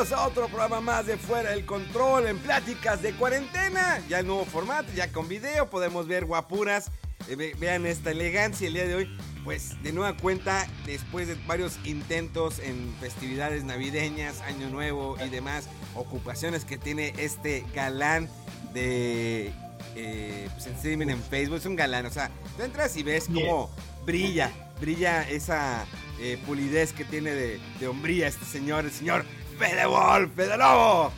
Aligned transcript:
Bienvenidos 0.00 0.18
a 0.24 0.28
otro 0.28 0.46
programa 0.48 0.80
más 0.80 1.04
de 1.04 1.18
Fuera 1.18 1.50
del 1.50 1.66
Control 1.66 2.26
en 2.26 2.38
Pláticas 2.38 3.02
de 3.02 3.12
Cuarentena. 3.12 4.02
Ya 4.08 4.20
el 4.20 4.26
nuevo 4.26 4.46
formato, 4.46 4.88
ya 4.96 5.12
con 5.12 5.28
video, 5.28 5.68
podemos 5.68 6.08
ver 6.08 6.24
guapuras. 6.24 6.90
Eh, 7.28 7.36
ve- 7.36 7.54
vean 7.58 7.84
esta 7.84 8.10
elegancia 8.10 8.66
el 8.68 8.72
día 8.72 8.86
de 8.86 8.94
hoy. 8.94 9.18
Pues 9.44 9.82
de 9.82 9.92
nueva 9.92 10.16
cuenta, 10.16 10.66
después 10.86 11.28
de 11.28 11.34
varios 11.46 11.78
intentos 11.84 12.60
en 12.60 12.94
festividades 12.98 13.62
navideñas, 13.64 14.40
Año 14.40 14.70
Nuevo 14.70 15.18
y 15.22 15.28
demás 15.28 15.68
ocupaciones 15.94 16.64
que 16.64 16.78
tiene 16.78 17.12
este 17.18 17.66
galán 17.74 18.26
de 18.72 19.52
eh, 19.96 20.48
pues, 20.54 20.66
en 20.66 20.72
streaming 20.76 21.08
en 21.08 21.22
Facebook, 21.22 21.58
es 21.58 21.66
un 21.66 21.76
galán. 21.76 22.06
O 22.06 22.10
sea, 22.10 22.30
tú 22.56 22.62
entras 22.62 22.96
y 22.96 23.02
ves 23.02 23.26
cómo 23.26 23.70
brilla, 24.06 24.50
brilla 24.80 25.28
esa 25.28 25.84
eh, 26.20 26.42
pulidez 26.46 26.94
que 26.94 27.04
tiene 27.04 27.32
de, 27.32 27.60
de 27.78 27.86
hombría 27.86 28.28
este 28.28 28.46
señor, 28.46 28.86
el 28.86 28.92
señor 28.92 29.26
Fede 29.60 29.84
Wolf, 29.86 30.34
Fede 30.34 30.56
Lobo. 30.56 31.12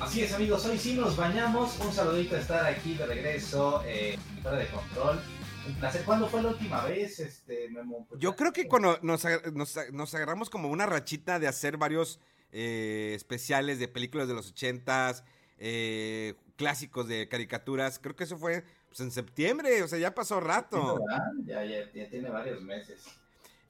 Así 0.00 0.22
es 0.22 0.32
amigos, 0.32 0.64
hoy 0.66 0.78
sí 0.78 0.94
nos 0.94 1.16
bañamos. 1.16 1.76
Un 1.80 1.92
saludito 1.92 2.36
a 2.36 2.38
estar 2.38 2.64
aquí 2.64 2.94
de 2.94 3.04
regreso, 3.06 3.82
eh, 3.84 4.16
fuera 4.40 4.56
de 4.58 4.68
control. 4.68 5.20
Un 5.66 5.74
placer. 5.74 6.04
¿Cuándo 6.04 6.28
fue 6.28 6.40
la 6.42 6.50
última 6.50 6.84
vez, 6.84 7.18
este 7.18 7.68
Memo? 7.70 8.06
Pues, 8.08 8.20
Yo 8.20 8.36
creo 8.36 8.52
que 8.52 8.68
cuando 8.68 9.00
nos, 9.02 9.24
ag- 9.24 9.52
nos, 9.52 9.76
nos 9.92 10.14
agarramos 10.14 10.48
como 10.48 10.68
una 10.68 10.86
rachita 10.86 11.40
de 11.40 11.48
hacer 11.48 11.76
varios 11.76 12.20
eh, 12.52 13.14
especiales 13.16 13.80
de 13.80 13.88
películas 13.88 14.28
de 14.28 14.34
los 14.34 14.50
ochentas, 14.50 15.24
eh, 15.58 16.34
clásicos 16.54 17.08
de 17.08 17.28
caricaturas, 17.28 17.98
creo 17.98 18.14
que 18.14 18.22
eso 18.24 18.38
fue 18.38 18.62
pues, 18.86 19.00
en 19.00 19.10
septiembre, 19.10 19.82
o 19.82 19.88
sea, 19.88 19.98
ya 19.98 20.14
pasó 20.14 20.38
rato. 20.38 21.00
ya, 21.44 21.64
ya 21.64 22.08
tiene 22.08 22.30
varios 22.30 22.62
meses. 22.62 23.02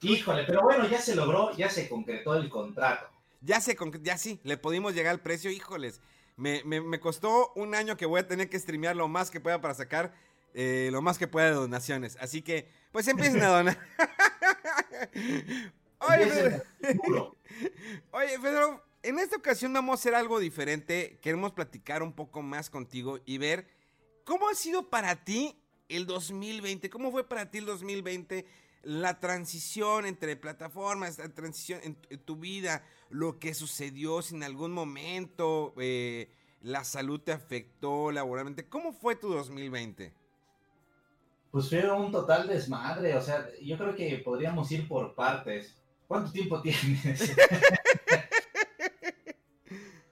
Híjole, 0.01 0.43
pero 0.45 0.61
bueno, 0.61 0.87
ya 0.87 1.01
se 1.01 1.15
logró, 1.15 1.51
ya 1.57 1.67
se 1.69 1.89
concretó 1.89 2.35
el 2.35 2.47
contrato. 2.47 3.07
Ya 3.41 3.61
sé, 3.61 3.75
con- 3.75 4.03
ya 4.03 4.17
sí, 4.17 4.39
le 4.43 4.57
pudimos 4.57 4.93
llegar 4.93 5.11
al 5.11 5.21
precio, 5.21 5.49
híjoles. 5.51 6.01
Me, 6.35 6.63
me- 6.65 6.81
me 6.81 6.99
costó 6.99 7.51
un 7.55 7.75
año 7.75 7.97
que 7.97 8.05
voy 8.05 8.19
a 8.21 8.27
tener 8.27 8.49
que 8.49 8.59
streamear 8.59 8.95
lo 8.95 9.07
más 9.07 9.29
que 9.31 9.39
pueda 9.41 9.61
para 9.61 9.73
sacar 9.73 10.13
eh, 10.53 10.89
lo 10.91 11.01
más 11.01 11.17
que 11.17 11.27
pueda 11.27 11.47
de 11.47 11.53
donaciones. 11.53 12.17
Así 12.19 12.41
que, 12.41 12.69
pues 12.91 13.07
empiecen 13.07 13.41
a 13.43 13.47
donar. 13.49 13.77
Oye, 15.99 16.61
duro. 17.05 17.35
Oye, 18.11 18.39
Pedro, 18.41 18.83
en 19.03 19.19
esta 19.19 19.35
ocasión 19.37 19.73
vamos 19.73 19.93
a 19.93 19.99
hacer 19.99 20.15
algo 20.15 20.39
diferente. 20.39 21.17
Queremos 21.21 21.51
platicar 21.53 22.03
un 22.03 22.13
poco 22.13 22.41
más 22.41 22.69
contigo 22.69 23.19
y 23.25 23.37
ver 23.37 23.67
cómo 24.25 24.49
ha 24.49 24.55
sido 24.55 24.89
para 24.89 25.23
ti 25.23 25.55
el 25.89 26.05
2020. 26.05 26.89
¿Cómo 26.89 27.11
fue 27.11 27.27
para 27.27 27.49
ti 27.51 27.59
el 27.59 27.65
2020? 27.65 28.45
La 28.83 29.19
transición 29.19 30.05
entre 30.05 30.35
plataformas, 30.35 31.17
la 31.17 31.29
transición 31.29 31.81
en, 31.83 32.19
tu 32.19 32.37
vida, 32.37 32.83
lo 33.09 33.39
que 33.39 33.53
sucedió, 33.53 34.21
si 34.21 34.35
en 34.35 34.43
algún 34.43 34.71
momento 34.71 35.73
eh, 35.77 36.31
la 36.61 36.83
salud 36.83 37.19
te 37.19 37.31
afectó 37.31 38.11
laboralmente. 38.11 38.67
¿Cómo 38.67 38.93
fue 38.93 39.15
tu 39.15 39.33
2020? 39.33 40.13
Pues 41.51 41.69
fue 41.69 41.91
un 41.91 42.11
total 42.11 42.47
desmadre, 42.47 43.15
o 43.15 43.21
sea, 43.21 43.49
yo 43.61 43.77
creo 43.77 43.95
que 43.95 44.21
podríamos 44.23 44.71
ir 44.71 44.87
por 44.87 45.15
partes. 45.15 45.75
¿Cuánto 46.07 46.31
tiempo 46.31 46.61
tienes? 46.63 47.35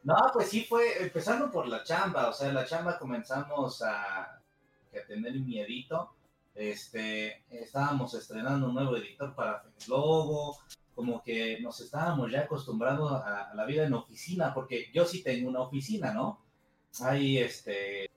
no, 0.03 0.15
pues 0.33 0.49
sí 0.49 0.63
fue, 0.63 1.01
empezando 1.03 1.51
por 1.51 1.67
la 1.67 1.83
chamba, 1.83 2.29
o 2.29 2.33
sea, 2.33 2.51
la 2.51 2.65
chamba 2.65 2.97
comenzamos 2.97 3.81
a, 3.81 4.21
a 4.23 5.07
tener 5.07 5.33
miedito. 5.33 6.16
Este, 6.57 7.43
estábamos 7.51 8.15
estrenando 8.15 8.67
un 8.67 8.73
nuevo 8.73 8.97
editor 8.97 9.35
para 9.35 9.63
Logo, 9.87 10.57
como 10.95 11.21
que 11.21 11.59
nos 11.61 11.79
estábamos 11.81 12.31
ya 12.31 12.41
acostumbrando 12.41 13.09
a, 13.09 13.53
la 13.53 13.65
vida 13.65 13.85
en 13.85 13.93
oficina, 13.93 14.55
porque 14.55 14.89
yo 14.91 15.05
sí 15.05 15.21
tengo 15.21 15.49
una 15.49 15.61
oficina, 15.61 16.11
¿no? 16.13 16.43
Hay 17.01 17.37
este 17.37 18.09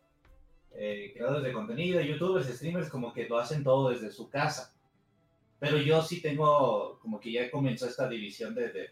eh, 0.72 1.10
creadores 1.12 1.42
de 1.44 1.52
contenido, 1.52 2.00
youtubers, 2.00 2.48
streamers, 2.48 2.88
como 2.88 3.12
que 3.12 3.28
lo 3.28 3.38
hacen 3.38 3.62
todo 3.62 3.90
desde 3.90 4.10
su 4.10 4.30
casa. 4.30 4.72
Pero 5.58 5.76
yo 5.76 6.00
sí 6.00 6.22
tengo, 6.22 6.98
como 7.00 7.20
que 7.20 7.32
ya 7.32 7.50
comenzó 7.50 7.86
esta 7.86 8.08
división 8.08 8.54
de, 8.54 8.88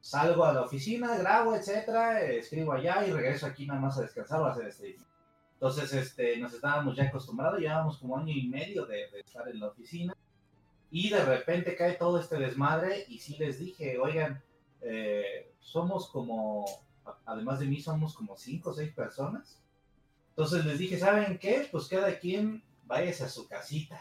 salgo 0.00 0.44
a 0.44 0.52
la 0.52 0.62
oficina, 0.62 1.16
grabo, 1.16 1.56
etcétera, 1.56 2.22
escribo 2.22 2.72
allá 2.72 3.04
y 3.04 3.10
regreso 3.10 3.46
aquí 3.46 3.66
nada 3.66 3.80
más 3.80 3.98
a 3.98 4.02
descansar 4.02 4.40
o 4.40 4.46
a 4.46 4.52
hacer 4.52 4.68
streaming. 4.68 5.02
Entonces, 5.62 5.92
este, 5.92 6.38
nos 6.38 6.52
estábamos 6.54 6.96
ya 6.96 7.04
acostumbrados, 7.04 7.60
llevábamos 7.60 7.98
como 7.98 8.18
año 8.18 8.34
y 8.34 8.48
medio 8.48 8.84
de, 8.84 9.08
de 9.12 9.20
estar 9.20 9.48
en 9.48 9.60
la 9.60 9.68
oficina 9.68 10.12
y 10.90 11.08
de 11.08 11.24
repente 11.24 11.76
cae 11.76 11.92
todo 11.92 12.18
este 12.18 12.36
desmadre 12.36 13.04
y 13.08 13.20
sí 13.20 13.36
les 13.38 13.60
dije, 13.60 13.96
oigan, 13.96 14.42
eh, 14.80 15.52
somos 15.60 16.08
como, 16.08 16.64
además 17.26 17.60
de 17.60 17.66
mí, 17.66 17.80
somos 17.80 18.12
como 18.14 18.36
cinco 18.36 18.70
o 18.70 18.74
seis 18.74 18.92
personas. 18.92 19.62
Entonces 20.30 20.66
les 20.66 20.80
dije, 20.80 20.98
¿saben 20.98 21.38
qué? 21.38 21.68
Pues 21.70 21.86
cada 21.86 22.18
quien 22.18 22.64
váyase 22.84 23.22
a 23.22 23.28
su 23.28 23.46
casita. 23.46 24.00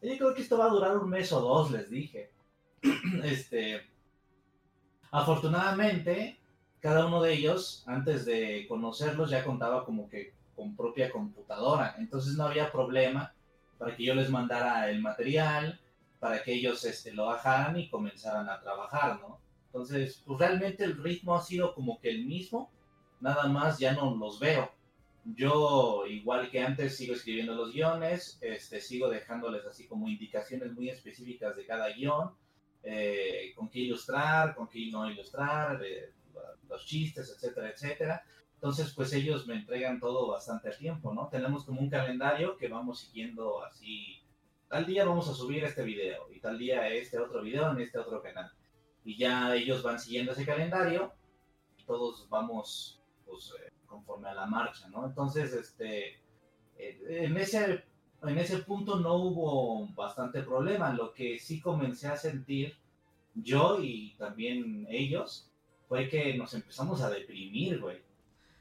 Yo 0.00 0.16
creo 0.16 0.32
que 0.32 0.42
esto 0.42 0.58
va 0.58 0.66
a 0.66 0.70
durar 0.70 0.96
un 0.96 1.10
mes 1.10 1.32
o 1.32 1.40
dos, 1.40 1.72
les 1.72 1.90
dije. 1.90 2.30
este, 3.24 3.82
afortunadamente, 5.10 6.38
cada 6.78 7.06
uno 7.06 7.20
de 7.20 7.32
ellos, 7.32 7.82
antes 7.88 8.24
de 8.24 8.64
conocerlos, 8.68 9.28
ya 9.28 9.42
contaba 9.42 9.84
como 9.84 10.08
que 10.08 10.38
con 10.60 10.76
propia 10.76 11.10
computadora. 11.10 11.96
Entonces 11.98 12.34
no 12.34 12.44
había 12.44 12.70
problema 12.70 13.32
para 13.78 13.96
que 13.96 14.04
yo 14.04 14.14
les 14.14 14.28
mandara 14.28 14.90
el 14.90 15.00
material, 15.00 15.80
para 16.18 16.42
que 16.42 16.52
ellos 16.52 16.84
este, 16.84 17.14
lo 17.14 17.26
bajaran 17.26 17.78
y 17.78 17.88
comenzaran 17.88 18.46
a 18.50 18.60
trabajar, 18.60 19.18
¿no? 19.20 19.40
Entonces, 19.66 20.22
pues 20.26 20.38
realmente 20.38 20.84
el 20.84 21.02
ritmo 21.02 21.34
ha 21.34 21.42
sido 21.42 21.74
como 21.74 21.98
que 21.98 22.10
el 22.10 22.26
mismo, 22.26 22.70
nada 23.20 23.48
más 23.48 23.78
ya 23.78 23.94
no 23.94 24.14
los 24.14 24.38
veo. 24.38 24.70
Yo, 25.24 26.04
igual 26.06 26.50
que 26.50 26.60
antes, 26.60 26.96
sigo 26.98 27.14
escribiendo 27.14 27.54
los 27.54 27.72
guiones, 27.72 28.38
este, 28.42 28.82
sigo 28.82 29.08
dejándoles 29.08 29.64
así 29.64 29.86
como 29.86 30.08
indicaciones 30.08 30.72
muy 30.72 30.90
específicas 30.90 31.56
de 31.56 31.64
cada 31.64 31.88
guion, 31.88 32.32
eh, 32.82 33.52
con 33.56 33.70
qué 33.70 33.78
ilustrar, 33.78 34.54
con 34.54 34.68
qué 34.68 34.90
no 34.90 35.10
ilustrar, 35.10 35.82
eh, 35.82 36.12
los 36.68 36.84
chistes, 36.84 37.34
etcétera, 37.34 37.70
etcétera. 37.70 38.24
Entonces, 38.60 38.92
pues 38.92 39.10
ellos 39.14 39.46
me 39.46 39.54
entregan 39.54 39.98
todo 39.98 40.28
bastante 40.28 40.68
a 40.68 40.76
tiempo, 40.76 41.14
¿no? 41.14 41.28
Tenemos 41.28 41.64
como 41.64 41.80
un 41.80 41.88
calendario 41.88 42.58
que 42.58 42.68
vamos 42.68 43.00
siguiendo 43.00 43.64
así. 43.64 44.20
Tal 44.68 44.84
día 44.84 45.06
vamos 45.06 45.30
a 45.30 45.34
subir 45.34 45.64
este 45.64 45.82
video 45.82 46.30
y 46.30 46.40
tal 46.40 46.58
día 46.58 46.86
este 46.88 47.18
otro 47.18 47.40
video 47.40 47.70
en 47.70 47.80
este 47.80 47.98
otro 47.98 48.20
canal. 48.20 48.52
Y 49.02 49.16
ya 49.16 49.56
ellos 49.56 49.82
van 49.82 49.98
siguiendo 49.98 50.32
ese 50.32 50.44
calendario 50.44 51.10
y 51.78 51.84
todos 51.84 52.28
vamos, 52.28 53.00
pues, 53.24 53.50
eh, 53.58 53.72
conforme 53.86 54.28
a 54.28 54.34
la 54.34 54.44
marcha, 54.44 54.90
¿no? 54.90 55.06
Entonces, 55.06 55.54
este, 55.54 56.20
eh, 56.76 57.00
en 57.08 57.38
ese, 57.38 57.82
en 58.22 58.38
ese 58.38 58.58
punto 58.58 59.00
no 59.00 59.14
hubo 59.14 59.88
bastante 59.94 60.42
problema. 60.42 60.92
Lo 60.92 61.14
que 61.14 61.38
sí 61.38 61.62
comencé 61.62 62.08
a 62.08 62.16
sentir 62.18 62.76
yo 63.34 63.82
y 63.82 64.14
también 64.18 64.86
ellos 64.90 65.50
fue 65.88 66.10
que 66.10 66.34
nos 66.34 66.52
empezamos 66.52 67.00
a 67.00 67.08
deprimir, 67.08 67.80
güey. 67.80 68.09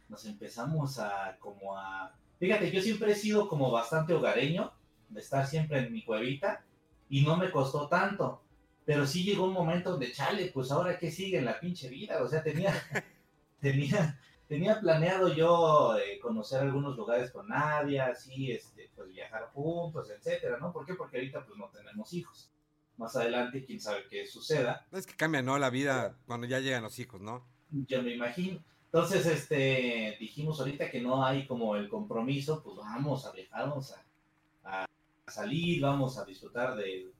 Nos 0.10 0.26
empezamos 0.26 1.00
a 1.00 1.38
como 1.40 1.78
a... 1.78 2.16
Fíjate, 2.40 2.72
yo 2.72 2.82
siempre 2.82 3.12
he 3.12 3.16
sido 3.16 3.48
como 3.48 3.72
bastante 3.72 4.14
hogareño, 4.14 4.74
de 5.10 5.20
estar 5.20 5.46
siempre 5.46 5.80
en 5.80 5.94
mi 5.94 6.04
cuevita, 6.04 6.64
y 7.10 7.24
no 7.24 7.38
me 7.38 7.52
costó 7.52 7.88
tanto. 7.88 8.44
Pero 8.86 9.06
sí 9.06 9.24
llegó 9.24 9.46
un 9.46 9.54
momento 9.54 9.92
donde, 9.92 10.12
chale, 10.12 10.52
pues 10.54 10.72
ahora 10.72 10.98
qué 10.98 11.12
sigue 11.12 11.38
en 11.38 11.46
la 11.46 11.60
pinche 11.60 11.90
vida. 11.90 12.24
O 12.24 12.28
sea, 12.28 12.42
tenía, 12.42 12.74
tenía, 13.62 14.20
tenía 14.48 14.80
planeado 14.80 15.34
yo 15.34 15.96
eh, 15.98 16.20
conocer 16.20 16.62
algunos 16.62 16.98
lugares 16.98 17.30
con 17.30 17.48
Nadia, 17.48 18.08
así, 18.08 18.52
este, 18.52 18.90
pues 18.96 19.10
viajar 19.10 19.50
juntos, 19.54 20.10
etcétera, 20.10 20.58
¿no? 20.60 20.74
¿Por 20.74 20.86
qué? 20.86 20.96
Porque 20.96 21.18
ahorita 21.18 21.46
pues 21.46 21.58
no 21.58 21.70
tenemos 21.70 22.12
hijos. 22.14 22.52
más 22.98 23.16
adelante, 23.16 23.64
quién 23.64 23.80
sabe 23.80 24.06
qué 24.10 24.26
suceda. 24.26 24.88
Es 24.92 25.06
que 25.06 25.16
cambia, 25.16 25.42
¿no? 25.42 25.60
La 25.60 25.70
vida 25.70 26.18
cuando 26.26 26.48
ya 26.48 26.60
llegan 26.60 26.84
los 26.84 26.98
hijos, 26.98 27.22
¿no? 27.22 27.46
Yo 27.70 28.02
me 28.02 28.16
imagino. 28.16 28.60
Entonces, 28.92 29.24
este, 29.28 30.18
dijimos 30.20 30.60
ahorita 30.60 30.90
que 30.90 31.00
no 31.00 31.24
hay 31.24 31.46
como 31.46 31.76
el 31.76 31.88
compromiso, 31.88 32.64
pues 32.64 32.76
vamos 32.78 33.24
a 33.24 33.32
viajar, 33.32 33.70
vamos 33.70 33.94
a, 33.94 34.86
salir, 35.28 35.80
vamos 35.80 36.18
a 36.18 36.26
disfrutar 36.26 36.76
de, 36.76 37.12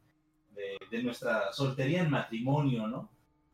de, 0.90 1.04
nuestra 1.04 1.54
soltería 1.54 2.02
en 2.02 2.10
matrimonio, 2.10 2.88
¿no? 2.88 3.08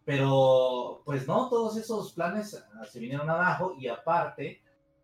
Pero, 0.06 1.01
pues 1.03 1.27
no, 1.27 1.50
todos 1.50 1.75
esos 1.75 2.13
planes 2.13 2.56
ah, 2.75 2.85
se 2.85 3.01
vinieron 3.01 3.29
abajo 3.29 3.75
y 3.77 3.89
aparte, 3.89 4.62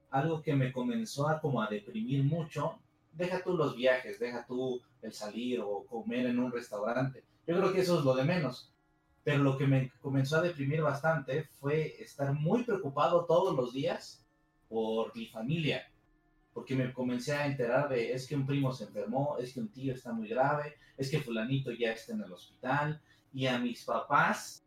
algo 0.10 0.42
que 0.42 0.56
me 0.56 0.72
comenzó 0.72 1.28
a 1.28 1.42
como 1.42 1.62
a 1.62 1.68
deprimir 1.68 2.24
mucho, 2.24 2.80
deja 3.12 3.44
tú 3.44 3.58
los 3.58 3.76
viajes, 3.76 4.20
deja 4.20 4.46
tú 4.46 4.82
el 5.02 5.12
salir 5.12 5.60
o 5.60 5.86
comer 5.86 6.28
en 6.28 6.40
un 6.40 6.50
restaurante. 6.50 7.26
Yo 7.46 7.58
creo 7.58 7.74
que 7.74 7.82
eso 7.82 8.00
es 8.00 8.06
lo 8.06 8.16
de 8.16 8.24
menos. 8.24 8.71
Pero 9.24 9.44
lo 9.44 9.58
que 9.58 9.68
me 9.68 9.92
comenzó 10.02 10.38
a 10.38 10.42
deprimir 10.42 10.82
bastante 10.82 11.44
fue 11.44 12.02
estar 12.02 12.34
muy 12.34 12.64
preocupado 12.64 13.26
todos 13.26 13.56
los 13.56 13.74
días 13.74 14.26
por 14.68 15.16
mi 15.16 15.28
familia. 15.28 15.92
Porque 16.54 16.76
me 16.76 16.92
comencé 16.92 17.34
a 17.34 17.46
enterar 17.46 17.90
de, 17.90 18.14
es 18.14 18.28
que 18.28 18.36
un 18.36 18.46
primo 18.46 18.74
se 18.74 18.86
enfermó, 18.86 19.38
es 19.38 19.54
que 19.54 19.60
un 19.60 19.72
tío 19.72 19.94
está 19.94 20.12
muy 20.12 20.28
grave, 20.28 20.76
es 20.98 21.10
que 21.10 21.22
fulanito 21.22 21.72
ya 21.72 21.92
está 21.92 22.14
en 22.14 22.22
el 22.22 22.34
hospital. 22.34 23.02
Y 23.32 23.46
a 23.46 23.60
mis 23.60 23.86
papás 23.86 24.66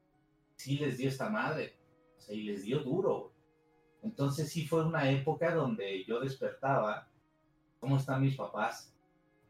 sí 0.56 0.78
les 0.78 0.98
dio 0.98 1.08
esta 1.08 1.28
madre. 1.28 1.76
O 2.16 2.20
sea, 2.20 2.34
y 2.34 2.44
les 2.44 2.62
dio 2.62 2.78
duro. 2.78 3.32
Entonces 4.02 4.50
sí 4.50 4.66
fue 4.66 4.84
una 4.84 5.10
época 5.10 5.54
donde 5.54 6.04
yo 6.04 6.20
despertaba, 6.20 7.08
¿cómo 7.80 7.96
están 7.96 8.22
mis 8.22 8.36
papás? 8.36 8.93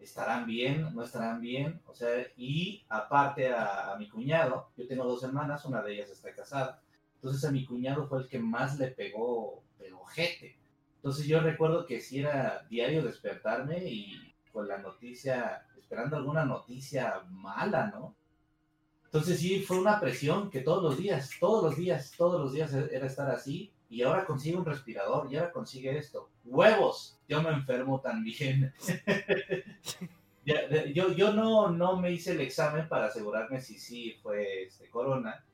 Estarán 0.00 0.46
bien, 0.46 0.94
no 0.94 1.02
estarán 1.02 1.40
bien, 1.40 1.80
o 1.86 1.94
sea, 1.94 2.10
y 2.36 2.84
aparte 2.88 3.52
a, 3.52 3.94
mi 3.98 4.08
cuñado, 4.08 4.68
yo 4.76 4.86
tengo 4.86 5.04
dos 5.04 5.22
hermanas, 5.22 5.64
una 5.64 5.82
de 5.82 5.94
ellas 5.94 6.10
está 6.10 6.32
casada, 6.34 6.82
entonces 7.16 7.44
a 7.44 7.52
mi 7.52 7.64
cuñado 7.64 8.06
fue 8.06 8.20
el 8.20 8.28
que 8.28 8.38
más 8.38 8.78
le 8.78 8.88
pegó, 8.88 9.62
pero 9.78 10.04
jete. 10.04 10.58
Entonces 10.96 11.26
yo 11.26 11.40
recuerdo 11.40 11.86
que 11.86 12.00
si 12.00 12.20
era 12.20 12.66
diario 12.68 13.02
despertarme 13.02 13.84
y 13.84 14.34
con 14.52 14.68
la 14.68 14.78
noticia, 14.78 15.66
esperando 15.76 16.16
alguna 16.16 16.44
noticia 16.44 17.22
mala, 17.30 17.88
¿no? 17.88 18.14
Entonces 19.04 19.38
sí 19.38 19.60
fue 19.60 19.78
una 19.78 20.00
presión 20.00 20.50
que 20.50 20.60
todos 20.60 20.82
los 20.82 20.98
días, 20.98 21.30
todos 21.38 21.62
los 21.62 21.76
días, 21.76 22.12
todos 22.16 22.40
los 22.40 22.52
días 22.52 22.72
era 22.72 23.06
estar 23.06 23.30
así 23.30 23.72
y 23.94 24.02
ahora 24.02 24.24
consigue 24.24 24.56
un 24.56 24.64
respirador 24.64 25.32
y 25.32 25.36
ahora 25.36 25.52
consigue 25.52 25.96
esto. 25.96 26.28
Huevos, 26.44 27.16
yo 27.28 27.40
me 27.40 27.50
enfermo 27.50 28.00
también. 28.00 28.74
yo 30.92 31.12
yo 31.12 31.32
no, 31.32 31.70
no 31.70 32.00
me 32.00 32.10
hice 32.10 32.32
el 32.32 32.40
examen 32.40 32.88
para 32.88 33.06
asegurarme 33.06 33.60
si 33.60 33.78
sí 33.78 34.16
fue 34.20 34.64
este, 34.64 34.90
corona, 34.90 35.44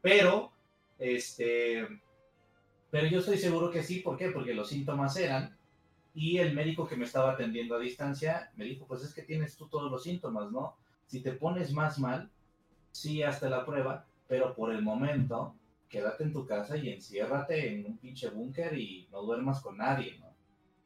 pero, 0.00 0.50
este, 0.98 1.86
pero 2.90 3.06
yo 3.06 3.18
estoy 3.18 3.36
seguro 3.36 3.70
que 3.70 3.82
sí. 3.82 3.98
¿Por 3.98 4.16
qué? 4.16 4.30
Porque 4.30 4.54
los 4.54 4.70
síntomas 4.70 5.18
eran 5.18 5.54
y 6.14 6.38
el 6.38 6.54
médico 6.54 6.88
que 6.88 6.96
me 6.96 7.04
estaba 7.04 7.32
atendiendo 7.32 7.76
a 7.76 7.80
distancia 7.80 8.50
me 8.56 8.64
dijo, 8.64 8.86
pues 8.86 9.02
es 9.02 9.12
que 9.12 9.22
tienes 9.22 9.58
tú 9.58 9.68
todos 9.68 9.90
los 9.90 10.04
síntomas, 10.04 10.50
¿no? 10.50 10.74
Si 11.04 11.20
te 11.20 11.32
pones 11.32 11.74
más 11.74 11.98
mal, 11.98 12.30
sí, 12.92 13.22
hasta 13.22 13.50
la 13.50 13.66
prueba, 13.66 14.06
pero 14.26 14.54
por 14.54 14.72
el 14.72 14.80
momento 14.80 15.54
quédate 15.90 16.22
en 16.22 16.32
tu 16.32 16.46
casa 16.46 16.76
y 16.76 16.88
enciérrate 16.88 17.74
en 17.74 17.84
un 17.84 17.98
pinche 17.98 18.30
búnker 18.30 18.78
y 18.78 19.08
no 19.10 19.22
duermas 19.22 19.60
con 19.60 19.76
nadie, 19.76 20.16
¿no? 20.20 20.30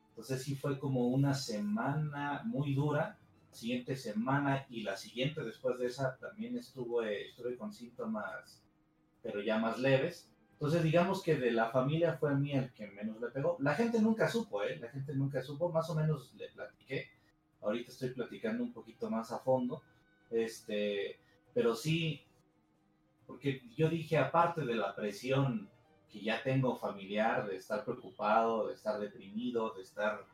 Entonces 0.09 0.43
sí 0.43 0.57
fue 0.57 0.79
como 0.79 1.09
una 1.09 1.35
semana 1.35 2.43
muy 2.45 2.75
dura, 2.75 3.19
siguiente 3.51 3.97
semana 3.97 4.67
y 4.71 4.83
la 4.83 4.97
siguiente 4.97 5.45
después 5.45 5.79
de 5.79 5.87
esa 5.87 6.17
también 6.17 6.57
estuvo, 6.57 7.03
eh, 7.03 7.29
estuve 7.29 7.57
con 7.57 7.73
síntomas, 7.73 8.63
pero 9.23 9.43
ya 9.43 9.59
más 9.59 9.79
leves. 9.79 10.31
Entonces 10.53 10.83
digamos 10.83 11.23
que 11.23 11.37
de 11.37 11.51
la 11.51 11.69
familia 11.71 12.15
fue 12.15 12.31
a 12.31 12.37
mí 12.37 12.53
el 12.53 12.73
que 12.73 12.87
menos 12.87 13.21
le 13.21 13.29
pegó. 13.29 13.57
La 13.61 13.75
gente 13.75 14.01
nunca 14.01 14.29
supo, 14.29 14.63
¿eh? 14.63 14.79
La 14.79 14.89
gente 14.89 15.15
nunca 15.15 15.43
supo, 15.43 15.71
más 15.71 15.91
o 15.91 15.95
menos 15.95 16.33
le 16.35 16.49
platiqué. 16.49 17.09
Ahorita 17.61 17.91
estoy 17.91 18.11
platicando 18.11 18.63
un 18.63 18.73
poquito 18.73 19.11
más 19.11 19.33
a 19.33 19.39
fondo. 19.41 19.83
Este, 20.31 21.19
pero 21.53 21.75
sí, 21.75 22.24
porque 23.27 23.63
yo 23.77 23.89
dije, 23.89 24.19
aparte 24.19 24.63
de 24.63 24.75
la 24.75 24.95
presión 24.95 25.69
que 26.11 26.21
ya 26.21 26.43
tengo 26.43 26.77
familiar, 26.77 27.47
de 27.49 27.57
estar 27.57 27.85
preocupado, 27.85 28.69
de 28.69 28.75
estar 28.75 29.01
deprimido, 29.01 29.75
de 29.75 29.83
estar, 29.83 30.25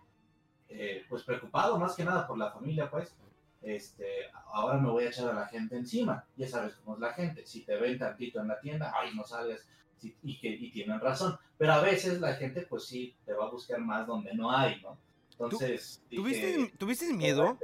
eh, 0.68 1.04
pues 1.08 1.22
preocupado 1.22 1.78
más 1.78 1.94
que 1.94 2.04
nada 2.04 2.26
por 2.26 2.36
la 2.36 2.50
familia, 2.50 2.90
pues, 2.90 3.14
este, 3.62 4.06
ahora 4.52 4.78
me 4.78 4.90
voy 4.90 5.04
a 5.04 5.08
echar 5.08 5.28
a 5.28 5.34
la 5.34 5.46
gente 5.46 5.76
encima. 5.76 6.24
Ya 6.36 6.48
sabes 6.48 6.74
cómo 6.76 6.96
es 6.96 7.00
la 7.00 7.12
gente. 7.12 7.46
Si 7.46 7.62
te 7.62 7.76
ven 7.76 7.98
tantito 7.98 8.40
en 8.40 8.48
la 8.48 8.60
tienda, 8.60 8.92
ay, 8.94 9.14
no 9.14 9.24
salgas. 9.24 9.66
y, 10.02 10.38
que, 10.38 10.48
y 10.48 10.70
tienen 10.70 10.98
razón. 11.00 11.38
Pero 11.58 11.74
a 11.74 11.80
veces 11.82 12.20
la 12.20 12.34
gente, 12.34 12.62
pues 12.62 12.86
sí, 12.86 13.14
te 13.26 13.34
va 13.34 13.46
a 13.46 13.50
buscar 13.50 13.80
más 13.80 14.06
donde 14.06 14.32
no 14.34 14.50
hay, 14.50 14.80
¿no? 14.80 14.96
Entonces. 15.32 16.02
¿Tuviste, 16.10 16.72
¿Tuviste 16.78 17.12
miedo? 17.12 17.58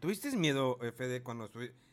¿Tuviste 0.00 0.36
miedo, 0.36 0.78
Fede, 0.96 1.22
cuando 1.22 1.48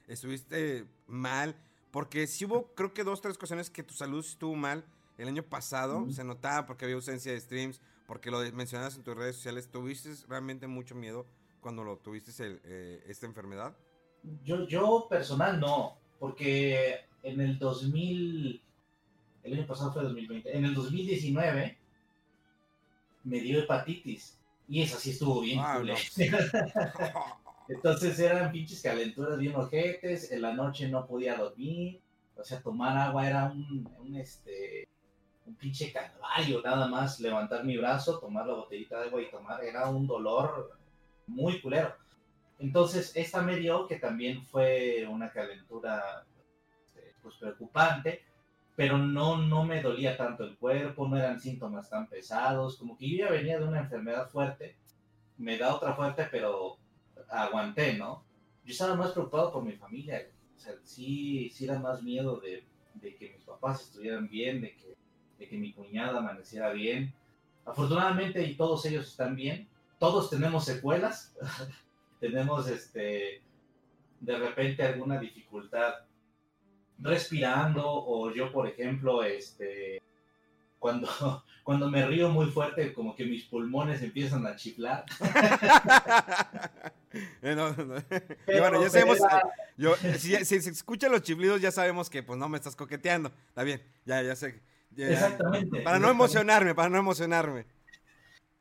estuviste 0.07 0.85
mal? 1.07 1.55
Porque 1.95 2.27
si 2.27 2.43
hubo, 2.43 2.73
creo 2.75 2.93
que 2.93 3.05
dos, 3.05 3.21
tres 3.21 3.37
ocasiones 3.37 3.69
que 3.69 3.81
tu 3.81 3.93
salud 3.93 4.19
estuvo 4.19 4.53
mal 4.53 4.83
el 5.17 5.29
año 5.29 5.43
pasado. 5.43 6.05
Se 6.11 6.25
notaba 6.25 6.65
porque 6.65 6.83
había 6.83 6.97
ausencia 6.97 7.31
de 7.31 7.39
streams, 7.39 7.79
porque 8.05 8.29
lo 8.29 8.39
mencionabas 8.51 8.97
en 8.97 9.03
tus 9.03 9.15
redes 9.15 9.37
sociales. 9.37 9.71
¿Tuviste 9.71 10.13
realmente 10.27 10.67
mucho 10.67 10.93
miedo 10.93 11.25
cuando 11.61 11.85
lo 11.85 11.95
tuviste 11.95 12.33
eh, 12.65 13.01
esta 13.07 13.27
enfermedad? 13.27 13.77
Yo, 14.43 14.67
yo 14.67 15.07
personal 15.09 15.57
no, 15.57 15.97
porque 16.19 17.05
en 17.23 17.39
el 17.39 17.57
2000, 17.57 18.61
el 19.43 19.53
año 19.53 19.65
pasado 19.65 19.93
fue 19.93 20.03
2020, 20.03 20.53
en 20.53 20.65
el 20.65 20.73
2019 20.73 21.77
me 23.23 23.39
dio 23.39 23.59
hepatitis. 23.59 24.37
Y 24.67 24.81
esa 24.81 24.99
sí 24.99 25.11
estuvo 25.11 25.39
bien. 25.39 25.59
Ah, 25.61 25.81
Entonces 27.67 28.19
eran 28.19 28.51
pinches 28.51 28.81
calenturas 28.81 29.37
bien 29.37 29.55
ojetes, 29.55 30.31
en 30.31 30.41
la 30.41 30.53
noche 30.53 30.87
no 30.87 31.07
podía 31.07 31.35
dormir, 31.35 32.01
o 32.35 32.43
sea, 32.43 32.61
tomar 32.61 32.97
agua 32.97 33.27
era 33.27 33.45
un, 33.45 33.89
un 33.99 34.15
este, 34.15 34.87
un 35.45 35.55
pinche 35.55 35.91
calvario, 35.91 36.61
nada 36.61 36.87
más 36.87 37.19
levantar 37.19 37.63
mi 37.63 37.77
brazo, 37.77 38.19
tomar 38.19 38.45
la 38.45 38.53
botellita 38.53 38.99
de 38.99 39.07
agua 39.07 39.21
y 39.21 39.29
tomar, 39.29 39.63
era 39.63 39.87
un 39.89 40.07
dolor 40.07 40.77
muy 41.27 41.61
culero. 41.61 41.93
Entonces, 42.59 43.11
esta 43.15 43.41
me 43.41 43.57
dio 43.57 43.87
que 43.87 43.97
también 43.97 44.43
fue 44.43 45.05
una 45.09 45.31
calentura 45.31 46.25
este, 46.79 47.13
pues 47.21 47.35
preocupante, 47.35 48.23
pero 48.75 48.97
no, 48.97 49.37
no 49.37 49.63
me 49.63 49.81
dolía 49.81 50.17
tanto 50.17 50.43
el 50.43 50.57
cuerpo, 50.57 51.07
no 51.07 51.17
eran 51.17 51.39
síntomas 51.39 51.89
tan 51.89 52.07
pesados, 52.07 52.77
como 52.77 52.97
que 52.97 53.09
yo 53.09 53.25
ya 53.25 53.31
venía 53.31 53.59
de 53.59 53.65
una 53.65 53.79
enfermedad 53.79 54.29
fuerte, 54.29 54.77
me 55.37 55.57
da 55.57 55.75
otra 55.75 55.93
fuerte, 55.93 56.27
pero 56.31 56.77
aguanté, 57.29 57.93
¿no? 57.97 58.23
Yo 58.63 58.71
estaba 58.71 58.95
más 58.95 59.11
preocupado 59.11 59.51
por 59.51 59.63
mi 59.63 59.73
familia, 59.73 60.27
o 60.55 60.59
sea, 60.59 60.73
sí, 60.83 61.49
sí 61.53 61.65
era 61.65 61.79
más 61.79 62.01
miedo 62.01 62.39
de, 62.39 62.63
que 63.01 63.33
mis 63.35 63.45
papás 63.45 63.81
estuvieran 63.81 64.27
bien, 64.27 64.61
de 64.61 64.75
que, 64.75 64.95
de 65.37 65.47
que 65.47 65.57
mi 65.57 65.73
cuñada 65.73 66.19
amaneciera 66.19 66.71
bien. 66.71 67.13
Afortunadamente 67.65 68.43
y 68.43 68.55
todos 68.55 68.85
ellos 68.85 69.07
están 69.07 69.35
bien, 69.35 69.67
todos 69.99 70.29
tenemos 70.29 70.65
secuelas, 70.65 71.35
tenemos 72.19 72.67
este, 72.67 73.41
de 74.19 74.37
repente 74.37 74.83
alguna 74.83 75.19
dificultad 75.19 75.93
respirando 76.97 77.83
o 77.85 78.33
yo 78.33 78.51
por 78.53 78.67
ejemplo 78.67 79.21
este 79.23 80.01
cuando, 80.79 81.09
cuando 81.63 81.89
me 81.89 82.05
río 82.05 82.29
muy 82.29 82.47
fuerte, 82.47 82.93
como 82.93 83.15
que 83.15 83.25
mis 83.25 83.45
pulmones 83.45 84.01
empiezan 84.01 84.45
a 84.45 84.55
chiflar. 84.55 85.05
Eh, 87.41 88.59
bueno, 88.59 88.81
ya 88.81 88.89
sabemos, 88.89 89.19
yo, 89.77 89.95
si, 90.17 90.43
se 90.43 90.57
escuchan 90.57 91.11
los 91.11 91.21
chiflidos, 91.21 91.61
ya 91.61 91.71
sabemos 91.71 92.09
que 92.09 92.23
pues 92.23 92.37
no 92.37 92.49
me 92.49 92.57
estás 92.57 92.75
coqueteando. 92.75 93.31
Está 93.47 93.63
bien, 93.63 93.81
ya, 94.05 94.21
ya 94.21 94.35
sé. 94.35 94.61
exactamente. 94.97 95.81
Para 95.81 95.99
no 95.99 96.09
emocionarme, 96.09 96.75
para 96.75 96.89
no 96.89 96.97
emocionarme. 96.97 97.65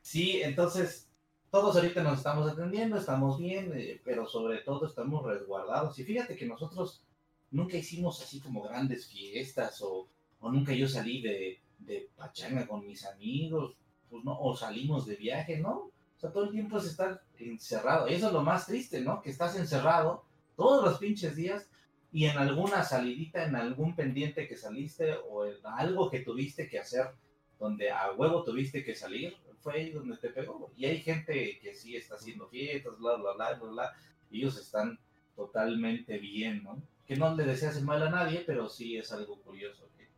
Sí, 0.03 0.43
entonces 0.43 1.09
todos 1.51 1.77
ahorita 1.77 2.03
nos 2.03 2.19
estamos 2.19 2.51
atendiendo, 2.51 2.99
estamos 2.99 3.39
bien, 3.39 3.73
eh, 3.75 4.01
pero 4.05 4.27
sobre 4.27 4.59
todo 4.59 4.87
estamos 4.87 5.25
resguardados. 5.25 5.99
Y 5.99 6.05
fíjate 6.05 6.37
que 6.37 6.47
nosotros 6.47 7.05
nunca 7.51 7.77
hicimos 7.77 8.21
así 8.23 8.41
como 8.41 8.63
grandes 8.63 9.07
fiestas 9.07 9.81
o, 9.81 10.09
o 10.41 10.51
nunca 10.51 10.73
yo 10.73 10.89
salí 10.89 11.23
de, 11.23 11.61
de 11.79 12.09
pachanga 12.17 12.67
con 12.67 12.87
mis 12.87 13.07
amigos, 13.07 13.77
pues 14.11 14.25
no, 14.25 14.39
o 14.39 14.57
salimos 14.57 15.07
de 15.07 15.17
viaje, 15.17 15.59
¿no? 15.59 15.91
Todo 16.33 16.45
el 16.45 16.51
tiempo 16.51 16.79
es 16.79 16.87
estar 16.87 17.23
encerrado. 17.39 18.07
Eso 18.07 18.29
es 18.29 18.33
lo 18.33 18.43
más 18.43 18.67
triste, 18.67 19.01
¿no? 19.01 19.21
Que 19.23 19.31
estás 19.31 19.57
encerrado 19.57 20.25
todos 20.57 20.85
los 20.85 20.99
pinches 20.99 21.37
días 21.37 21.69
y 22.13 22.27
en 22.27 22.39
alguna 22.39 22.83
salidita, 22.85 23.45
en 23.45 23.57
algún 23.57 23.97
pendiente 23.97 24.47
que 24.47 24.57
saliste 24.57 25.15
o 25.29 25.47
en 25.47 25.57
algo 25.65 26.11
que 26.11 26.21
tuviste 26.21 26.69
que 26.69 26.79
hacer, 26.79 27.11
donde 27.59 27.91
a 27.91 28.13
huevo 28.13 28.45
tuviste 28.45 28.85
que 28.85 28.95
salir, 28.95 29.37
fue 29.61 29.75
ahí 29.75 29.91
donde 29.91 30.17
te 30.17 30.31
pegó. 30.31 30.71
Y 30.77 30.87
hay 30.87 31.01
gente 31.01 31.59
que 31.61 31.75
sí 31.75 31.97
está 31.97 32.15
haciendo 32.15 32.49
fiestas, 32.49 32.99
bla, 32.99 33.17
bla, 33.17 33.35
bla, 33.35 33.55
bla, 33.55 33.71
bla, 33.71 33.93
ellos 34.31 34.59
están 34.59 34.99
totalmente 35.35 36.19
bien, 36.19 36.63
¿no? 36.63 36.81
que 37.07 37.17
no 37.17 37.35
le 37.35 37.45
deseas 37.45 37.83
mal 37.83 38.03
a 38.03 38.11
nadie, 38.11 38.43
pero 38.47 38.69
sí 38.69 38.97
es 38.97 39.13
algo 39.13 39.41
curioso, 39.43 39.89
que, 39.97 40.09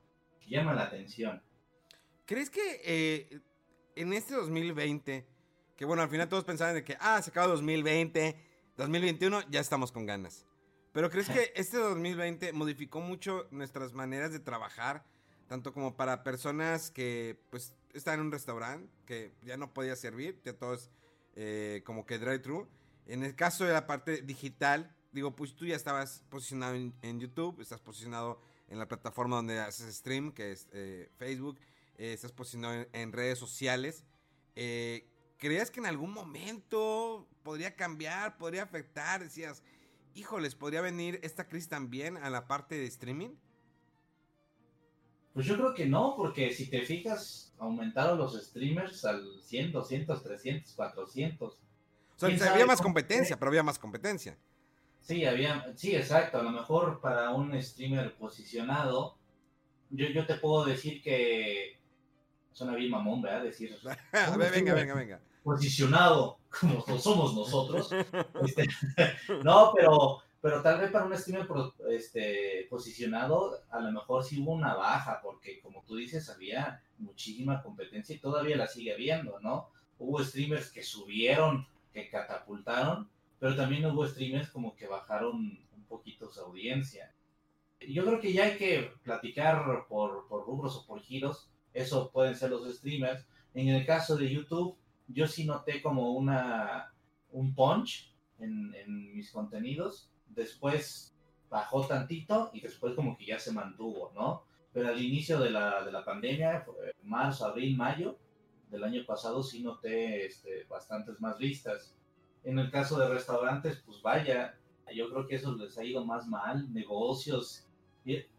llama 0.49 0.75
la 0.75 0.85
atención. 0.85 1.43
¿Crees 2.25 2.51
que 2.51 2.81
eh, 2.85 3.41
en 3.97 4.13
este 4.13 4.35
2020, 4.35 5.27
que 5.77 5.85
bueno, 5.85 6.03
al 6.03 6.09
final 6.09 6.29
todos 6.29 6.45
pensaban 6.45 6.75
de 6.75 6.85
que, 6.85 6.97
ah, 7.01 7.21
se 7.23 7.31
acaba 7.31 7.49
2020, 7.49 8.37
2021, 8.77 9.49
ya 9.51 9.61
estamos 9.61 9.93
con 9.93 10.07
ganas. 10.07 10.47
Pero 10.93 11.11
¿crees 11.11 11.29
que 11.29 11.53
este 11.57 11.77
2020 11.77 12.53
modificó 12.53 13.01
mucho 13.01 13.47
nuestras 13.51 13.93
maneras 13.93 14.33
de 14.33 14.41
trabajar? 14.41 15.05
Tanto 15.47 15.73
como 15.73 15.97
para 15.97 16.25
personas 16.25 16.91
que 16.91 17.39
pues 17.51 17.75
están 17.93 18.15
en 18.15 18.27
un 18.27 18.33
restaurante, 18.33 18.91
que 19.05 19.33
ya 19.43 19.57
no 19.57 19.73
podía 19.73 19.95
servir, 19.95 20.41
ya 20.45 20.55
todo 20.55 20.75
es 20.75 20.91
eh, 21.35 21.83
como 21.85 22.07
que 22.07 22.19
drive-thru. 22.19 22.67
En 23.07 23.23
el 23.23 23.37
caso 23.37 23.65
de 23.65 23.73
la 23.73 23.87
parte 23.87 24.23
digital, 24.23 24.97
digo, 25.13 25.37
pues 25.37 25.55
tú 25.55 25.67
ya 25.67 25.77
estabas 25.77 26.23
posicionado 26.29 26.75
en, 26.75 27.21
YouTube, 27.21 27.61
estás 27.61 27.81
posicionado 27.81 28.41
en 28.69 28.79
la 28.79 28.89
plataforma 28.89 29.37
donde 29.37 29.61
haces 29.61 29.95
stream, 29.95 30.33
que 30.33 30.53
es 30.53 30.69
eh, 30.73 31.11
Facebook, 31.17 31.59
eh, 31.99 32.13
estás 32.13 32.33
posicionado 32.33 32.87
en, 32.93 33.13
redes 33.13 33.39
sociales. 33.39 34.05
Eh, 34.57 35.09
¿Creías 35.39 35.71
que 35.71 35.81
en 35.81 35.87
algún 35.87 36.13
momento 36.13 37.29
podría 37.43 37.77
cambiar, 37.77 38.39
podría 38.39 38.63
afectar? 38.63 39.23
Decías, 39.23 39.63
híjoles, 40.15 40.55
¿podría 40.55 40.81
venir 40.81 41.21
esta 41.23 41.47
crisis 41.49 41.69
también 41.69 42.17
a 42.17 42.31
la 42.31 42.47
parte 42.47 42.77
de 42.77 42.87
streaming? 42.87 43.31
Pues 45.35 45.45
yo 45.45 45.57
creo 45.57 45.75
que 45.75 45.85
no, 45.85 46.15
porque 46.17 46.51
si 46.53 46.71
te 46.71 46.81
fijas, 46.83 47.55
aumentaron 47.59 48.17
los 48.17 48.43
streamers 48.43 49.05
al 49.05 49.43
100, 49.43 49.73
200, 49.73 50.23
300, 50.23 50.73
400. 50.73 51.53
O 51.53 52.19
sea, 52.19 52.53
había 52.53 52.65
más 52.65 52.81
competencia, 52.81 53.39
pero 53.39 53.51
había 53.51 53.63
más 53.63 53.79
competencia. 53.79 54.39
Sí, 55.03 55.27
había, 55.27 55.73
sí, 55.77 55.95
exacto. 55.95 56.39
A 56.39 56.43
lo 56.43 56.51
mejor 56.51 57.03
para 57.03 57.35
un 57.35 57.63
streamer 57.63 58.17
posicionado, 58.17 59.19
yo, 59.91 60.07
yo 60.09 60.27
te 60.27 60.37
puedo 60.37 60.65
decir 60.65 61.03
que 61.03 61.76
suena 62.57 62.75
bien 62.75 62.91
mamón, 62.91 63.21
¿verdad? 63.21 63.43
Decir. 63.43 63.77
a 64.13 64.37
ver, 64.39 64.51
venga, 64.51 64.73
venga, 64.73 64.95
venga. 64.95 65.21
Posicionado 65.43 66.39
como 66.61 66.99
somos 66.99 67.35
nosotros. 67.35 67.91
Este, 68.43 68.67
no, 69.45 69.73
pero, 69.77 70.23
pero 70.41 70.63
tal 70.63 70.81
vez 70.81 70.91
para 70.91 71.05
un 71.05 71.15
streamer 71.19 71.47
este, 71.91 72.67
posicionado, 72.71 73.61
a 73.71 73.79
lo 73.81 73.93
mejor 73.93 74.25
sí 74.25 74.41
hubo 74.41 74.53
una 74.53 74.75
baja, 74.75 75.21
porque 75.23 75.61
como 75.61 75.85
tú 75.85 75.97
dices, 75.97 76.31
había 76.31 76.83
muchísima 76.97 77.63
competencia 77.63 78.17
y 78.17 78.21
todavía 78.21 78.57
la 78.57 78.69
sigue 78.69 78.95
habiendo, 78.95 79.39
¿no? 79.41 79.69
Hubo 79.99 80.25
streamers 80.25 80.73
que 80.73 80.83
subieron, 80.83 81.67
que 81.93 82.09
catapultaron, 82.09 83.11
pero 83.39 83.55
también 83.55 83.85
hubo 83.85 84.07
streamers 84.07 84.49
como 84.49 84.75
que 84.75 84.87
bajaron 84.87 85.61
un 85.77 85.85
poquito 85.87 86.31
su 86.33 86.41
audiencia. 86.41 87.13
Yo 87.81 88.07
creo 88.07 88.19
que 88.19 88.33
ya 88.33 88.45
hay 88.45 88.57
que 88.57 88.93
platicar 89.03 89.87
por, 89.89 90.27
por 90.27 90.47
rubros 90.47 90.75
o 90.77 90.87
por 90.87 91.03
giros, 91.03 91.51
eso 91.77 92.11
pueden 92.11 92.35
ser 92.35 92.51
los 92.51 92.77
streamers. 92.77 93.27
En 93.55 93.69
el 93.69 93.87
caso 93.87 94.17
de 94.17 94.31
YouTube, 94.31 94.77
yo 95.09 95.27
sí 95.27 95.45
noté 95.45 95.83
como 95.83 96.13
una, 96.13 96.93
un 97.31 97.55
punch 97.55 98.15
en, 98.39 98.75
en 98.75 99.15
mis 99.15 99.31
contenidos, 99.31 100.11
después 100.29 101.15
bajó 101.49 101.87
tantito 101.87 102.51
y 102.53 102.61
después 102.61 102.95
como 102.95 103.17
que 103.17 103.27
ya 103.27 103.39
se 103.39 103.53
mantuvo, 103.53 104.13
¿no? 104.15 104.45
Pero 104.73 104.89
al 104.89 105.03
inicio 105.03 105.39
de 105.39 105.51
la, 105.51 105.85
de 105.85 105.93
la 105.93 106.05
pandemia, 106.05 106.67
marzo, 107.03 107.47
abril, 107.47 107.77
mayo 107.77 108.19
del 108.71 108.85
año 108.85 109.05
pasado, 109.07 109.43
sí 109.43 109.63
noté 109.63 110.27
este, 110.27 110.65
bastantes 110.65 111.21
más 111.21 111.39
vistas. 111.39 111.95
En 112.45 112.59
el 112.59 112.71
caso 112.71 112.99
de 112.99 113.09
restaurantes, 113.09 113.83
pues 113.87 114.03
vaya, 114.03 114.59
yo 114.95 115.09
creo 115.11 115.27
que 115.27 115.37
eso 115.37 115.55
les 115.57 115.79
ha 115.79 115.85
ido 115.85 116.05
más 116.05 116.27
mal, 116.27 116.73
negocios. 116.73 117.67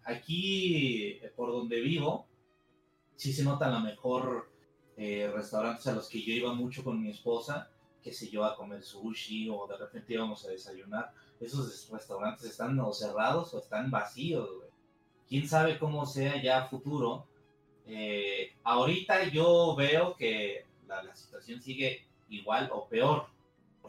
Aquí, 0.04 1.20
por 1.36 1.52
donde 1.52 1.82
vivo, 1.82 2.28
sí 3.18 3.34
se 3.34 3.44
notan 3.44 3.74
la 3.74 3.80
mejor 3.80 4.50
eh, 4.96 5.30
restaurantes 5.34 5.86
a 5.88 5.94
los 5.94 6.08
que 6.08 6.22
yo 6.22 6.32
iba 6.32 6.54
mucho 6.54 6.86
con 6.86 7.02
mi 7.02 7.10
esposa, 7.10 7.70
que 8.02 8.14
sé 8.14 8.30
yo, 8.30 8.46
a 8.46 8.56
comer 8.56 8.82
sushi 8.82 9.50
o 9.50 9.68
de 9.68 9.76
repente 9.76 10.14
íbamos 10.14 10.46
a 10.46 10.52
desayunar. 10.52 11.12
Esos 11.42 11.90
restaurantes 11.92 12.46
están 12.46 12.80
o 12.80 12.94
cerrados 12.94 13.54
o 13.54 13.60
están 13.60 13.92
vacíos, 13.92 14.50
Quién 15.28 15.46
sabe 15.46 15.78
cómo 15.78 16.06
sea 16.06 16.42
ya 16.42 16.68
futuro. 16.70 17.28
Eh, 17.86 18.54
ahorita 18.64 19.28
yo 19.28 19.76
veo 19.76 20.16
que 20.16 20.66
la, 20.88 21.04
la 21.04 21.14
situación 21.14 21.62
sigue 21.62 22.08
igual 22.30 22.70
o 22.72 22.88
peor 22.88 23.28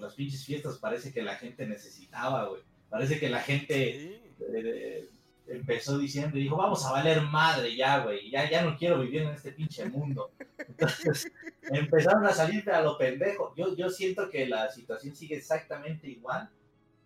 las 0.01 0.15
pinches 0.15 0.45
fiestas 0.45 0.79
parece 0.79 1.13
que 1.13 1.23
la 1.23 1.37
gente 1.37 1.67
necesitaba, 1.67 2.47
güey. 2.47 2.63
Parece 2.89 3.19
que 3.19 3.29
la 3.29 3.41
gente 3.41 4.23
eh, 4.41 5.11
empezó 5.49 5.99
diciendo 5.99 6.39
y 6.39 6.43
dijo, 6.43 6.57
vamos 6.57 6.85
a 6.85 6.93
valer 6.93 7.23
madre 7.23 7.75
ya, 7.75 8.05
güey. 8.05 8.31
Ya, 8.31 8.49
ya 8.49 8.63
no 8.63 8.77
quiero 8.77 9.01
vivir 9.01 9.23
en 9.23 9.31
este 9.31 9.53
pinche 9.53 9.85
mundo. 9.87 10.31
Entonces 10.59 11.33
empezaron 11.63 12.27
a 12.27 12.33
salir 12.33 12.71
a 12.71 12.83
lo 12.83 12.99
pendejo. 12.99 13.55
Yo, 13.57 13.75
yo 13.77 13.91
siento 13.91 14.31
que 14.31 14.47
la 14.47 14.71
situación 14.71 15.17
sigue 15.17 15.37
exactamente 15.37 16.09
igual, 16.09 16.51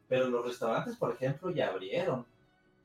pero 0.08 0.28
los 0.28 0.44
restaurantes, 0.44 0.96
por 0.96 1.14
ejemplo, 1.14 1.50
ya 1.50 1.68
abrieron. 1.68 2.26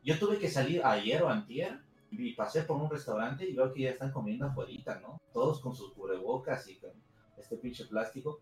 Yo 0.04 0.18
tuve 0.18 0.38
que 0.38 0.50
salir 0.50 0.82
ayer 0.86 1.22
o 1.24 1.30
antier 1.30 1.80
y 2.12 2.34
pasé 2.34 2.62
por 2.62 2.78
un 2.78 2.90
restaurante 2.90 3.46
y 3.46 3.54
veo 3.54 3.74
que 3.74 3.82
ya 3.82 3.90
están 3.90 4.12
comiendo 4.12 4.46
afuera, 4.46 5.00
¿no? 5.02 5.22
Todos 5.34 5.60
con 5.60 5.76
sus 5.76 5.92
cubrebocas 5.94 6.68
y 6.70 6.76
con 6.76 6.92
este 7.38 7.58
pinche 7.58 7.86
plástico. 7.86 8.40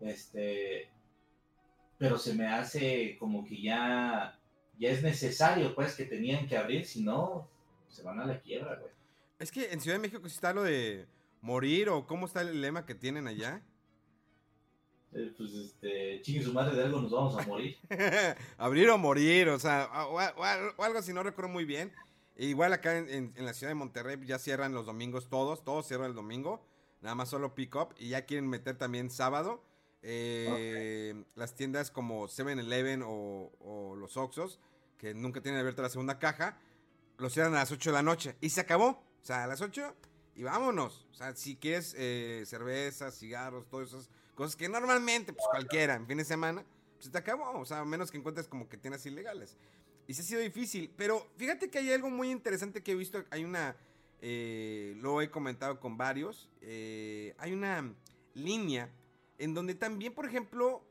Este, 0.00 0.90
pero 1.98 2.18
se 2.18 2.34
me 2.34 2.46
hace 2.46 3.16
como 3.18 3.44
que 3.44 3.60
ya, 3.60 4.38
ya 4.80 4.90
es 4.90 5.02
necesario, 5.02 5.74
pues, 5.74 5.94
que 5.94 6.06
tenían 6.06 6.48
que 6.48 6.56
abrir, 6.56 6.86
si 6.86 7.02
no, 7.02 7.46
se 7.90 8.02
van 8.02 8.18
a 8.18 8.24
la 8.24 8.40
quiebra, 8.40 8.76
güey. 8.76 8.90
Es 9.38 9.52
que 9.52 9.72
en 9.72 9.80
Ciudad 9.80 9.96
de 9.96 10.00
México 10.00 10.26
está 10.26 10.54
lo 10.54 10.62
de 10.62 11.06
morir 11.42 11.90
o 11.90 12.06
cómo 12.06 12.26
está 12.26 12.40
el 12.40 12.60
lema 12.60 12.86
que 12.86 12.94
tienen 12.94 13.28
allá. 13.28 13.62
Eh, 15.12 15.34
pues 15.36 15.50
este, 15.54 16.22
chingue 16.22 16.44
su 16.44 16.52
madre 16.52 16.76
de 16.76 16.84
algo, 16.84 17.00
nos 17.00 17.10
vamos 17.10 17.36
a 17.36 17.44
morir. 17.44 17.76
Abrir 18.58 18.88
o 18.90 18.96
morir, 18.96 19.48
o 19.48 19.58
sea, 19.58 19.90
o, 20.06 20.20
algo 20.20 21.02
si 21.02 21.12
no 21.12 21.24
recuerdo 21.24 21.50
muy 21.50 21.64
bien. 21.64 21.92
E 22.36 22.46
igual 22.46 22.72
acá 22.72 22.96
en, 22.96 23.32
en, 23.34 23.44
la 23.44 23.52
ciudad 23.52 23.72
de 23.72 23.74
Monterrey 23.74 24.20
ya 24.24 24.38
cierran 24.38 24.72
los 24.72 24.86
domingos 24.86 25.28
todos, 25.28 25.64
todos 25.64 25.88
cierran 25.88 26.10
el 26.10 26.14
domingo, 26.14 26.64
nada 27.02 27.16
más 27.16 27.28
solo 27.28 27.56
pick 27.56 27.74
up 27.74 27.88
y 27.98 28.10
ya 28.10 28.24
quieren 28.24 28.48
meter 28.48 28.78
también 28.78 29.10
sábado. 29.10 29.64
Eh, 30.02 31.24
las 31.34 31.54
tiendas 31.54 31.90
como 31.90 32.26
7-Eleven 32.26 33.02
o, 33.04 33.94
los 33.98 34.16
Oxos, 34.16 34.58
que 35.00 35.14
nunca 35.14 35.40
tienen 35.40 35.58
abierta 35.58 35.80
la 35.80 35.88
segunda 35.88 36.18
caja, 36.18 36.58
lo 37.16 37.30
cierran 37.30 37.54
a 37.54 37.60
las 37.60 37.72
8 37.72 37.90
de 37.90 37.94
la 37.94 38.02
noche. 38.02 38.36
Y 38.42 38.50
se 38.50 38.60
acabó. 38.60 38.88
O 38.90 39.24
sea, 39.24 39.44
a 39.44 39.46
las 39.46 39.62
8 39.62 39.96
y 40.34 40.42
vámonos. 40.42 41.06
O 41.10 41.14
sea, 41.14 41.34
si 41.34 41.56
quieres 41.56 41.94
eh, 41.96 42.44
cervezas, 42.46 43.18
cigarros, 43.18 43.66
todas 43.68 43.88
esas 43.88 44.10
cosas 44.34 44.56
que 44.56 44.68
normalmente, 44.68 45.32
pues 45.32 45.46
cualquiera, 45.50 45.94
en 45.94 46.06
fin 46.06 46.18
de 46.18 46.24
semana, 46.24 46.64
pues 46.92 47.06
se 47.06 47.10
te 47.10 47.16
acabó. 47.16 47.58
O 47.58 47.64
sea, 47.64 47.82
menos 47.86 48.10
que 48.10 48.18
encuentres 48.18 48.46
como 48.46 48.68
que 48.68 48.76
tienes 48.76 49.04
ilegales. 49.06 49.56
Y 50.06 50.12
se 50.12 50.20
ha 50.20 50.24
sido 50.24 50.40
difícil. 50.42 50.92
Pero 50.98 51.26
fíjate 51.36 51.70
que 51.70 51.78
hay 51.78 51.92
algo 51.92 52.10
muy 52.10 52.30
interesante 52.30 52.82
que 52.82 52.92
he 52.92 52.94
visto. 52.94 53.24
Hay 53.30 53.42
una. 53.42 53.76
Eh, 54.20 54.96
lo 54.98 55.22
he 55.22 55.30
comentado 55.30 55.80
con 55.80 55.96
varios. 55.96 56.50
hay 56.60 57.52
una 57.52 57.94
línea 58.34 58.90
en 59.38 59.54
donde 59.54 59.74
también, 59.74 60.12
por 60.12 60.26
ejemplo, 60.26 60.84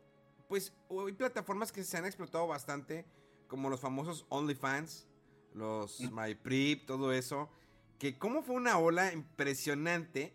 pues 0.47 0.73
hay 0.89 1.13
plataformas 1.13 1.71
que 1.71 1.83
se 1.83 1.95
han 1.95 2.05
explotado 2.05 2.47
bastante, 2.47 3.05
como 3.49 3.69
los 3.69 3.81
famosos 3.81 4.25
OnlyFans, 4.29 5.07
los 5.53 5.99
MyPrip, 5.99 6.85
todo 6.85 7.11
eso, 7.11 7.49
que 7.97 8.17
como 8.17 8.41
fue 8.41 8.55
una 8.55 8.77
ola 8.77 9.11
impresionante, 9.11 10.33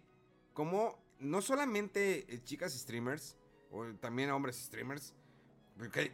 como 0.53 1.03
no 1.19 1.41
solamente 1.41 2.27
eh, 2.29 2.43
chicas 2.45 2.75
streamers, 2.75 3.39
o 3.71 3.87
también 3.95 4.31
hombres 4.31 4.57
streamers, 4.57 5.15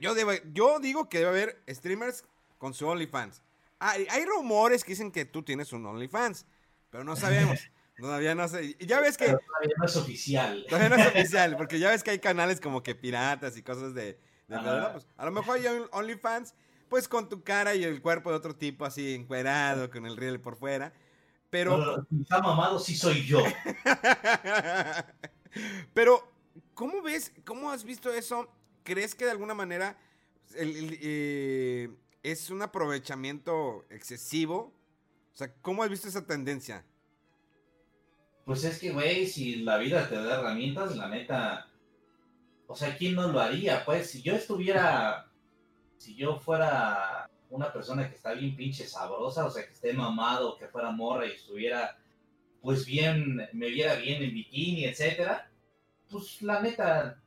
yo, 0.00 0.14
yo 0.52 0.78
digo 0.78 1.08
que 1.08 1.18
debe 1.18 1.30
haber 1.30 1.62
streamers 1.68 2.24
con 2.58 2.72
su 2.72 2.86
OnlyFans. 2.86 3.42
Hay, 3.78 4.06
hay 4.10 4.24
rumores 4.24 4.84
que 4.84 4.92
dicen 4.92 5.10
que 5.10 5.24
tú 5.24 5.42
tienes 5.42 5.72
un 5.72 5.84
OnlyFans, 5.84 6.46
pero 6.90 7.02
no 7.02 7.16
sabemos. 7.16 7.58
Todavía 8.00 8.34
no 8.34 8.48
sé. 8.48 8.76
Y 8.78 8.86
ya 8.86 9.00
ves 9.00 9.18
que. 9.18 9.26
todavía 9.26 9.74
no 9.76 9.84
es 9.84 9.96
oficial. 9.96 10.64
Todavía 10.68 10.88
no 10.88 10.96
es 10.96 11.06
oficial, 11.14 11.56
porque 11.56 11.78
ya 11.78 11.90
ves 11.90 12.02
que 12.02 12.12
hay 12.12 12.18
canales 12.18 12.60
como 12.60 12.82
que 12.82 12.94
piratas 12.94 13.56
y 13.56 13.62
cosas 13.62 13.94
de. 13.94 14.18
pues, 14.48 15.06
a 15.16 15.24
lo 15.26 15.30
mejor 15.30 15.58
hay 15.58 15.66
OnlyFans, 15.92 16.54
pues 16.90 17.08
con 17.08 17.28
tu 17.28 17.42
cara 17.42 17.74
y 17.74 17.84
el 17.84 18.02
cuerpo 18.02 18.30
de 18.30 18.36
otro 18.36 18.54
tipo 18.54 18.84
así 18.84 19.14
encuerado, 19.14 19.90
con 19.90 20.04
el 20.04 20.18
riel 20.18 20.40
por 20.40 20.56
fuera. 20.56 20.92
Pero. 21.48 22.06
está 22.20 22.42
mamado, 22.42 22.78
sí 22.78 22.94
soy 22.94 23.24
yo. 23.24 23.42
Pero, 25.94 26.30
¿cómo 26.74 27.00
ves, 27.00 27.32
cómo 27.44 27.70
has 27.70 27.84
visto 27.84 28.12
eso? 28.12 28.52
¿Crees 28.82 29.14
que 29.14 29.24
de 29.24 29.30
alguna 29.30 29.54
manera 29.54 29.96
eh, 30.54 31.88
es 32.22 32.50
un 32.50 32.62
aprovechamiento 32.62 33.86
excesivo? 33.88 34.74
O 35.32 35.36
sea, 35.36 35.52
¿cómo 35.62 35.82
has 35.82 35.90
visto 35.90 36.08
esa 36.08 36.26
tendencia? 36.26 36.84
Pues 38.44 38.64
es 38.64 38.78
que, 38.78 38.90
güey, 38.90 39.26
si 39.26 39.56
la 39.56 39.78
vida 39.78 40.08
te 40.08 40.16
da 40.16 40.40
herramientas, 40.40 40.96
la 40.96 41.08
neta. 41.08 41.68
O 42.66 42.74
sea, 42.74 42.96
¿quién 42.96 43.14
no 43.14 43.28
lo 43.28 43.40
haría? 43.40 43.84
Pues 43.84 44.10
si 44.10 44.22
yo 44.22 44.34
estuviera. 44.34 45.29
Si 46.00 46.14
yo 46.14 46.38
fuera 46.40 47.28
una 47.50 47.70
persona 47.70 48.08
que 48.08 48.14
está 48.14 48.32
bien 48.32 48.56
pinche 48.56 48.86
sabrosa, 48.86 49.44
o 49.44 49.50
sea, 49.50 49.66
que 49.66 49.72
esté 49.72 49.92
mamado, 49.92 50.56
que 50.56 50.66
fuera 50.66 50.90
morra 50.90 51.26
y 51.26 51.32
estuviera, 51.32 51.94
pues 52.62 52.86
bien, 52.86 53.46
me 53.52 53.68
viera 53.68 53.96
bien 53.96 54.22
en 54.22 54.32
bikini, 54.32 54.86
etcétera, 54.86 55.50
pues 56.08 56.40
la 56.40 56.62
neta, 56.62 57.20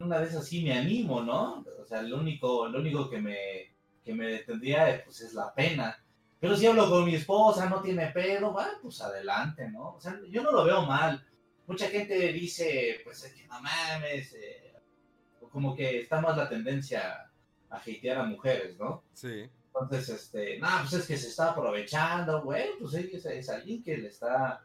una 0.00 0.18
vez 0.18 0.34
así 0.34 0.62
me 0.62 0.74
animo, 0.74 1.22
¿no? 1.22 1.64
O 1.82 1.86
sea, 1.86 2.02
lo 2.02 2.18
único, 2.18 2.68
lo 2.68 2.80
único 2.80 3.08
que 3.08 3.18
me, 3.18 3.74
que 4.04 4.12
me 4.12 4.26
detendría, 4.26 5.02
pues 5.02 5.22
es 5.22 5.32
la 5.32 5.54
pena. 5.54 5.98
Pero 6.38 6.54
si 6.54 6.66
hablo 6.66 6.90
con 6.90 7.06
mi 7.06 7.14
esposa, 7.14 7.66
no 7.66 7.80
tiene 7.80 8.08
pedo, 8.08 8.52
va, 8.52 8.72
pues 8.82 9.00
adelante, 9.00 9.70
¿no? 9.70 9.94
O 9.94 10.00
sea, 10.02 10.20
yo 10.28 10.42
no 10.42 10.52
lo 10.52 10.64
veo 10.66 10.82
mal. 10.82 11.26
Mucha 11.66 11.88
gente 11.88 12.30
dice, 12.30 13.00
pues 13.04 13.24
es 13.24 13.32
que 13.32 13.46
no 13.46 13.58
mames, 13.62 14.34
eh, 14.34 14.74
como 15.50 15.74
que 15.74 16.00
está 16.00 16.20
más 16.20 16.36
la 16.36 16.46
tendencia 16.46 17.32
a 17.70 17.76
hatear 17.76 18.18
a 18.18 18.24
mujeres, 18.24 18.76
¿no? 18.78 19.02
Sí. 19.12 19.48
Entonces, 19.80 20.08
este, 20.08 20.58
no, 20.58 20.68
pues 20.80 20.94
es 20.94 21.06
que 21.06 21.16
se 21.16 21.28
está 21.28 21.50
aprovechando, 21.50 22.42
güey, 22.42 22.70
pues 22.80 22.94
es, 22.94 23.26
es 23.26 23.48
alguien 23.50 23.82
que 23.82 23.98
le 23.98 24.08
está, 24.08 24.64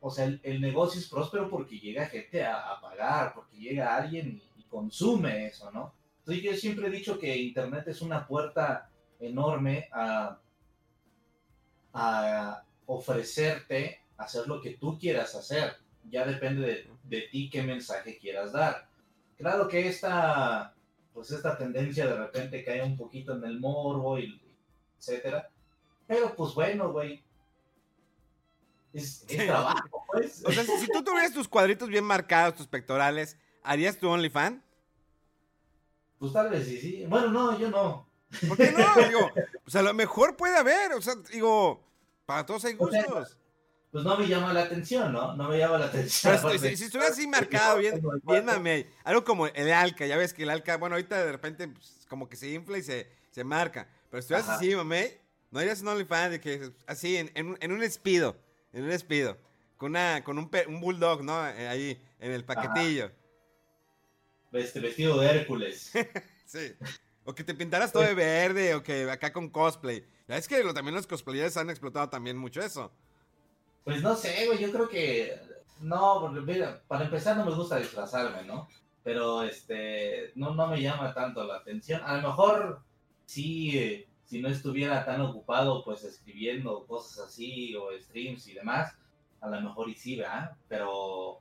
o 0.00 0.10
sea, 0.10 0.24
el, 0.24 0.60
negocio 0.60 0.98
es 0.98 1.08
próspero 1.08 1.50
porque 1.50 1.78
llega 1.78 2.06
gente 2.06 2.44
a, 2.44 2.80
pagar, 2.80 3.34
porque 3.34 3.56
llega 3.56 3.94
alguien 3.94 4.40
y, 4.56 4.60
y, 4.60 4.64
consume 4.64 5.46
eso, 5.48 5.70
¿no? 5.70 5.94
Entonces 6.20 6.42
yo 6.42 6.56
siempre 6.56 6.86
he 6.86 6.90
dicho 6.90 7.18
que 7.18 7.36
Internet 7.36 7.88
es 7.88 8.00
una 8.00 8.26
puerta 8.26 8.90
enorme 9.18 9.88
a, 9.92 10.38
a 11.92 12.64
ofrecerte 12.86 14.00
hacer 14.16 14.46
lo 14.46 14.60
que 14.60 14.70
tú 14.76 14.98
quieras 14.98 15.34
hacer. 15.34 15.76
Ya 16.08 16.24
depende 16.24 16.66
de, 16.66 16.90
de 17.04 17.28
ti 17.28 17.50
qué 17.50 17.62
mensaje 17.62 18.18
quieras 18.18 18.52
dar. 18.52 18.88
Claro 19.36 19.68
que 19.68 19.88
esta 19.88 20.74
pues 21.12 21.30
esta 21.30 21.56
tendencia 21.56 22.06
de 22.06 22.16
repente 22.16 22.64
cae 22.64 22.82
un 22.82 22.96
poquito 22.96 23.34
en 23.36 23.44
el 23.44 23.60
morbo 23.60 24.18
y 24.18 24.40
etcétera. 24.98 25.50
Pero 26.06 26.34
pues 26.34 26.54
bueno, 26.54 26.92
güey. 26.92 27.24
Es, 28.92 29.24
trabajo, 29.26 30.04
pues. 30.10 30.42
O 30.44 30.50
sea, 30.50 30.64
si, 30.64 30.88
tú 30.88 31.04
tuvieras 31.04 31.32
tus 31.32 31.46
cuadritos 31.46 31.88
bien 31.88 32.04
marcados, 32.04 32.56
tus 32.56 32.66
pectorales, 32.66 33.36
¿harías 33.62 33.96
tu 33.96 34.08
OnlyFans? 34.08 34.60
Pues 36.18 36.32
tal 36.32 36.50
vez 36.50 36.66
sí, 36.66 36.78
sí. 36.78 37.06
Bueno, 37.08 37.28
no, 37.28 37.58
yo 37.58 37.70
no. 37.70 38.08
¿Por 38.48 38.56
qué 38.56 38.72
no? 38.72 38.84
Digo, 39.08 39.30
pues 39.62 39.76
a 39.76 39.82
lo 39.82 39.94
mejor 39.94 40.36
puede 40.36 40.56
haber, 40.56 40.92
o 40.92 41.00
sea, 41.00 41.14
digo, 41.32 41.84
para 42.26 42.44
todos 42.44 42.64
hay 42.64 42.74
gustos. 42.74 43.38
Pues 43.90 44.04
no 44.04 44.16
me 44.16 44.28
llama 44.28 44.52
la 44.52 44.62
atención, 44.62 45.12
¿no? 45.12 45.34
No 45.34 45.48
me 45.48 45.58
llama 45.58 45.78
la 45.78 45.86
atención. 45.86 46.38
si, 46.60 46.76
si, 46.76 46.84
estuviera 46.84 47.12
así 47.12 47.26
marcado, 47.26 47.78
bien, 47.78 48.00
bien 48.22 48.44
mame, 48.44 48.86
algo 49.04 49.24
como 49.24 49.46
el 49.48 49.72
alca, 49.72 50.06
ya 50.06 50.16
ves 50.16 50.32
que 50.32 50.44
el 50.44 50.50
alca, 50.50 50.76
bueno, 50.76 50.94
ahorita 50.94 51.24
de 51.24 51.32
repente 51.32 51.68
pues, 51.68 52.06
como 52.08 52.28
que 52.28 52.36
se 52.36 52.50
infla 52.50 52.78
y 52.78 52.82
se, 52.82 53.10
se 53.30 53.42
marca, 53.42 53.88
pero 54.10 54.22
si 54.22 54.32
estuvieras 54.32 54.48
así, 54.48 54.76
mame, 54.76 55.18
no 55.50 55.58
harías 55.58 55.80
un 55.82 55.88
OnlyFans 55.88 56.30
de 56.30 56.40
que 56.40 56.70
así, 56.86 57.16
en, 57.16 57.30
en, 57.34 57.56
en, 57.60 57.72
un 57.72 57.82
espido, 57.82 58.36
en 58.72 58.84
un 58.84 58.90
espido, 58.92 59.36
con, 59.76 59.90
una, 59.90 60.22
con 60.22 60.38
un, 60.38 60.48
un 60.68 60.80
bulldog, 60.80 61.24
¿no? 61.24 61.48
Eh, 61.48 61.66
ahí, 61.66 62.00
en 62.20 62.30
el 62.30 62.44
paquetillo. 62.44 63.10
Este 64.52 64.80
vestido 64.80 65.18
de 65.20 65.30
Hércules. 65.30 65.92
sí. 66.44 66.74
O 67.24 67.34
que 67.34 67.44
te 67.44 67.54
pintaras 67.54 67.92
todo 67.92 68.02
de 68.02 68.14
verde, 68.14 68.74
o 68.74 68.82
que 68.82 69.10
acá 69.10 69.32
con 69.32 69.48
cosplay. 69.48 70.04
Ya 70.28 70.36
es 70.36 70.46
que 70.46 70.62
también 70.72 70.94
los 70.94 71.06
cosplayers 71.06 71.56
han 71.56 71.70
explotado 71.70 72.08
también 72.08 72.36
mucho 72.36 72.60
eso. 72.60 72.92
Pues 73.84 74.02
no 74.02 74.14
sé, 74.14 74.46
güey, 74.46 74.58
yo 74.58 74.70
creo 74.70 74.88
que. 74.88 75.40
No, 75.80 76.28
mira, 76.30 76.82
para 76.86 77.04
empezar 77.04 77.36
no 77.36 77.46
me 77.46 77.54
gusta 77.54 77.78
disfrazarme, 77.78 78.44
¿no? 78.44 78.68
Pero 79.02 79.42
este. 79.42 80.32
No, 80.34 80.54
no 80.54 80.66
me 80.66 80.80
llama 80.80 81.14
tanto 81.14 81.44
la 81.44 81.56
atención. 81.56 82.02
A 82.04 82.16
lo 82.16 82.28
mejor 82.28 82.82
sí, 83.26 84.06
si 84.24 84.40
no 84.40 84.48
estuviera 84.48 85.04
tan 85.04 85.20
ocupado, 85.22 85.84
pues 85.84 86.04
escribiendo 86.04 86.86
cosas 86.86 87.28
así, 87.28 87.74
o 87.74 87.88
streams 87.98 88.46
y 88.48 88.54
demás, 88.54 88.94
a 89.40 89.48
lo 89.48 89.60
mejor 89.60 89.88
y 89.88 89.94
sí, 89.94 90.16
¿verdad? 90.16 90.56
Pero. 90.68 91.40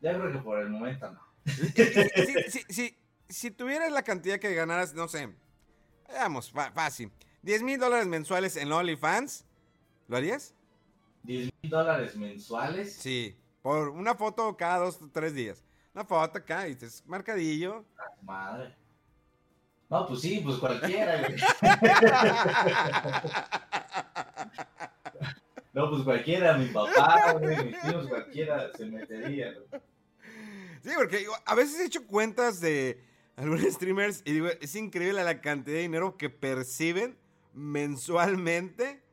Ya 0.00 0.12
creo 0.12 0.32
que 0.32 0.38
por 0.38 0.60
el 0.60 0.68
momento 0.68 1.10
no. 1.10 1.20
sí, 1.46 2.62
sí, 2.68 2.96
si 3.28 3.50
tuvieras 3.50 3.92
la 3.92 4.02
cantidad 4.02 4.38
que 4.38 4.54
ganaras, 4.54 4.94
no 4.94 5.08
sé, 5.08 5.32
veamos, 6.08 6.50
fácil, 6.50 7.10
10 7.42 7.62
mil 7.62 7.78
dólares 7.78 8.06
mensuales 8.06 8.56
en 8.56 8.72
OnlyFans, 8.72 9.44
¿lo 10.08 10.16
harías? 10.16 10.55
10 11.26 11.50
mil 11.62 11.70
dólares 11.70 12.16
mensuales. 12.16 12.94
Sí, 12.94 13.36
por 13.60 13.88
una 13.88 14.14
foto 14.14 14.56
cada 14.56 14.78
dos 14.84 15.02
o 15.02 15.10
tres 15.12 15.34
días. 15.34 15.64
Una 15.94 16.04
foto 16.04 16.38
acá 16.38 16.68
y 16.68 16.72
es 16.80 17.04
marcadillo. 17.06 17.84
Madre. 18.22 18.74
No, 19.88 20.06
pues 20.06 20.20
sí, 20.20 20.40
pues 20.44 20.56
cualquiera, 20.58 21.20
no, 25.72 25.90
pues 25.90 26.02
cualquiera, 26.02 26.58
mi 26.58 26.66
papá, 26.66 27.34
güey, 27.34 27.66
mis 27.66 27.80
tíos, 27.80 28.08
cualquiera 28.08 28.72
se 28.76 28.86
metería. 28.86 29.54
Sí, 30.82 30.90
porque 30.96 31.24
a 31.44 31.54
veces 31.54 31.78
he 31.78 31.84
hecho 31.84 32.04
cuentas 32.04 32.60
de 32.60 33.00
algunos 33.36 33.62
streamers 33.72 34.22
y 34.24 34.32
digo, 34.32 34.48
es 34.60 34.74
increíble 34.74 35.22
la 35.22 35.40
cantidad 35.40 35.76
de 35.76 35.82
dinero 35.82 36.16
que 36.16 36.30
perciben 36.30 37.16
mensualmente 37.54 39.05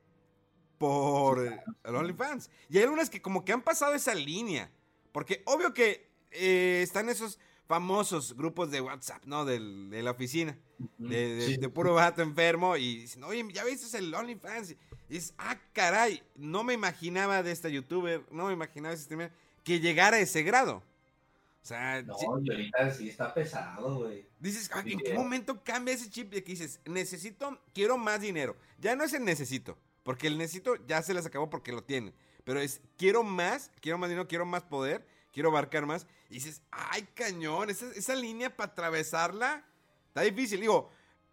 por 0.83 1.39
el 1.39 1.95
OnlyFans. 1.95 2.49
Y 2.69 2.77
hay 2.77 2.83
algunas 2.83 3.09
que 3.09 3.21
como 3.21 3.45
que 3.45 3.53
han 3.53 3.61
pasado 3.61 3.93
esa 3.93 4.13
línea. 4.13 4.69
Porque 5.13 5.41
obvio 5.45 5.73
que 5.73 6.09
eh, 6.31 6.81
están 6.83 7.07
esos 7.07 7.39
famosos 7.69 8.35
grupos 8.35 8.69
de 8.69 8.81
WhatsApp, 8.81 9.23
¿no? 9.25 9.45
de 9.45 9.59
la 10.03 10.11
oficina. 10.11 10.57
De, 10.97 11.69
puro 11.73 11.93
vato 11.93 12.21
enfermo. 12.21 12.75
Y 12.75 12.97
dicen, 12.97 13.23
oye, 13.23 13.47
ya 13.53 13.63
viste 13.63 13.97
el 13.97 14.13
OnlyFans. 14.13 14.71
Y 14.71 14.77
dices, 15.07 15.33
ah, 15.37 15.57
caray, 15.71 16.21
no 16.35 16.65
me 16.65 16.73
imaginaba 16.73 17.43
de 17.43 17.53
esta 17.53 17.69
youtuber, 17.69 18.25
no 18.29 18.47
me 18.47 18.53
imaginaba 18.53 18.89
de 18.89 18.95
ese 18.95 19.05
streamer 19.05 19.31
que 19.63 19.79
llegara 19.79 20.17
a 20.17 20.19
ese 20.19 20.43
grado. 20.43 20.83
O 21.63 21.65
sea, 21.65 22.01
no, 22.01 22.17
y 22.41 22.51
ahorita 22.51 22.91
sí 22.91 23.07
está 23.07 23.33
pesado, 23.33 23.99
güey. 23.99 24.27
Dices, 24.37 24.69
ah, 24.73 24.83
¿en 24.85 24.99
qué 24.99 25.13
momento 25.13 25.63
cambia 25.63 25.93
ese 25.93 26.09
chip 26.09 26.29
de 26.29 26.43
que 26.43 26.51
dices, 26.51 26.81
necesito, 26.83 27.57
quiero 27.73 27.97
más 27.97 28.19
dinero? 28.19 28.57
Ya 28.79 28.97
no 28.97 29.05
es 29.05 29.13
el 29.13 29.23
necesito, 29.23 29.77
porque 30.03 30.27
el 30.27 30.37
necesito 30.37 30.75
ya 30.85 31.01
se 31.01 31.13
les 31.13 31.25
acabó 31.25 31.49
porque 31.49 31.71
lo 31.71 31.83
tienen. 31.83 32.13
Pero 32.43 32.59
es, 32.59 32.81
quiero 32.97 33.23
más, 33.23 33.71
quiero 33.81 33.97
más 33.97 34.09
dinero, 34.09 34.27
quiero 34.27 34.45
más 34.45 34.63
poder, 34.63 35.05
quiero 35.31 35.49
abarcar 35.49 35.85
más. 35.85 36.07
Y 36.29 36.35
dices, 36.35 36.61
ay, 36.71 37.07
cañón, 37.13 37.69
esa, 37.69 37.87
esa 37.91 38.15
línea 38.15 38.55
para 38.55 38.71
atravesarla 38.71 39.65
está 40.07 40.21
difícil. 40.21 40.59
Digo, 40.59 40.89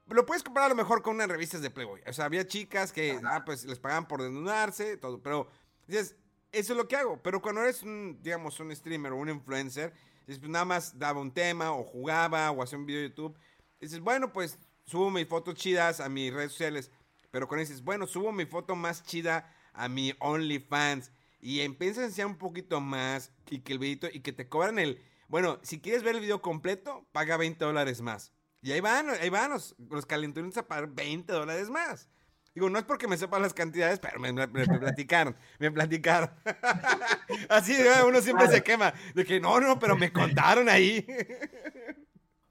lo 0.09 0.25
puedes 0.25 0.43
comparar 0.43 0.67
a 0.67 0.75
lo 0.75 0.77
mejor 0.77 1.03
con 1.03 1.17
unas 1.17 1.29
revistas 1.29 1.63
de 1.63 1.71
Playboy. 1.71 2.03
O 2.07 2.13
sea, 2.13 2.27
había 2.27 2.47
chicas 2.47 2.93
que, 2.93 3.21
ah, 3.25 3.43
pues 3.45 3.65
les 3.65 3.79
pagaban 3.79 4.07
por 4.07 4.23
desnudarse, 4.23 4.97
todo. 4.97 5.21
Pero 5.21 5.49
dices, 5.87 6.17
eso 6.53 6.73
es 6.73 6.77
lo 6.77 6.87
que 6.87 6.97
hago. 6.97 7.21
Pero 7.23 7.43
cuando 7.43 7.63
eres 7.63 7.83
un, 7.83 8.19
digamos, 8.23 8.61
un 8.61 8.75
streamer 8.75 9.13
o 9.13 9.17
un 9.17 9.29
influencer 9.31 9.93
Dices, 10.31 10.39
pues 10.39 10.53
nada 10.53 10.65
más 10.65 10.97
daba 10.97 11.21
un 11.21 11.33
tema 11.33 11.73
o 11.73 11.83
jugaba 11.83 12.53
o 12.53 12.63
hacía 12.63 12.79
un 12.79 12.87
video 12.87 13.03
de 13.03 13.09
YouTube. 13.09 13.37
Dices, 13.81 13.99
bueno, 13.99 14.33
pues 14.33 14.61
subo 14.85 15.11
mis 15.11 15.27
fotos 15.27 15.57
chidas 15.57 15.99
a 15.99 16.09
mis 16.09 16.33
redes 16.33 16.53
sociales. 16.53 16.93
Pero 17.31 17.49
con 17.49 17.59
dices, 17.59 17.83
bueno, 17.83 18.07
subo 18.07 18.33
mi 18.33 18.47
foto 18.47 18.75
más 18.77 19.03
chida 19.03 19.55
a 19.73 19.89
mi 19.89 20.15
OnlyFans. 20.19 21.13
Y 21.41 21.61
empiezas 21.61 21.99
a 21.99 22.07
enseñar 22.07 22.27
un 22.27 22.39
poquito 22.39 22.81
más 22.81 23.33
y 23.49 23.61
que 23.61 23.73
el 23.73 23.79
videito 23.79 24.09
y 24.13 24.21
que 24.21 24.33
te 24.33 24.49
cobran 24.49 24.79
el... 24.79 25.03
Bueno, 25.29 25.59
si 25.63 25.81
quieres 25.81 26.03
ver 26.03 26.17
el 26.17 26.21
video 26.21 26.43
completo, 26.43 27.07
paga 27.13 27.37
20 27.37 27.65
dólares 27.65 28.03
más. 28.03 28.33
Y 28.63 28.73
ahí 28.73 28.81
van, 28.81 29.09
ahí 29.09 29.31
van 29.31 29.51
los, 29.51 29.75
los 29.89 30.05
a 30.05 30.69
pagar 30.69 30.89
20 30.89 31.33
dólares 31.33 31.71
más. 31.71 32.09
Digo, 32.55 32.69
no 32.69 32.79
es 32.79 32.85
porque 32.85 33.07
me 33.07 33.17
sepan 33.17 33.43
las 33.43 33.55
cantidades, 33.55 34.01
pero 34.01 34.19
me, 34.19 34.33
platicaron, 34.35 35.37
me 35.61 35.71
platicaron. 35.71 36.31
Así 37.49 37.77
uno 38.05 38.21
siempre 38.21 38.49
se 38.49 38.63
quema, 38.63 38.93
de 39.15 39.25
que 39.25 39.39
no, 39.39 39.61
no, 39.61 39.79
pero 39.79 39.97
me 39.97 40.13
contaron 40.13 40.69
ahí. 40.69 41.07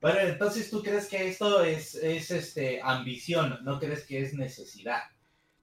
Bueno, 0.01 0.19
entonces 0.19 0.69
tú 0.69 0.81
crees 0.81 1.07
que 1.07 1.27
esto 1.27 1.63
es, 1.63 1.95
es 1.95 2.31
este, 2.31 2.81
ambición, 2.81 3.59
no 3.63 3.79
crees 3.79 4.05
que 4.05 4.21
es 4.21 4.33
necesidad. 4.33 5.03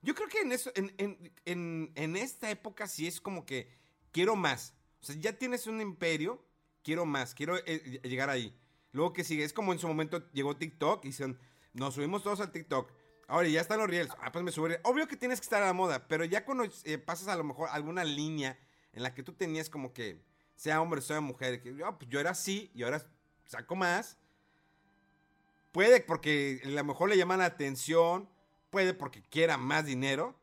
Yo 0.01 0.13
creo 0.13 0.27
que 0.27 0.41
en, 0.41 0.51
eso, 0.51 0.71
en, 0.75 1.91
en 1.95 2.15
esta 2.15 2.49
época 2.51 2.87
sí 2.87 3.07
es 3.07 3.19
como 3.19 3.45
que 3.45 3.69
quiero 4.11 4.35
más. 4.35 4.75
O 5.01 5.05
sea, 5.05 5.15
ya 5.15 5.33
tienes 5.33 5.67
un 5.67 5.81
imperio, 5.81 6.45
quiero 6.83 7.05
más, 7.05 7.33
quiero 7.33 7.57
eh, 7.65 7.99
llegar 8.03 8.29
ahí. 8.29 8.55
Luego 8.91 9.13
que 9.13 9.23
sigue, 9.23 9.43
es 9.43 9.53
como 9.53 9.73
en 9.73 9.79
su 9.79 9.87
momento 9.87 10.31
llegó 10.31 10.55
TikTok 10.55 11.03
y 11.03 11.09
dicen, 11.09 11.39
nos 11.73 11.95
subimos 11.95 12.23
todos 12.23 12.39
al 12.39 12.51
TikTok 12.51 12.91
Ahora, 13.27 13.49
ya 13.49 13.59
están 13.59 13.79
los 13.79 13.89
reels. 13.89 14.09
Ah, 14.21 14.31
pues 14.31 14.43
me 14.43 14.51
subiré. 14.51 14.79
Obvio 14.83 15.07
que 15.07 15.17
tienes 15.17 15.39
que 15.39 15.43
estar 15.43 15.61
a 15.61 15.65
la 15.65 15.73
moda, 15.73 16.07
pero 16.07 16.23
ya 16.23 16.45
cuando 16.45 16.63
eh, 16.85 16.97
pasas 16.97 17.27
a 17.27 17.35
lo 17.35 17.43
mejor 17.43 17.69
alguna 17.71 18.05
línea 18.05 18.57
en 18.93 19.03
la 19.03 19.13
que 19.13 19.21
tú 19.21 19.33
tenías 19.33 19.69
como 19.69 19.93
que, 19.93 20.23
sea 20.55 20.81
hombre, 20.81 21.01
sea 21.01 21.19
mujer, 21.19 21.61
que 21.61 21.75
yo, 21.75 21.97
pues 21.97 22.09
yo 22.09 22.21
era 22.21 22.31
así 22.31 22.71
y 22.73 22.83
ahora 22.83 23.05
saco 23.45 23.75
más. 23.75 24.17
Puede 25.77 26.01
porque 26.01 26.59
a 26.65 26.69
lo 26.69 26.83
mejor 26.83 27.07
le 27.07 27.17
llaman 27.17 27.37
la 27.37 27.45
atención, 27.45 28.27
puede 28.71 28.95
porque 28.95 29.21
quiera 29.21 29.57
más 29.57 29.85
dinero. 29.85 30.35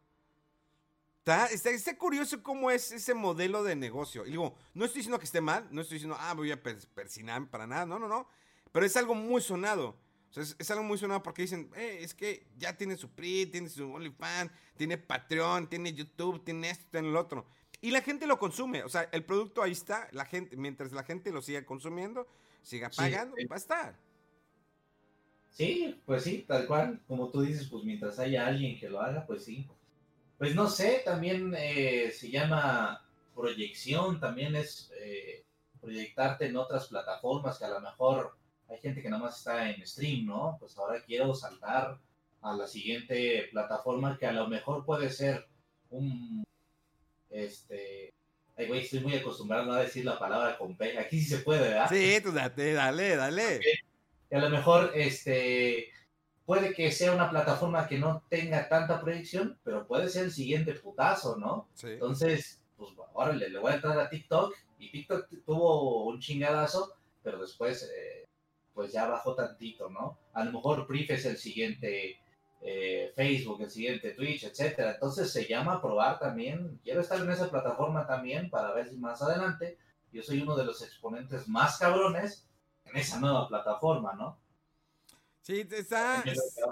Está, 1.25 1.47
está, 1.47 1.99
curioso 1.99 2.41
cómo 2.41 2.71
es 2.71 2.93
ese 2.93 3.15
modelo 3.15 3.65
de 3.65 3.75
negocio. 3.75 4.25
Y 4.25 4.31
digo, 4.31 4.55
no 4.75 4.85
estoy 4.85 5.01
diciendo 5.01 5.19
que 5.19 5.25
esté 5.25 5.41
mal, 5.41 5.67
no 5.73 5.81
estoy 5.81 5.97
diciendo, 5.97 6.17
ah, 6.21 6.35
voy 6.35 6.53
a 6.53 6.63
persinarme 6.63 7.49
para 7.49 7.67
nada, 7.67 7.85
no, 7.85 7.99
no, 7.99 8.07
no. 8.07 8.29
Pero 8.71 8.87
es 8.87 8.97
algo 8.97 9.17
muy 9.17 9.43
sonado. 9.43 9.89
O 9.89 10.31
O 10.31 10.33
sea, 10.35 10.45
es, 10.45 10.55
es 10.57 10.71
algo 10.71 10.85
muy 10.85 10.99
sonado 10.99 11.21
porque 11.21 11.43
dicen, 11.43 11.69
eh, 11.75 11.99
es 12.03 12.15
que 12.15 12.47
ya 12.57 12.77
tiene 12.77 12.97
su 12.97 13.11
PRI, 13.11 13.47
tiene 13.47 13.69
su 13.69 13.93
OnlyFans, 13.93 14.53
tiene 14.77 14.99
Patreon, 14.99 15.69
tiene 15.69 15.93
YouTube, 15.93 16.45
tiene 16.45 16.71
esto, 16.71 16.87
tiene 16.93 17.09
el 17.09 17.17
otro. 17.17 17.45
Y 17.81 17.91
la 17.91 18.03
gente 18.03 18.29
lo 18.29 18.39
consume. 18.39 18.85
O 18.85 18.89
sea, 18.89 19.09
el 19.11 19.25
producto 19.25 19.65
ahí 19.65 19.73
está. 19.73 20.07
La 20.13 20.27
gente, 20.27 20.57
mientras 20.57 20.93
la 20.93 21.03
gente 21.03 21.33
lo 21.33 21.43
siga 21.43 21.67
consumiendo, 21.67 22.29
siga 22.63 22.89
pagando, 22.89 23.35
sí. 23.37 23.47
va 23.47 23.57
a 23.57 23.59
estar. 23.59 24.04
Sí, 25.55 26.01
pues 26.05 26.25
sí, 26.25 26.45
tal 26.49 26.67
cual. 26.67 27.01
Como 27.07 27.31
tú 27.31 27.43
dices, 27.43 27.69
pues 27.71 27.85
mientras 27.85 28.19
haya 28.19 28.47
alguien 28.47 28.79
que 28.79 28.91
lo 28.91 29.01
haga, 29.01 29.25
pues 29.25 29.45
sí. 29.45 29.67
Pues 30.37 30.53
no 30.55 30.69
sé, 30.69 31.03
también 31.05 31.55
eh, 31.57 32.11
se 32.11 32.29
llama 32.29 33.07
proyección, 33.35 34.19
también 34.19 34.57
es 34.57 34.91
eh, 35.01 35.45
proyectarte 35.81 36.47
en 36.47 36.57
otras 36.57 36.89
plataformas 36.89 37.59
que 37.59 37.67
a 37.67 37.71
lo 37.71 37.81
mejor 37.81 38.37
hay 38.69 38.79
gente 38.81 39.01
que 39.01 39.09
nada 39.09 39.23
más 39.23 39.39
está 39.39 39.71
en 39.71 39.87
stream, 39.87 40.27
¿no? 40.27 40.57
Pues 40.59 40.77
ahora 40.77 41.01
quiero 41.05 41.33
saltar 41.35 42.01
a 42.43 42.57
la 42.57 42.67
siguiente 42.67 43.49
plataforma 43.53 44.19
que 44.19 44.27
a 44.27 44.33
lo 44.33 44.49
mejor 44.49 44.85
puede 44.85 45.09
ser 45.09 45.47
un, 45.91 46.45
este, 47.31 48.13
ay 48.57 48.67
güey, 48.67 48.81
estoy 48.81 49.01
muy 49.01 49.15
acostumbrado 49.15 49.73
a 49.73 49.83
decir 49.83 50.05
la 50.05 50.19
palabra 50.19 50.59
con 50.59 50.77
P, 50.77 50.99
aquí 50.99 51.21
sí 51.21 51.37
se 51.37 51.39
puede, 51.39 51.61
¿verdad? 51.61 51.89
Sí, 51.89 52.19
tú 52.23 52.33
date, 52.33 52.73
dale, 52.73 53.15
dale. 53.15 53.61
que 53.61 53.94
a 54.35 54.41
lo 54.41 54.51
mejor 54.51 54.93
este 54.95 55.89
puede 56.45 56.75
que 56.75 56.93
sea 56.93 57.13
una 57.13 57.31
plataforma 57.31 57.87
que 57.87 57.99
no 57.99 58.23
tenga 58.29 58.69
tanta 58.69 59.01
proyección, 59.01 59.59
pero 59.65 59.87
puede 59.87 60.09
ser 60.09 60.25
el 60.25 60.33
siguiente 60.33 60.75
putazo, 60.75 61.37
¿no? 61.37 61.69
Sí. 61.75 61.89
Entonces, 61.89 62.61
pues 62.77 62.91
órale, 63.15 63.49
le 63.49 63.59
voy 63.59 63.73
a 63.73 63.77
entrar 63.77 63.99
a 63.99 64.11
TikTok 64.11 64.55
y 64.79 64.91
TikTok 64.91 65.29
tuvo 65.47 66.07
un 66.07 66.21
chingadazo, 66.21 66.95
pero 67.23 67.41
después 67.41 67.91
eh, 67.95 68.25
pues 68.75 68.93
ya 68.93 69.07
bajó 69.07 69.35
tantito, 69.35 69.89
¿no? 69.89 70.19
A 70.33 70.45
lo 70.45 70.53
mejor 70.53 70.87
Prif 70.87 71.11
es 71.11 71.25
el 71.25 71.39
siguiente 71.39 72.21
eh, 72.61 73.13
Facebook, 73.15 73.63
el 73.63 73.71
siguiente 73.71 74.11
Twitch, 74.11 74.45
etcétera. 74.45 74.95
Entonces 74.95 75.33
se 75.33 75.47
llama 75.47 75.75
a 75.75 75.81
probar 75.81 76.19
también. 76.19 76.81
Quiero 76.83 77.01
estar 77.01 77.21
en 77.21 77.31
esa 77.31 77.51
plataforma 77.51 78.07
también 78.07 78.51
para 78.51 78.73
ver 78.73 78.89
si 78.89 78.97
más 78.97 79.23
adelante 79.23 79.79
yo 80.13 80.23
soy 80.23 80.41
uno 80.41 80.57
de 80.57 80.65
los 80.65 80.83
exponentes 80.83 81.49
más 81.49 81.79
cabrones 81.79 82.47
esa 82.97 83.19
nueva 83.21 83.49
plataforma, 83.49 84.15
¿no? 84.15 84.39
Sí, 85.43 85.67
está, 85.71 86.25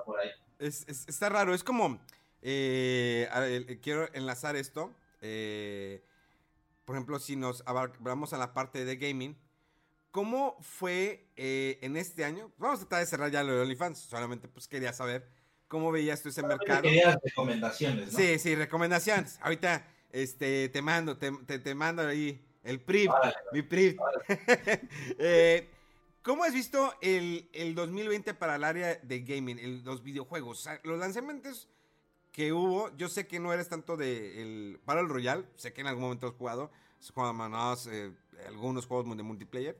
por 0.05 0.19
ahí. 0.19 0.31
es- 0.59 0.87
es- 0.89 1.07
está 1.09 1.29
raro. 1.29 1.55
Es 1.55 1.63
como, 1.63 2.01
eh, 2.41 3.29
ver, 3.41 3.71
eh, 3.71 3.81
quiero 3.81 4.09
enlazar 4.15 4.57
esto. 4.57 4.93
eh, 5.25 6.03
por 6.85 6.97
ejemplo, 6.97 7.21
si 7.21 7.37
nos 7.37 7.65
abar- 7.65 7.93
vamos 8.01 8.33
a 8.33 8.39
la 8.39 8.53
parte 8.55 8.85
de 8.85 8.97
gaming, 8.97 9.37
¿cómo 10.11 10.57
fue 10.61 11.29
eh, 11.37 11.79
en 11.83 11.97
este 11.97 12.25
año? 12.25 12.51
Vamos 12.59 12.79
a 12.79 12.83
tratar 12.83 13.01
de 13.01 13.07
cerrar 13.07 13.31
ya 13.31 13.45
lo 13.45 13.55
de 13.55 13.61
OnlyFans. 13.63 13.99
Solamente 14.01 14.49
pues 14.49 14.67
quería 14.67 14.93
saber 14.93 15.29
cómo 15.69 15.93
veías 15.93 16.23
tú 16.23 16.31
ese 16.31 16.43
mercado. 16.43 16.83
Querías 16.83 17.17
recomendaciones, 17.23 18.13
¿no? 18.13 18.19
Sí, 18.19 18.39
sí, 18.41 18.55
recomendaciones. 18.57 19.39
Ahorita 19.43 19.87
este, 20.11 20.69
te 20.71 20.83
mando, 20.83 21.17
te, 21.17 21.31
te, 21.47 21.61
te 21.61 21.75
mando 21.75 22.03
ahí 22.03 22.45
el 22.65 22.81
Órale. 23.11 23.35
mi 23.53 23.63
PRIV. 23.63 23.97
Eh, 25.19 25.69
¿Cómo 26.23 26.45
has 26.45 26.55
visto 26.55 26.95
el, 27.01 27.51
el 27.53 27.75
2020 27.75 28.35
para 28.35 28.55
el 28.55 28.63
área 28.63 28.95
de 28.95 29.21
gaming, 29.23 29.85
los 29.85 30.05
videojuegos? 30.05 30.69
Los 30.85 31.01
lanzamientos 31.01 31.69
que 32.31 32.53
hubo, 32.53 32.97
yo 32.97 33.09
sé 33.09 33.27
que 33.27 33.41
no 33.41 33.53
eres 33.53 33.69
tanto 33.69 33.97
de 33.97 34.41
el 34.41 34.81
Battle 34.87 35.09
Royale, 35.09 35.45
sé 35.57 35.73
que 35.73 35.81
en 35.81 35.89
algún 35.89 36.05
momento 36.05 36.29
has 36.29 36.35
jugado, 36.35 36.71
has 37.01 37.11
jugado 37.11 37.73
Us, 37.73 37.89
eh, 37.89 38.13
algunos 38.47 38.87
juegos 38.87 39.17
de 39.17 39.25
multiplayer, 39.25 39.77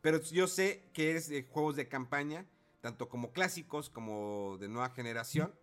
pero 0.00 0.20
yo 0.20 0.48
sé 0.48 0.90
que 0.92 1.10
eres 1.10 1.28
de 1.28 1.44
juegos 1.44 1.76
de 1.76 1.88
campaña, 1.88 2.44
tanto 2.80 3.08
como 3.08 3.32
clásicos 3.32 3.88
como 3.88 4.56
de 4.58 4.68
nueva 4.68 4.90
generación. 4.90 5.54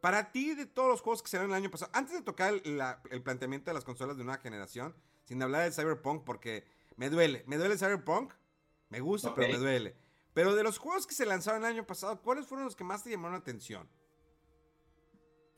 Para 0.00 0.32
ti, 0.32 0.56
de 0.56 0.66
todos 0.66 0.88
los 0.88 1.02
juegos 1.02 1.22
que 1.22 1.28
salieron 1.28 1.52
el 1.52 1.62
año 1.62 1.70
pasado, 1.70 1.92
antes 1.94 2.14
de 2.14 2.22
tocar 2.22 2.52
el 2.52 3.22
planteamiento 3.22 3.70
de 3.70 3.74
las 3.74 3.84
consolas 3.84 4.16
de 4.16 4.24
nueva 4.24 4.42
generación, 4.42 4.96
sin 5.22 5.40
hablar 5.40 5.62
del 5.62 5.72
Cyberpunk, 5.72 6.24
porque 6.24 6.64
me 6.96 7.08
duele, 7.10 7.44
me 7.46 7.56
duele 7.56 7.74
el 7.74 7.78
Cyberpunk, 7.78 8.32
me 8.92 9.00
gusta, 9.00 9.34
pero 9.34 9.54
me 9.54 9.58
duele. 9.58 9.96
Pero 10.34 10.54
de 10.54 10.62
los 10.62 10.76
juegos 10.76 11.06
que 11.06 11.14
se 11.14 11.24
lanzaron 11.24 11.64
el 11.64 11.70
año 11.70 11.86
pasado, 11.86 12.20
¿cuáles 12.20 12.46
fueron 12.46 12.66
los 12.66 12.76
que 12.76 12.84
más 12.84 13.02
te 13.02 13.08
llamaron 13.08 13.32
la 13.32 13.38
atención? 13.38 13.88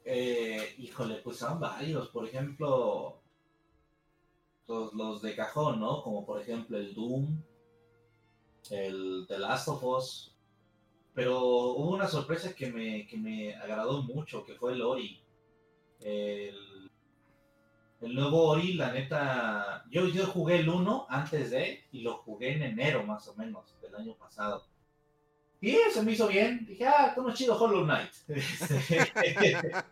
Eh, 0.04 0.76
híjole, 0.78 1.16
pues 1.16 1.38
son 1.38 1.58
varios. 1.58 2.10
Por 2.10 2.28
ejemplo, 2.28 3.20
los, 4.68 4.94
los 4.94 5.20
de 5.20 5.34
cajón, 5.34 5.80
¿no? 5.80 6.04
Como 6.04 6.24
por 6.24 6.40
ejemplo 6.40 6.78
el 6.78 6.94
Doom, 6.94 7.42
el 8.70 9.24
The 9.26 9.38
Last 9.40 9.66
of 9.66 9.82
Us. 9.82 10.36
Pero 11.12 11.40
hubo 11.40 11.90
una 11.90 12.06
sorpresa 12.06 12.54
que 12.54 12.70
me, 12.70 13.08
que 13.08 13.16
me 13.16 13.56
agradó 13.56 14.02
mucho, 14.02 14.44
que 14.44 14.54
fue 14.54 14.74
el 14.74 14.82
Ori. 14.82 15.20
El, 16.00 16.73
el 18.00 18.14
nuevo 18.14 18.48
Ori, 18.48 18.74
la 18.74 18.92
neta, 18.92 19.84
yo, 19.90 20.06
yo 20.08 20.26
jugué 20.26 20.56
el 20.60 20.68
1 20.68 21.06
antes 21.08 21.50
de, 21.50 21.84
y 21.92 22.02
lo 22.02 22.16
jugué 22.18 22.52
en 22.54 22.62
enero 22.62 23.02
más 23.04 23.26
o 23.28 23.34
menos 23.34 23.74
del 23.80 23.94
año 23.94 24.14
pasado. 24.14 24.64
Y 25.60 25.76
se 25.92 26.02
me 26.02 26.12
hizo 26.12 26.28
bien. 26.28 26.66
Dije, 26.66 26.86
ah, 26.86 27.06
está 27.08 27.22
más 27.22 27.38
chido 27.38 27.56
Hollow 27.58 27.84
Knight. 27.84 28.10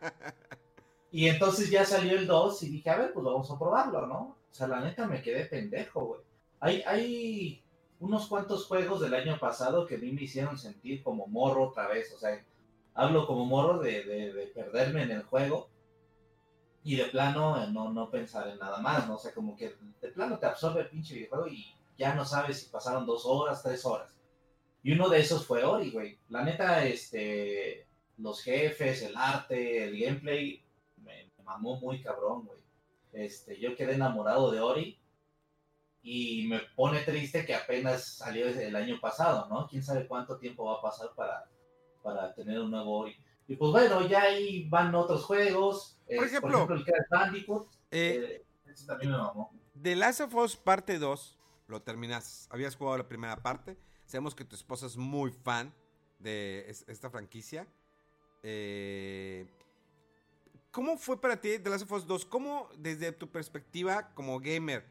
Y 1.10 1.28
entonces 1.28 1.68
ya 1.70 1.84
salió 1.84 2.18
el 2.18 2.26
2 2.26 2.62
y 2.62 2.70
dije, 2.70 2.88
a 2.88 2.96
ver, 2.96 3.12
pues 3.12 3.22
vamos 3.24 3.50
a 3.50 3.58
probarlo, 3.58 4.06
¿no? 4.06 4.18
O 4.50 4.54
sea, 4.54 4.66
la 4.66 4.80
neta 4.80 5.06
me 5.06 5.20
quedé 5.20 5.44
pendejo, 5.44 6.06
güey. 6.06 6.20
Hay, 6.60 6.82
hay 6.86 7.62
unos 8.00 8.26
cuantos 8.28 8.66
juegos 8.66 9.00
del 9.02 9.12
año 9.14 9.38
pasado 9.38 9.86
que 9.86 9.96
a 9.96 9.98
mí 9.98 10.10
me 10.10 10.22
hicieron 10.22 10.56
sentir 10.56 11.02
como 11.02 11.26
morro 11.26 11.68
otra 11.68 11.86
vez. 11.86 12.10
O 12.14 12.18
sea, 12.18 12.42
hablo 12.94 13.26
como 13.26 13.44
morro 13.44 13.78
de- 13.78 14.04
de 14.04 14.46
perderme 14.54 15.02
en 15.02 15.10
el 15.10 15.22
juego 15.24 15.68
y 16.84 16.96
de 16.96 17.04
plano 17.04 17.62
eh, 17.62 17.68
no, 17.70 17.92
no 17.92 18.10
pensar 18.10 18.48
en 18.48 18.58
nada 18.58 18.78
más, 18.78 19.06
¿no? 19.06 19.14
O 19.14 19.18
sea, 19.18 19.32
como 19.32 19.56
que 19.56 19.76
de 20.00 20.08
plano 20.08 20.38
te 20.38 20.46
absorbe 20.46 20.82
el 20.82 20.88
pinche 20.88 21.14
videojuego 21.14 21.46
y 21.48 21.74
ya 21.96 22.14
no 22.14 22.24
sabes 22.24 22.60
si 22.60 22.70
pasaron 22.70 23.06
dos 23.06 23.24
horas, 23.24 23.62
tres 23.62 23.84
horas. 23.84 24.18
Y 24.82 24.92
uno 24.92 25.08
de 25.08 25.20
esos 25.20 25.46
fue 25.46 25.62
Ori, 25.62 25.90
güey. 25.90 26.18
La 26.28 26.42
neta, 26.42 26.84
este, 26.84 27.86
los 28.18 28.42
jefes, 28.42 29.02
el 29.02 29.16
arte, 29.16 29.84
el 29.84 29.98
gameplay, 29.98 30.64
me, 30.96 31.30
me 31.38 31.44
mamó 31.44 31.76
muy 31.76 32.02
cabrón, 32.02 32.46
güey. 32.46 32.58
Este, 33.12 33.60
yo 33.60 33.76
quedé 33.76 33.94
enamorado 33.94 34.50
de 34.50 34.60
Ori 34.60 34.98
y 36.02 36.46
me 36.48 36.60
pone 36.74 37.00
triste 37.00 37.46
que 37.46 37.54
apenas 37.54 38.16
salió 38.16 38.48
el 38.48 38.74
año 38.74 38.98
pasado, 39.00 39.46
¿no? 39.48 39.68
Quién 39.68 39.84
sabe 39.84 40.08
cuánto 40.08 40.38
tiempo 40.38 40.64
va 40.64 40.78
a 40.78 40.82
pasar 40.82 41.10
para, 41.14 41.48
para 42.02 42.34
tener 42.34 42.58
un 42.58 42.72
nuevo 42.72 42.98
Ori. 42.98 43.16
Y 43.46 43.56
pues 43.56 43.70
bueno, 43.70 44.06
ya 44.08 44.22
ahí 44.22 44.68
van 44.68 44.94
otros 44.94 45.24
juegos. 45.24 45.98
Por 46.16 46.26
ejemplo, 46.26 46.68
el 46.70 46.84
Crash 46.84 47.08
Bandicoot. 47.10 47.68
Eh, 47.90 48.42
eh, 48.66 48.70
ese 48.70 48.86
también. 48.86 49.12
The 49.80 49.96
Last 49.96 50.20
of 50.20 50.34
Us 50.34 50.56
parte 50.56 50.98
2, 50.98 51.38
lo 51.68 51.82
terminas. 51.82 52.46
Habías 52.50 52.76
jugado 52.76 52.98
la 52.98 53.08
primera 53.08 53.42
parte. 53.42 53.76
Sabemos 54.06 54.34
que 54.34 54.44
tu 54.44 54.54
esposa 54.56 54.86
es 54.86 54.96
muy 54.96 55.30
fan 55.30 55.72
de 56.18 56.64
es- 56.68 56.84
esta 56.88 57.10
franquicia. 57.10 57.66
Eh, 58.42 59.46
¿Cómo 60.70 60.96
fue 60.96 61.20
para 61.20 61.40
ti 61.40 61.58
The 61.58 61.70
Last 61.70 61.84
of 61.84 61.92
Us 61.92 62.06
2? 62.06 62.24
¿Cómo, 62.26 62.68
desde 62.78 63.12
tu 63.12 63.28
perspectiva 63.30 64.14
como 64.14 64.40
gamer, 64.40 64.84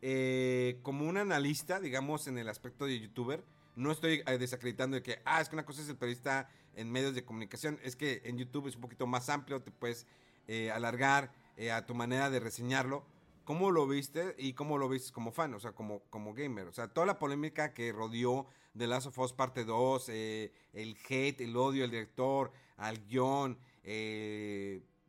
eh, 0.00 0.78
como 0.82 1.06
un 1.08 1.16
analista, 1.16 1.80
digamos, 1.80 2.26
en 2.28 2.38
el 2.38 2.48
aspecto 2.48 2.84
de 2.86 3.00
youtuber, 3.00 3.42
no 3.74 3.90
estoy 3.90 4.22
desacreditando 4.38 4.94
de 4.96 5.02
que, 5.02 5.20
ah, 5.24 5.40
es 5.40 5.48
que 5.48 5.56
una 5.56 5.66
cosa 5.66 5.82
es 5.82 5.88
el 5.88 5.96
periodista 5.96 6.48
en 6.76 6.90
medios 6.92 7.14
de 7.16 7.24
comunicación, 7.24 7.80
es 7.82 7.96
que 7.96 8.22
en 8.24 8.38
YouTube 8.38 8.68
es 8.68 8.76
un 8.76 8.82
poquito 8.82 9.06
más 9.08 9.28
amplio, 9.28 9.60
te 9.60 9.72
puedes 9.72 10.06
eh, 10.48 10.70
alargar 10.70 11.32
eh, 11.56 11.70
a 11.70 11.86
tu 11.86 11.94
manera 11.94 12.30
de 12.30 12.40
reseñarlo. 12.40 13.04
¿Cómo 13.44 13.70
lo 13.70 13.86
viste 13.86 14.34
y 14.38 14.54
cómo 14.54 14.78
lo 14.78 14.88
viste 14.88 15.12
como 15.12 15.30
fan, 15.30 15.52
o 15.54 15.60
sea, 15.60 15.72
como, 15.72 16.00
como 16.10 16.32
gamer? 16.32 16.66
O 16.66 16.72
sea, 16.72 16.88
toda 16.88 17.06
la 17.06 17.18
polémica 17.18 17.74
que 17.74 17.92
rodeó 17.92 18.46
The 18.76 18.86
Last 18.86 19.08
of 19.08 19.18
Us 19.18 19.32
parte 19.34 19.64
2, 19.64 20.08
eh, 20.08 20.52
el 20.72 20.96
hate, 21.08 21.42
el 21.42 21.56
odio 21.56 21.84
al 21.84 21.90
director, 21.90 22.52
al 22.78 23.04
guion, 23.06 23.58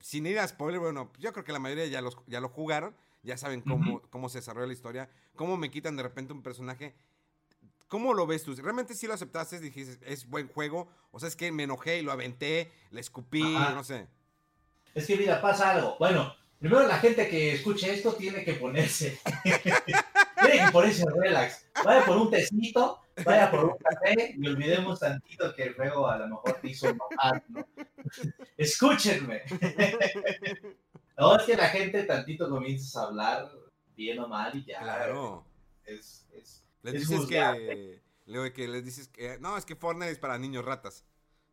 sin 0.01 0.25
ir 0.25 0.37
a 0.37 0.47
spoiler, 0.47 0.81
bueno, 0.81 1.11
yo 1.17 1.31
creo 1.31 1.45
que 1.45 1.53
la 1.53 1.59
mayoría 1.59 1.85
ya, 1.87 2.01
los, 2.01 2.17
ya 2.27 2.41
lo 2.41 2.49
jugaron, 2.49 2.93
ya 3.23 3.37
saben 3.37 3.61
cómo, 3.61 4.01
cómo 4.09 4.27
se 4.29 4.39
desarrolla 4.39 4.67
la 4.67 4.73
historia, 4.73 5.09
cómo 5.35 5.57
me 5.57 5.71
quitan 5.71 5.95
de 5.95 6.03
repente 6.03 6.33
un 6.33 6.43
personaje. 6.43 6.93
¿Cómo 7.87 8.13
lo 8.13 8.25
ves 8.25 8.43
tú? 8.43 8.55
¿Realmente 8.55 8.95
sí 8.95 9.07
lo 9.07 9.13
aceptaste? 9.13 9.59
Dijiste, 9.59 9.99
es 10.11 10.27
buen 10.27 10.47
juego. 10.47 10.87
O 11.11 11.19
sea, 11.19 11.29
es 11.29 11.35
que 11.35 11.51
me 11.51 11.63
enojé 11.63 11.99
y 11.99 12.01
lo 12.01 12.11
aventé, 12.11 12.71
le 12.91 12.99
escupí, 12.99 13.55
Ajá. 13.55 13.73
no 13.73 13.83
sé. 13.83 14.07
Es 14.95 15.05
que 15.05 15.17
mira, 15.17 15.41
pasa 15.41 15.71
algo. 15.71 15.97
Bueno, 15.99 16.33
primero 16.57 16.87
la 16.87 16.97
gente 16.97 17.27
que 17.27 17.51
escuche 17.51 17.93
esto 17.93 18.13
tiene 18.13 18.45
que 18.45 18.53
ponerse. 18.53 19.19
tiene 19.43 20.65
que 20.65 20.71
ponerse 20.71 21.03
relax. 21.13 21.67
Vaya 21.83 22.05
por 22.05 22.15
un 22.15 22.31
tecito, 22.31 23.01
vaya 23.25 23.51
por 23.51 23.65
un 23.65 23.77
café 23.77 24.33
y 24.37 24.47
olvidemos 24.47 25.01
tantito 25.01 25.53
que 25.53 25.63
el 25.63 25.75
juego 25.75 26.07
a 26.07 26.17
lo 26.17 26.29
mejor 26.29 26.53
te 26.61 26.69
hizo 26.69 26.87
enojar, 26.87 27.43
¿no? 27.49 27.67
Escúchenme. 28.57 29.43
no, 31.17 31.35
es 31.35 31.43
que 31.43 31.57
la 31.57 31.67
gente 31.67 32.03
tantito 32.03 32.49
comienzas 32.49 32.95
a 32.95 33.07
hablar 33.07 33.51
bien 33.97 34.19
o 34.19 34.29
mal 34.29 34.55
y 34.55 34.63
ya. 34.63 34.79
Claro. 34.79 35.45
Es, 35.83 36.25
es, 36.31 36.63
Les 36.83 36.95
Es 36.95 37.09
dices 37.09 37.25
que. 37.27 38.01
de 38.25 38.53
que 38.53 38.67
les 38.69 38.85
dices 38.85 39.09
que, 39.09 39.37
no, 39.39 39.57
es 39.57 39.65
que 39.65 39.75
Fortnite 39.75 40.11
es 40.11 40.19
para 40.19 40.37
niños 40.37 40.63
ratas. 40.63 41.03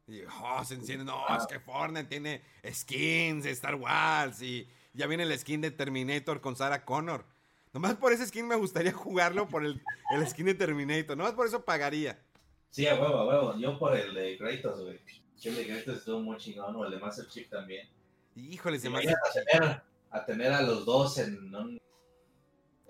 Y, 0.07 0.23
oh, 0.25 0.65
se 0.65 0.75
enciende, 0.75 1.05
no, 1.05 1.25
es 1.37 1.47
que 1.47 1.61
Fortnite 1.61 2.09
tiene 2.09 2.43
skins 2.73 3.45
de 3.45 3.51
Star 3.53 3.77
Wars 3.77 4.43
y 4.43 4.69
ya 4.93 5.07
viene 5.07 5.23
el 5.23 5.39
skin 5.39 5.61
de 5.61 5.71
Terminator 5.71 6.41
con 6.41 6.57
Sarah 6.57 6.85
Connor. 6.85 7.25
Nomás 7.73 7.95
por 7.95 8.13
ese 8.13 8.27
skin 8.27 8.47
me 8.47 8.57
gustaría 8.57 8.93
jugarlo 8.93 9.49
por 9.49 9.65
el, 9.65 9.81
el 10.11 10.29
skin 10.29 10.47
de 10.47 10.55
Terminator. 10.55 11.17
Nomás 11.17 11.33
por 11.33 11.47
eso 11.47 11.65
pagaría. 11.65 12.21
Sí, 12.69 12.87
a 12.87 12.95
huevo, 12.95 13.17
a 13.17 13.27
huevo. 13.27 13.59
Yo 13.59 13.79
por 13.79 13.97
el 13.97 14.13
de 14.13 14.37
Kratos, 14.37 14.83
güey. 14.83 15.01
El 15.45 15.57
de 15.57 15.67
Kratos 15.67 15.99
estuvo 15.99 16.21
muy 16.21 16.37
chingón, 16.37 16.77
o 16.77 16.85
el 16.85 16.91
de 16.91 16.99
Master 16.99 17.27
Chief 17.29 17.49
también. 17.49 17.89
Híjole, 18.35 18.79
se 18.79 18.91
me 18.91 18.99
hace... 18.99 19.11
A 19.11 19.33
tener, 19.33 19.83
a 20.11 20.25
tener 20.25 20.53
a 20.53 20.63
los 20.63 20.85
dos 20.85 21.19
en, 21.19 21.55
un, 21.55 21.81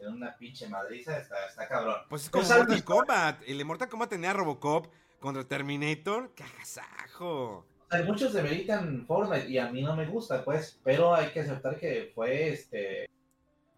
en 0.00 0.08
una 0.08 0.36
pinche 0.36 0.68
madriza 0.68 1.16
está, 1.18 1.46
está 1.46 1.68
cabrón. 1.68 1.96
Pues 2.08 2.24
es 2.24 2.30
como 2.30 2.46
Mortal 2.46 2.84
Kombat. 2.84 3.42
El 3.46 3.58
de 3.58 3.64
Mortal 3.64 3.88
Kombat 3.88 4.10
tenía 4.10 4.30
a 4.30 4.34
Robocop 4.34 4.86
contra 5.22 5.44
Terminator. 5.44 6.34
¡Qué 6.34 6.42
agasajo! 6.42 7.64
Hay 7.88 8.04
muchos 8.04 8.34
demeritan 8.34 9.06
Fortnite 9.06 9.48
y 9.48 9.56
a 9.56 9.70
mí 9.70 9.82
no 9.82 9.96
me 9.96 10.06
gusta, 10.06 10.44
pues, 10.44 10.78
pero 10.84 11.14
hay 11.14 11.28
que 11.28 11.40
aceptar 11.40 11.78
que 11.78 12.10
fue 12.14 12.50
este 12.50 13.06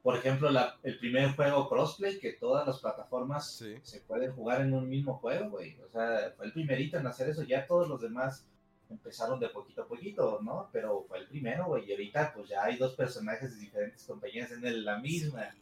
por 0.05 0.19
ejemplo, 0.19 0.51
el 0.83 0.99
primer 0.99 1.35
juego 1.35 1.67
crossplay, 1.67 2.19
que 2.19 2.35
todas 2.35 2.67
las 2.67 2.79
plataformas 2.79 3.65
se 3.83 4.01
pueden 4.01 4.33
jugar 4.33 4.61
en 4.61 4.75
un 4.75 4.87
mismo 4.87 5.15
juego, 5.15 5.49
güey. 5.49 5.81
O 5.81 5.89
sea, 5.89 6.31
fue 6.37 6.45
el 6.45 6.53
primerito 6.53 6.99
en 6.99 7.07
hacer 7.07 7.31
eso, 7.31 7.43
ya 7.43 7.67
todos 7.67 7.89
los 7.89 8.03
demás 8.03 8.47
empezaron 8.91 9.41
de 9.41 9.49
poquito 9.49 9.81
a 9.81 9.87
poquito, 9.89 10.41
¿no? 10.43 10.69
Pero 10.73 11.07
fue 11.09 11.21
el 11.21 11.27
primero, 11.27 11.69
güey. 11.69 11.89
Y 11.89 11.93
ahorita, 11.93 12.35
pues 12.35 12.51
ya 12.51 12.65
hay 12.65 12.77
dos 12.77 12.95
personajes 12.95 13.55
de 13.55 13.61
diferentes 13.61 14.05
compañías 14.05 14.53
en 14.53 14.85
la 14.85 14.99
misma, 14.99 15.55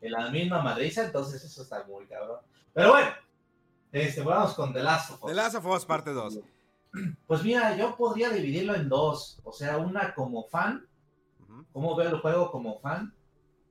en 0.00 0.10
la 0.10 0.28
misma 0.28 0.60
madriza, 0.60 1.04
entonces 1.04 1.44
eso 1.44 1.62
está 1.62 1.84
muy 1.84 2.04
cabrón. 2.06 2.40
Pero 2.72 2.90
bueno, 2.90 3.10
este, 3.94 4.22
vamos 4.22 4.54
con 4.54 4.72
The 4.72 4.82
Last 4.82 5.10
of 5.12 5.22
Us. 5.22 5.30
The 5.30 5.36
Last 5.36 5.54
of 5.54 5.66
Us, 5.66 5.84
parte 5.84 6.12
2. 6.12 6.40
Pues 7.26 7.42
mira, 7.42 7.76
yo 7.76 7.96
podría 7.96 8.30
dividirlo 8.30 8.74
en 8.74 8.88
dos. 8.88 9.40
O 9.42 9.52
sea, 9.52 9.78
una 9.78 10.14
como 10.14 10.44
fan, 10.44 10.86
cómo 11.72 11.96
veo 11.96 12.10
el 12.10 12.20
juego 12.20 12.52
como 12.52 12.78
fan, 12.78 13.12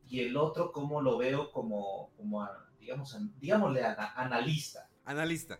y 0.09 0.21
el 0.21 0.35
otro 0.35 0.71
cómo 0.71 1.01
lo 1.01 1.17
veo 1.17 1.51
como, 1.51 2.09
como 2.17 2.45
digamos, 2.79 3.17
digámosle 3.39 3.83
analista. 3.83 4.89
Analista. 5.05 5.59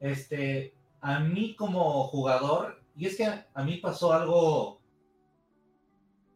Este, 0.00 0.74
a 1.00 1.20
mí 1.20 1.54
como 1.54 2.04
jugador, 2.08 2.82
y 2.96 3.06
es 3.06 3.16
que 3.16 3.24
a 3.26 3.64
mí 3.64 3.78
pasó 3.78 4.12
algo, 4.12 4.80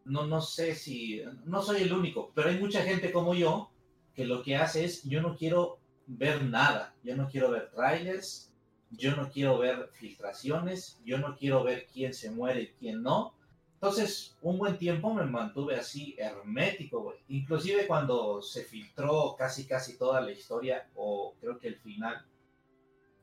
no, 0.05 0.25
no 0.25 0.41
sé 0.41 0.73
si, 0.73 1.21
no 1.45 1.61
soy 1.61 1.83
el 1.83 1.93
único, 1.93 2.31
pero 2.33 2.49
hay 2.49 2.59
mucha 2.59 2.81
gente 2.81 3.11
como 3.11 3.33
yo 3.33 3.71
que 4.13 4.25
lo 4.25 4.41
que 4.41 4.55
hace 4.55 4.85
es, 4.85 5.03
yo 5.03 5.21
no 5.21 5.35
quiero 5.35 5.76
ver 6.07 6.43
nada, 6.43 6.95
yo 7.03 7.15
no 7.15 7.29
quiero 7.29 7.51
ver 7.51 7.69
trailers, 7.69 8.51
yo 8.89 9.15
no 9.15 9.29
quiero 9.29 9.57
ver 9.57 9.89
filtraciones, 9.93 10.99
yo 11.05 11.17
no 11.17 11.35
quiero 11.35 11.63
ver 11.63 11.87
quién 11.93 12.13
se 12.13 12.31
muere 12.31 12.61
y 12.61 12.67
quién 12.79 13.03
no, 13.03 13.37
entonces, 13.79 14.35
un 14.41 14.57
buen 14.57 14.75
tiempo 14.79 15.13
me 15.13 15.23
mantuve 15.25 15.75
así 15.75 16.15
hermético. 16.17 17.13
Inclusive 17.27 17.85
cuando 17.85 18.41
se 18.41 18.63
filtró 18.63 19.35
casi 19.37 19.67
casi 19.67 19.99
toda 19.99 20.19
la 20.19 20.31
historia, 20.31 20.89
o 20.95 21.35
creo 21.39 21.59
que 21.59 21.67
el 21.67 21.75
final, 21.75 22.25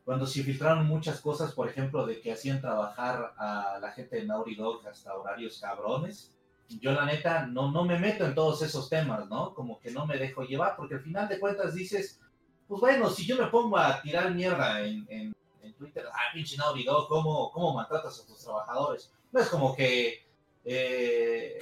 cuando 0.05 0.27
se 0.27 0.45
filtraron 0.45 0.87
muchas 0.87 1.21
cosas, 1.21 1.53
por 1.53 1.69
ejemplo, 1.69 2.07
de 2.07 2.21
que 2.21 2.31
hacían 2.31 2.61
trabajar 2.61 3.35
a 3.37 3.81
la 3.81 3.91
gente 3.91 4.15
de 4.17 4.27
Naughty 4.27 4.55
Dog 4.55 4.87
hasta 4.87 5.17
horarios 5.17 5.59
cabrones, 5.61 6.33
yo 6.81 6.93
la 6.93 7.05
neta 7.05 7.47
no, 7.47 7.73
no 7.73 7.85
me 7.85 7.99
meto 7.99 8.25
en 8.25 8.37
todos 8.37 8.63
esos 8.63 8.89
temas, 8.89 9.29
¿no? 9.29 9.55
Como 9.55 9.81
que 9.81 9.91
no 9.91 10.07
me 10.07 10.19
dejo 10.19 10.45
llevar, 10.45 10.77
porque 10.77 10.95
al 10.95 11.03
final 11.03 11.29
de 11.29 11.41
cuentas 11.41 11.75
dices, 11.75 12.21
pues 12.69 12.81
bueno, 12.81 13.11
si 13.11 13.27
yo 13.27 13.37
me 13.37 13.47
pongo 13.47 13.77
a 13.79 14.01
tirar 14.01 14.31
mierda 14.33 14.81
en, 14.81 15.35
Twitter, 15.79 16.07
ah, 16.13 16.33
pinche 16.33 16.57
Naughty 16.57 16.85
Dog, 16.85 17.09
¿cómo, 17.09 17.51
¿cómo 17.51 17.75
maltratas 17.75 18.21
a 18.21 18.27
tus 18.27 18.39
trabajadores? 18.39 19.11
No 19.33 19.41
es 19.41 19.49
como 19.49 19.75
que 19.75 20.25
eh, 20.65 21.59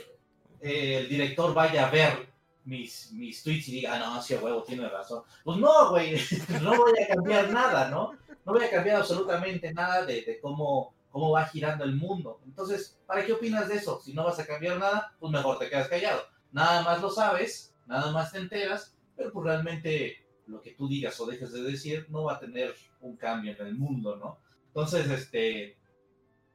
el 0.61 1.09
director 1.09 1.55
vaya 1.55 1.87
a 1.87 1.91
ver 1.91 2.29
mis, 2.65 3.13
mis 3.13 3.43
tweets 3.43 3.69
y 3.69 3.73
diga, 3.73 3.95
ah, 3.95 3.99
no, 3.99 4.23
sí, 4.23 4.35
huevo, 4.35 4.63
tiene 4.63 4.89
razón. 4.89 5.23
Pues 5.45 5.59
no, 5.59 5.91
güey, 5.91 6.21
no 6.63 6.77
voy 6.77 6.93
a 7.03 7.15
cambiar 7.15 7.51
nada, 7.51 7.89
¿no? 7.89 8.13
No 8.45 8.53
voy 8.53 8.65
a 8.65 8.71
cambiar 8.71 8.97
absolutamente 8.97 9.73
nada 9.73 10.05
de, 10.05 10.39
cómo, 10.41 10.95
cómo 11.11 11.31
va 11.31 11.47
girando 11.47 11.85
el 11.85 11.95
mundo. 11.95 12.41
Entonces, 12.45 12.99
¿para 13.07 13.25
qué 13.25 13.33
opinas 13.33 13.69
de 13.69 13.77
eso? 13.77 14.01
Si 14.01 14.13
no 14.13 14.25
vas 14.25 14.39
a 14.39 14.47
cambiar 14.47 14.79
nada, 14.79 15.15
pues 15.19 15.33
mejor 15.33 15.59
te 15.59 15.69
quedas 15.69 15.89
callado. 15.89 16.23
Nada 16.53 16.83
más 16.83 17.01
lo 17.01 17.11
sabes, 17.11 17.75
nada 17.87 18.13
más 18.13 18.33
te 18.33 18.39
enteras, 18.39 18.95
pero 19.17 19.33
pues 19.33 19.47
realmente 19.47 20.22
lo 20.47 20.61
que 20.61 20.73
tú 20.73 20.89
digas 20.89 21.19
o 21.21 21.27
dejes 21.27 21.53
de 21.53 21.63
decir 21.63 22.07
no 22.11 22.25
va 22.25 22.35
a 22.35 22.41
tener 22.41 22.75
un 23.01 23.17
cambio 23.17 23.53
en 23.53 23.67
el 23.67 23.75
mundo, 23.75 24.17
¿no? 24.17 24.39
Entonces, 24.69 25.09
este, 25.11 25.77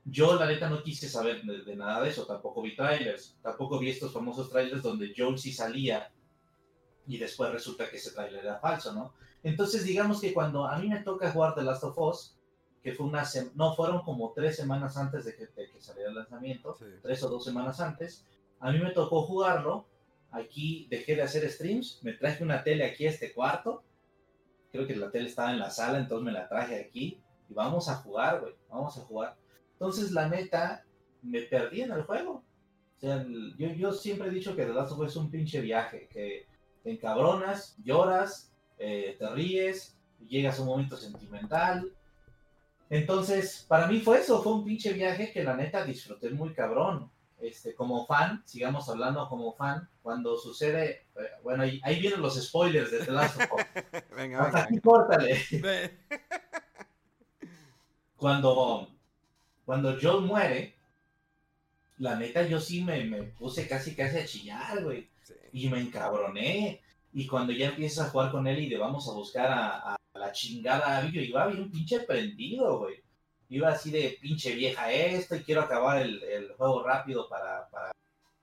yo, 0.06 0.36
la 0.36 0.47
neta, 0.47 0.69
no 0.69 0.82
quise 0.82 1.10
saber 1.10 1.43
de, 1.43 1.76
nada 1.76 2.02
de 2.02 2.10
eso. 2.10 2.26
Tampoco 2.26 2.62
vi 2.62 2.76
trailers. 2.76 3.38
Tampoco 3.41 3.78
vi 3.78 3.89
estos 3.89 4.13
famosos 4.13 4.50
trailers 4.50 4.82
donde 4.82 5.13
Joel 5.15 5.38
sí 5.38 5.52
salía 5.52 6.12
y 7.06 7.17
después 7.17 7.52
resulta 7.52 7.89
que 7.89 7.97
ese 7.97 8.12
trailer 8.12 8.43
era 8.43 8.60
falso, 8.60 8.93
¿no? 8.93 9.13
Entonces, 9.43 9.86
digamos 9.86 10.19
que 10.19 10.34
cuando 10.34 10.65
a 10.65 10.78
mí 10.80 10.89
me 10.89 11.00
toca 11.00 11.32
jugar 11.32 11.56
The 11.56 11.63
Last 11.63 11.84
of 11.84 11.97
Us, 11.97 12.38
que 12.84 12.93
fue 12.93 13.06
una 13.06 13.23
no, 13.56 13.76
fueron 13.76 14.02
como 14.02 14.34
tres 14.34 14.56
semanas 14.56 14.97
antes 14.97 15.26
de 15.26 15.36
que, 15.36 15.47
que 15.47 15.82
saliera 15.82 16.10
el 16.10 16.15
lanzamiento, 16.15 16.76
tres 17.02 17.23
o 17.23 17.30
dos 17.30 17.45
semanas 17.45 17.80
antes, 17.80 18.26
a 18.60 18.71
mí 18.71 18.80
me 18.80 18.91
tocó 18.91 19.23
jugarlo. 19.23 19.88
Aquí 20.32 20.88
dejé 20.90 21.16
de 21.16 21.22
hacer 21.24 21.50
streams, 21.50 22.00
me 22.04 22.13
traje 22.13 22.44
una 22.44 22.63
tele 22.63 22.86
aquí 22.86 23.06
a 23.06 23.10
este 23.10 23.34
cuarto. 23.34 23.84
Creo 24.72 24.86
que 24.86 24.96
la 24.96 25.10
tele 25.10 25.30
estaba 25.30 25.52
en 25.52 25.60
la 25.60 25.70
sala, 25.70 26.00
entonces 26.00 26.26
me 26.26 26.32
la 26.32 26.48
traje 26.48 26.76
aquí. 26.80 27.22
Y 27.50 27.54
vamos 27.54 27.88
a 27.90 27.96
jugar, 27.96 28.42
güey, 28.42 28.54
vamos 28.70 28.98
a 28.98 29.02
jugar. 29.02 29.36
Entonces, 29.74 30.12
la 30.12 30.28
neta, 30.28 30.84
me 31.22 31.42
perdí 31.42 31.82
en 31.82 31.92
el 31.92 32.04
juego. 32.04 32.44
O 32.98 33.00
sea, 33.00 33.26
yo, 33.58 33.94
siempre 33.94 34.28
he 34.28 34.32
dicho 34.32 34.56
que 34.56 34.66
The 34.66 34.74
Last 34.74 34.92
of 34.92 35.08
es 35.08 35.16
un 35.16 35.30
pinche 35.30 35.62
viaje, 35.62 36.10
que 36.12 36.48
te 36.84 36.92
encabronas, 36.92 37.78
lloras, 37.84 38.52
eh, 38.80 39.16
te 39.20 39.30
ríes, 39.30 39.98
llegas 40.28 40.58
a 40.58 40.63
un 40.63 40.70
momento 40.70 40.98
sentimental. 40.98 41.94
Entonces, 42.90 43.66
para 43.68 43.88
mí 43.88 44.00
fue 44.00 44.20
eso, 44.20 44.42
fue 44.42 44.54
un 44.54 44.66
pinche 44.66 44.94
viaje 44.94 45.32
que 45.32 45.44
la 45.44 45.56
neta 45.56 45.84
disfruté 45.84 46.32
muy 46.32 46.54
cabrón. 46.54 47.12
Este, 47.39 47.76
como 47.76 48.06
fan, 48.08 48.41
sigamos 48.45 48.89
hablando 48.89 49.28
como 49.30 49.54
fan, 49.54 49.88
cuando 50.02 50.38
sucede, 50.38 51.06
eh, 51.15 51.30
bueno, 51.43 51.63
ahí, 51.63 52.00
vienen 52.00 52.21
los 52.21 52.41
spoilers 52.43 52.91
de 52.91 53.06
The 53.06 53.12
Last 53.12 53.41
of 53.41 53.52
Us. 53.54 53.63
venga, 54.15 54.43
Hasta 54.43 54.63
aquí 54.63 54.80
córtale. 54.80 55.45
cuando 58.15 58.89
cuando 59.67 59.97
Joel 60.02 60.23
muere, 60.23 60.78
la 61.97 62.15
neta 62.15 62.47
yo 62.47 62.58
sí 62.58 62.86
me, 62.86 63.02
puse 63.38 63.67
casi 63.67 63.93
casi 63.95 64.17
a 64.17 64.26
chillar, 64.26 64.82
güey. 64.82 65.10
Y 65.52 65.67
me 65.67 65.82
encabroné. 65.82 66.82
Y 67.12 67.28
cuando 67.28 67.52
ya 67.52 67.67
empiezas 67.67 68.08
a 68.08 68.10
jugar 68.10 68.32
con 68.32 68.47
él 68.47 68.60
y 68.60 68.69
le 68.69 68.78
vamos 68.78 69.10
a 69.10 69.12
buscar 69.12 69.52
a, 69.52 69.97
la 70.13 70.32
chingada 70.32 71.00
a 71.00 71.06
yo 71.10 71.19
iba 71.19 71.47
bien 71.47 71.69
pinche 71.69 72.00
prendido, 72.00 72.80
güey. 72.80 73.04
Iba 73.50 73.70
así 73.70 73.92
de 73.92 74.18
pinche 74.22 74.54
vieja 74.56 74.92
esto 74.92 75.36
y 75.36 75.44
quiero 75.44 75.62
acabar 75.62 76.02
el, 76.02 76.54
juego 76.58 76.84
rápido 76.84 77.30
para, 77.30 77.70
para 77.70 77.92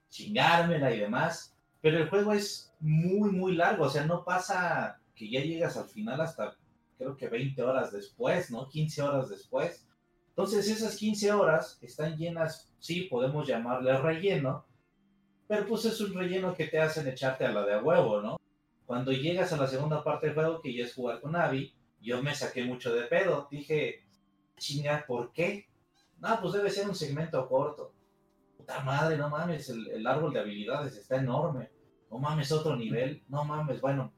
chingármela 0.09 0.91
y 0.93 0.99
demás. 0.99 1.55
Pero 1.81 1.99
el 1.99 2.09
juego 2.09 2.33
es 2.33 2.73
muy, 2.79 3.31
muy 3.31 3.55
largo. 3.55 3.85
O 3.85 3.89
sea, 3.89 4.05
no 4.05 4.23
pasa 4.23 4.99
que 5.15 5.29
ya 5.29 5.41
llegas 5.41 5.77
al 5.77 5.87
final 5.87 6.19
hasta 6.21 6.55
creo 6.97 7.15
que 7.15 7.27
20 7.27 7.61
horas 7.61 7.91
después, 7.91 8.51
¿no? 8.51 8.67
15 8.69 9.01
horas 9.01 9.29
después. 9.29 9.87
Entonces 10.29 10.67
esas 10.69 10.95
15 10.97 11.31
horas 11.31 11.77
están 11.81 12.17
llenas, 12.17 12.73
sí, 12.79 13.03
podemos 13.03 13.47
llamarle 13.47 13.97
relleno, 13.97 14.65
pero 15.47 15.65
pues 15.65 15.85
es 15.85 15.99
un 16.01 16.13
relleno 16.13 16.53
que 16.53 16.67
te 16.67 16.79
hacen 16.79 17.07
echarte 17.07 17.45
a 17.45 17.51
la 17.51 17.65
de 17.65 17.75
a 17.75 17.81
huevo, 17.81 18.21
¿no? 18.21 18.37
Cuando 18.85 19.11
llegas 19.11 19.53
a 19.53 19.57
la 19.57 19.67
segunda 19.67 20.03
parte 20.03 20.27
del 20.27 20.35
juego, 20.35 20.61
que 20.61 20.73
ya 20.73 20.83
es 20.83 20.93
jugar 20.93 21.21
con 21.21 21.35
Abby, 21.35 21.73
yo 22.01 22.21
me 22.21 22.35
saqué 22.35 22.63
mucho 22.63 22.93
de 22.93 23.03
pedo. 23.03 23.47
Dije, 23.49 24.04
chinga, 24.57 25.05
¿por 25.07 25.31
qué? 25.31 25.67
No, 26.19 26.39
pues 26.41 26.53
debe 26.53 26.69
ser 26.69 26.87
un 26.87 26.95
segmento 26.95 27.47
corto. 27.47 27.93
Puta 28.57 28.79
madre, 28.81 29.17
no 29.17 29.29
mames, 29.29 29.69
el, 29.69 29.87
el 29.89 30.07
árbol 30.07 30.33
de 30.33 30.39
habilidades 30.39 30.95
está 30.95 31.17
enorme. 31.17 31.69
No 32.09 32.19
mames, 32.19 32.51
otro 32.51 32.75
nivel. 32.75 33.23
No 33.27 33.43
mames, 33.43 33.81
bueno, 33.81 34.13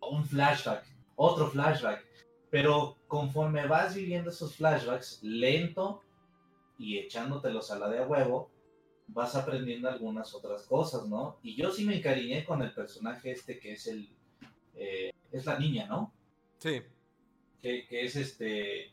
un 0.00 0.24
flashback, 0.24 0.84
otro 1.16 1.48
flashback. 1.48 2.04
Pero 2.50 2.98
conforme 3.06 3.66
vas 3.66 3.94
viviendo 3.94 4.30
esos 4.30 4.56
flashbacks, 4.56 5.20
lento 5.22 6.02
y 6.78 6.98
echándotelos 6.98 7.70
a 7.70 7.78
la 7.78 7.88
de 7.88 7.98
a 7.98 8.06
huevo, 8.06 8.50
vas 9.08 9.36
aprendiendo 9.36 9.88
algunas 9.88 10.34
otras 10.34 10.62
cosas, 10.66 11.06
¿no? 11.06 11.38
Y 11.42 11.54
yo 11.54 11.70
sí 11.70 11.84
me 11.84 11.98
encariñé 11.98 12.44
con 12.44 12.62
el 12.62 12.72
personaje 12.72 13.32
este 13.32 13.58
que 13.58 13.72
es 13.72 13.86
el... 13.86 14.08
Eh, 14.74 15.12
es 15.30 15.46
la 15.46 15.58
niña, 15.58 15.86
¿no? 15.86 16.12
Sí. 16.58 16.82
Que, 17.60 17.86
que 17.86 18.04
es 18.04 18.16
este... 18.16 18.92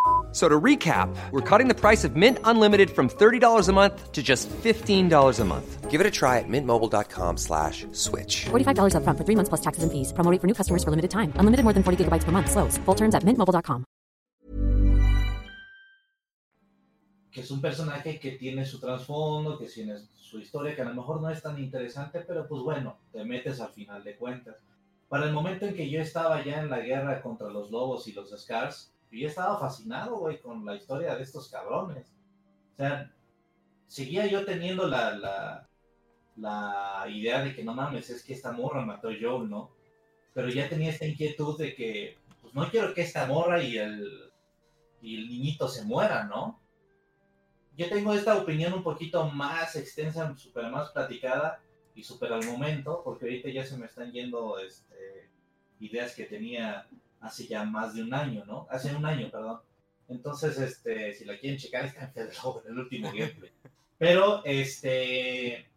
So 0.31 0.47
to 0.47 0.59
recap, 0.59 1.13
we're 1.31 1.41
cutting 1.41 1.67
the 1.67 1.75
price 1.75 2.03
of 2.05 2.15
Mint 2.15 2.39
Unlimited 2.45 2.89
from 2.89 3.09
$30 3.09 3.67
a 3.67 3.73
month 3.73 4.11
to 4.13 4.23
just 4.23 4.49
$15 4.49 5.39
a 5.39 5.45
month. 5.45 5.91
Give 5.91 5.99
it 5.99 6.07
a 6.07 6.11
try 6.11 6.39
at 6.39 6.47
mintmobile.com 6.47 7.35
slash 7.35 7.85
switch. 7.91 8.45
$45 8.45 8.95
upfront 8.95 9.17
for 9.17 9.25
three 9.25 9.35
months 9.35 9.49
plus 9.49 9.61
taxes 9.61 9.83
and 9.83 9.91
fees. 9.91 10.13
Promo 10.13 10.31
for 10.39 10.47
new 10.47 10.55
customers 10.55 10.85
for 10.85 10.89
limited 10.89 11.11
time. 11.11 11.33
Unlimited 11.35 11.65
more 11.65 11.73
than 11.73 11.83
40 11.83 12.05
gigabytes 12.05 12.23
per 12.23 12.31
month. 12.31 12.49
Slows. 12.49 12.77
Full 12.85 12.95
terms 12.95 13.13
at 13.13 13.23
mintmobile.com. 13.25 13.83
Que 17.31 17.41
es 17.41 17.51
un 17.51 17.61
personaje 17.61 18.19
que 18.19 18.31
tiene 18.31 18.65
su 18.65 18.79
trasfondo, 18.79 19.57
que 19.57 19.67
tiene 19.67 19.99
su 20.15 20.37
historia, 20.39 20.75
que 20.75 20.81
a 20.81 20.85
lo 20.85 20.93
mejor 20.93 21.21
no 21.21 21.29
es 21.29 21.41
tan 21.41 21.57
interesante, 21.57 22.21
pero 22.21 22.45
pues 22.47 22.61
bueno, 22.61 22.97
te 23.11 23.23
metes 23.23 23.59
al 23.61 23.71
final 23.71 24.03
de 24.03 24.15
cuentas. 24.17 24.55
Para 25.07 25.25
el 25.25 25.33
momento 25.33 25.65
en 25.65 25.75
que 25.75 25.89
yo 25.89 26.01
estaba 26.01 26.43
ya 26.43 26.61
en 26.61 26.69
la 26.69 26.79
guerra 26.79 27.21
contra 27.21 27.49
los 27.49 27.69
lobos 27.69 28.07
y 28.07 28.13
los 28.13 28.29
Scars, 28.37 28.90
yo 29.11 29.19
ya 29.19 29.27
estaba 29.27 29.59
fascinado, 29.59 30.17
güey, 30.17 30.39
con 30.39 30.65
la 30.65 30.75
historia 30.75 31.15
de 31.15 31.23
estos 31.23 31.49
cabrones. 31.49 32.07
O 32.73 32.77
sea, 32.77 33.13
seguía 33.87 34.25
yo 34.25 34.45
teniendo 34.45 34.87
la, 34.87 35.17
la, 35.17 35.69
la 36.37 37.05
idea 37.09 37.43
de 37.43 37.53
que 37.53 37.63
no 37.63 37.73
mames, 37.73 38.09
es 38.09 38.23
que 38.23 38.33
esta 38.33 38.53
morra 38.53 38.85
mató 38.85 39.09
a 39.09 39.15
Joel, 39.19 39.49
¿no? 39.49 39.71
Pero 40.33 40.47
ya 40.49 40.69
tenía 40.69 40.91
esta 40.91 41.05
inquietud 41.05 41.57
de 41.57 41.75
que, 41.75 42.17
pues 42.41 42.53
no 42.53 42.69
quiero 42.69 42.93
que 42.93 43.01
esta 43.01 43.25
morra 43.25 43.61
y 43.61 43.77
el, 43.77 44.31
y 45.01 45.17
el 45.17 45.29
niñito 45.29 45.67
se 45.67 45.83
mueran, 45.83 46.29
¿no? 46.29 46.61
Yo 47.75 47.89
tengo 47.89 48.13
esta 48.13 48.37
opinión 48.37 48.73
un 48.73 48.83
poquito 48.83 49.29
más 49.29 49.75
extensa, 49.75 50.35
súper 50.37 50.69
más 50.69 50.89
platicada 50.91 51.61
y 51.95 52.03
súper 52.03 52.31
al 52.31 52.45
momento, 52.45 53.01
porque 53.03 53.25
ahorita 53.25 53.49
ya 53.49 53.65
se 53.65 53.77
me 53.77 53.87
están 53.87 54.11
yendo 54.11 54.57
este, 54.59 55.29
ideas 55.79 56.15
que 56.15 56.25
tenía 56.25 56.87
hace 57.21 57.47
ya 57.47 57.63
más 57.63 57.93
de 57.93 58.03
un 58.03 58.13
año, 58.13 58.43
¿no? 58.45 58.67
Hace 58.69 58.93
un 58.93 59.05
año, 59.05 59.29
perdón. 59.29 59.61
Entonces, 60.09 60.59
este, 60.59 61.13
si 61.13 61.23
la 61.23 61.37
quieren 61.39 61.59
checar, 61.59 61.85
está 61.85 62.11
en 62.15 62.27
en 62.27 62.71
el 62.71 62.79
último 62.79 63.07
gameplay. 63.07 63.51
Pero, 63.97 64.43
este, 64.43 65.67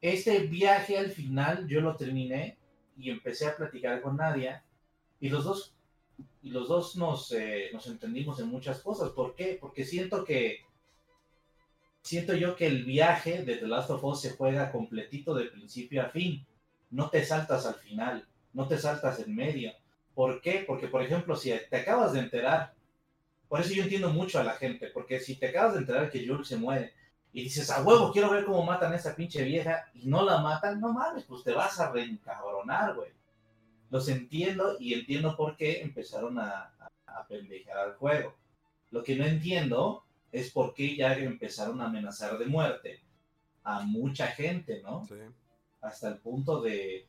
este 0.00 0.38
viaje 0.46 0.96
al 0.96 1.10
final 1.10 1.66
yo 1.66 1.80
lo 1.80 1.96
terminé 1.96 2.56
y 2.96 3.10
empecé 3.10 3.46
a 3.46 3.56
platicar 3.56 4.00
con 4.00 4.16
Nadia 4.16 4.64
y 5.20 5.28
los 5.28 5.44
dos, 5.44 5.74
y 6.42 6.50
los 6.50 6.68
dos 6.68 6.96
nos, 6.96 7.32
eh, 7.32 7.70
nos 7.72 7.86
entendimos 7.88 8.38
en 8.40 8.46
muchas 8.46 8.80
cosas. 8.80 9.10
¿Por 9.10 9.34
qué? 9.34 9.58
Porque 9.60 9.84
siento 9.84 10.24
que, 10.24 10.60
siento 12.00 12.34
yo 12.34 12.54
que 12.54 12.66
el 12.66 12.84
viaje 12.84 13.44
de 13.44 13.56
The 13.56 13.66
Last 13.66 13.90
of 13.90 14.04
Us 14.04 14.20
se 14.20 14.30
juega 14.30 14.70
completito 14.70 15.34
de 15.34 15.46
principio 15.46 16.02
a 16.02 16.08
fin. 16.08 16.46
No 16.90 17.10
te 17.10 17.24
saltas 17.24 17.66
al 17.66 17.74
final, 17.74 18.28
no 18.52 18.68
te 18.68 18.78
saltas 18.78 19.18
en 19.18 19.34
medio 19.34 19.72
¿Por 20.14 20.40
qué? 20.40 20.64
Porque, 20.66 20.88
por 20.88 21.02
ejemplo, 21.02 21.36
si 21.36 21.52
te 21.70 21.76
acabas 21.76 22.12
de 22.12 22.20
enterar, 22.20 22.74
por 23.48 23.60
eso 23.60 23.74
yo 23.74 23.82
entiendo 23.82 24.10
mucho 24.10 24.38
a 24.38 24.44
la 24.44 24.54
gente, 24.54 24.88
porque 24.88 25.20
si 25.20 25.36
te 25.36 25.48
acabas 25.48 25.74
de 25.74 25.80
enterar 25.80 26.10
que 26.10 26.26
Joel 26.26 26.44
se 26.44 26.56
muere 26.56 26.94
y 27.32 27.44
dices, 27.44 27.70
a 27.70 27.82
huevo, 27.82 28.12
quiero 28.12 28.30
ver 28.30 28.44
cómo 28.44 28.64
matan 28.64 28.92
a 28.92 28.96
esa 28.96 29.16
pinche 29.16 29.42
vieja 29.44 29.90
y 29.94 30.06
no 30.06 30.24
la 30.24 30.38
matan, 30.38 30.80
no 30.80 30.92
mames, 30.92 31.24
pues 31.24 31.42
te 31.42 31.52
vas 31.52 31.80
a 31.80 31.90
reencabronar, 31.90 32.94
güey. 32.94 33.10
Los 33.90 34.08
entiendo 34.08 34.76
y 34.78 34.94
entiendo 34.94 35.36
por 35.36 35.56
qué 35.56 35.82
empezaron 35.82 36.38
a, 36.38 36.72
a, 37.06 37.26
pendejar 37.26 37.76
al 37.76 37.94
juego. 37.94 38.34
Lo 38.90 39.02
que 39.02 39.16
no 39.16 39.24
entiendo 39.24 40.04
es 40.30 40.50
por 40.50 40.74
qué 40.74 40.96
ya 40.96 41.14
empezaron 41.14 41.80
a 41.80 41.86
amenazar 41.86 42.38
de 42.38 42.46
muerte 42.46 43.00
a 43.64 43.80
mucha 43.80 44.28
gente, 44.28 44.80
¿no? 44.82 45.06
Sí. 45.06 45.14
Hasta 45.82 46.08
el 46.08 46.18
punto 46.18 46.60
de, 46.62 47.06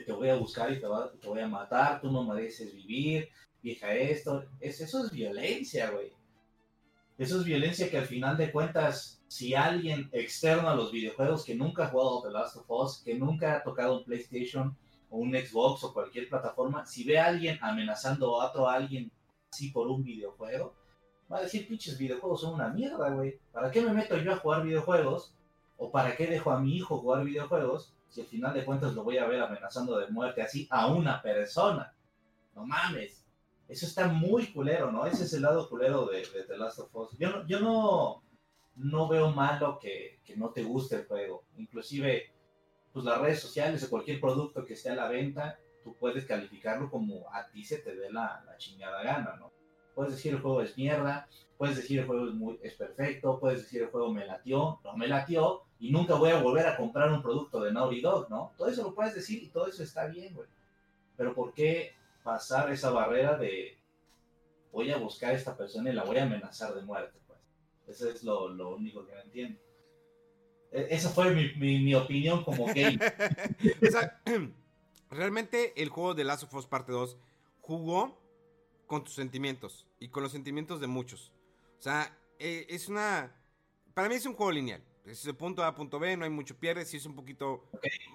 te, 0.00 0.12
voy 0.12 0.28
a 0.28 0.36
buscar 0.36 0.72
y 0.72 0.80
te, 0.80 0.86
voy 0.86 1.40
a 1.40 1.48
matar, 1.48 2.00
tú 2.00 2.10
no 2.10 2.24
mereces 2.24 2.74
vivir, 2.74 3.28
vieja 3.62 3.94
esto. 3.94 4.44
Es, 4.60 4.80
eso 4.80 5.04
es 5.04 5.10
violencia, 5.10 5.90
güey. 5.90 6.12
Eso 7.16 7.38
es 7.38 7.44
violencia 7.44 7.88
que 7.90 7.98
al 7.98 8.06
final 8.06 8.36
de 8.36 8.50
cuentas, 8.50 9.22
si 9.28 9.54
alguien 9.54 10.08
externo 10.12 10.68
a 10.68 10.74
los 10.74 10.90
videojuegos 10.90 11.44
que 11.44 11.54
nunca 11.54 11.84
ha 11.84 11.90
jugado 11.90 12.22
The 12.22 12.30
Last 12.30 12.56
of 12.56 12.70
Us, 12.70 13.02
que 13.04 13.14
nunca 13.14 13.56
ha 13.56 13.62
tocado 13.62 13.98
un 13.98 14.04
PlayStation 14.04 14.76
o 15.10 15.18
un 15.18 15.32
Xbox 15.32 15.84
o 15.84 15.92
cualquier 15.92 16.28
plataforma, 16.28 16.84
si 16.86 17.04
ve 17.04 17.18
a 17.18 17.26
alguien 17.26 17.58
amenazando 17.62 18.40
a 18.40 18.48
otro 18.48 18.68
alguien 18.68 19.12
así 19.52 19.70
por 19.70 19.86
un 19.86 20.02
videojuego, 20.02 20.74
va 21.30 21.38
a 21.38 21.42
decir, 21.42 21.68
pinches 21.68 21.96
videojuegos 21.96 22.40
son 22.40 22.54
una 22.54 22.68
mierda, 22.68 23.10
güey. 23.10 23.38
¿Para 23.52 23.70
qué 23.70 23.80
me 23.80 23.92
meto 23.92 24.18
yo 24.18 24.32
a 24.32 24.36
jugar 24.38 24.64
videojuegos? 24.64 25.34
¿O 25.76 25.92
para 25.92 26.16
qué 26.16 26.26
dejo 26.26 26.50
a 26.50 26.60
mi 26.60 26.76
hijo 26.76 26.98
jugar 26.98 27.24
videojuegos 27.24 27.94
si 28.14 28.20
al 28.20 28.28
final 28.28 28.54
de 28.54 28.64
cuentas 28.64 28.94
lo 28.94 29.02
voy 29.02 29.18
a 29.18 29.26
ver 29.26 29.42
amenazando 29.42 29.98
de 29.98 30.06
muerte 30.06 30.40
así 30.40 30.68
a 30.70 30.86
una 30.86 31.20
persona. 31.20 31.92
No 32.54 32.64
mames. 32.64 33.26
Eso 33.66 33.86
está 33.86 34.06
muy 34.06 34.52
culero, 34.52 34.92
¿no? 34.92 35.04
Ese 35.04 35.24
es 35.24 35.32
el 35.32 35.42
lado 35.42 35.68
culero 35.68 36.06
de, 36.06 36.22
The 36.22 36.56
Last 36.56 36.78
of 36.78 36.94
Us. 36.94 37.18
Yo 37.18 37.30
no, 37.30 37.46
yo 37.48 37.58
no, 37.58 38.22
no 38.76 39.08
veo 39.08 39.32
malo 39.32 39.80
que, 39.80 40.20
que, 40.24 40.36
no 40.36 40.50
te 40.50 40.62
guste 40.62 40.94
el 40.94 41.06
juego. 41.06 41.44
Inclusive, 41.56 42.32
pues 42.92 43.04
las 43.04 43.20
redes 43.20 43.40
sociales 43.40 43.82
o 43.82 43.90
cualquier 43.90 44.20
producto 44.20 44.64
que 44.64 44.74
esté 44.74 44.90
a 44.90 44.94
la 44.94 45.08
venta, 45.08 45.58
tú 45.82 45.96
puedes 45.96 46.24
calificarlo 46.24 46.88
como 46.88 47.28
a 47.34 47.50
ti 47.50 47.64
se 47.64 47.78
te 47.78 47.96
dé 47.96 48.12
la, 48.12 48.44
la 48.46 48.56
chingada 48.58 49.02
gana, 49.02 49.34
¿no? 49.40 49.50
Puedes 49.92 50.12
decir 50.12 50.34
el 50.34 50.40
juego 50.40 50.62
es 50.62 50.76
mierda, 50.76 51.28
puedes 51.56 51.76
decir 51.76 52.00
el 52.00 52.06
juego 52.06 52.28
es, 52.28 52.34
muy, 52.34 52.58
es 52.62 52.74
perfecto, 52.74 53.38
puedes 53.38 53.62
decir 53.62 53.82
el 53.82 53.90
juego 53.90 54.12
me 54.12 54.26
latió, 54.26 54.80
no 54.84 54.96
me 54.96 55.08
latió, 55.08 55.62
y 55.78 55.90
nunca 55.90 56.14
voy 56.14 56.30
a 56.30 56.42
volver 56.42 56.66
a 56.66 56.76
comprar 56.76 57.12
un 57.12 57.22
producto 57.22 57.60
de 57.60 57.72
Naughty 57.72 58.00
Dog, 58.00 58.28
¿no? 58.30 58.52
Todo 58.56 58.68
eso 58.68 58.82
lo 58.82 58.94
puedes 58.94 59.14
decir 59.14 59.42
y 59.42 59.48
todo 59.48 59.66
eso 59.66 59.82
está 59.82 60.06
bien, 60.06 60.34
güey. 60.34 60.48
Pero 61.16 61.34
¿por 61.34 61.52
qué 61.52 61.92
pasar 62.22 62.72
esa 62.72 62.90
barrera 62.90 63.36
de 63.36 63.76
voy 64.72 64.90
a 64.90 64.96
buscar 64.96 65.30
a 65.30 65.36
esta 65.36 65.56
persona 65.56 65.90
y 65.90 65.94
la 65.94 66.04
voy 66.04 66.18
a 66.18 66.24
amenazar 66.24 66.74
de 66.74 66.82
muerte? 66.82 67.18
Pues 67.84 68.00
eso 68.00 68.10
es 68.10 68.24
lo, 68.24 68.48
lo 68.48 68.74
único 68.74 69.06
que 69.06 69.14
no 69.14 69.20
entiendo. 69.20 69.60
E, 70.72 70.88
esa 70.90 71.10
fue 71.10 71.34
mi, 71.34 71.78
mi, 71.78 71.94
opinión 71.94 72.44
como 72.44 72.66
gay. 72.74 72.98
o 72.98 73.90
sea, 73.90 74.20
realmente 75.10 75.80
el 75.80 75.88
juego 75.88 76.14
de 76.14 76.24
Last 76.24 76.44
of 76.44 76.54
Us 76.54 76.66
Parte 76.66 76.92
2 76.92 77.16
jugó 77.60 78.18
con 78.86 79.04
tus 79.04 79.14
sentimientos 79.14 79.86
y 79.98 80.08
con 80.08 80.22
los 80.22 80.32
sentimientos 80.32 80.80
de 80.80 80.86
muchos. 80.86 81.32
O 81.84 81.86
sea, 81.86 82.18
e, 82.38 82.64
es 82.70 82.88
una... 82.88 83.30
Para 83.92 84.08
mí 84.08 84.14
es 84.14 84.24
un 84.24 84.32
juego 84.32 84.52
lineal. 84.52 84.82
Es 85.04 85.22
de 85.22 85.34
punto 85.34 85.62
A 85.62 85.66
a 85.66 85.74
punto 85.74 85.98
B, 85.98 86.16
no 86.16 86.24
hay 86.24 86.30
mucho 86.30 86.58
pierde, 86.58 86.86
sí 86.86 86.96
es 86.96 87.04
un 87.04 87.14
poquito... 87.14 87.68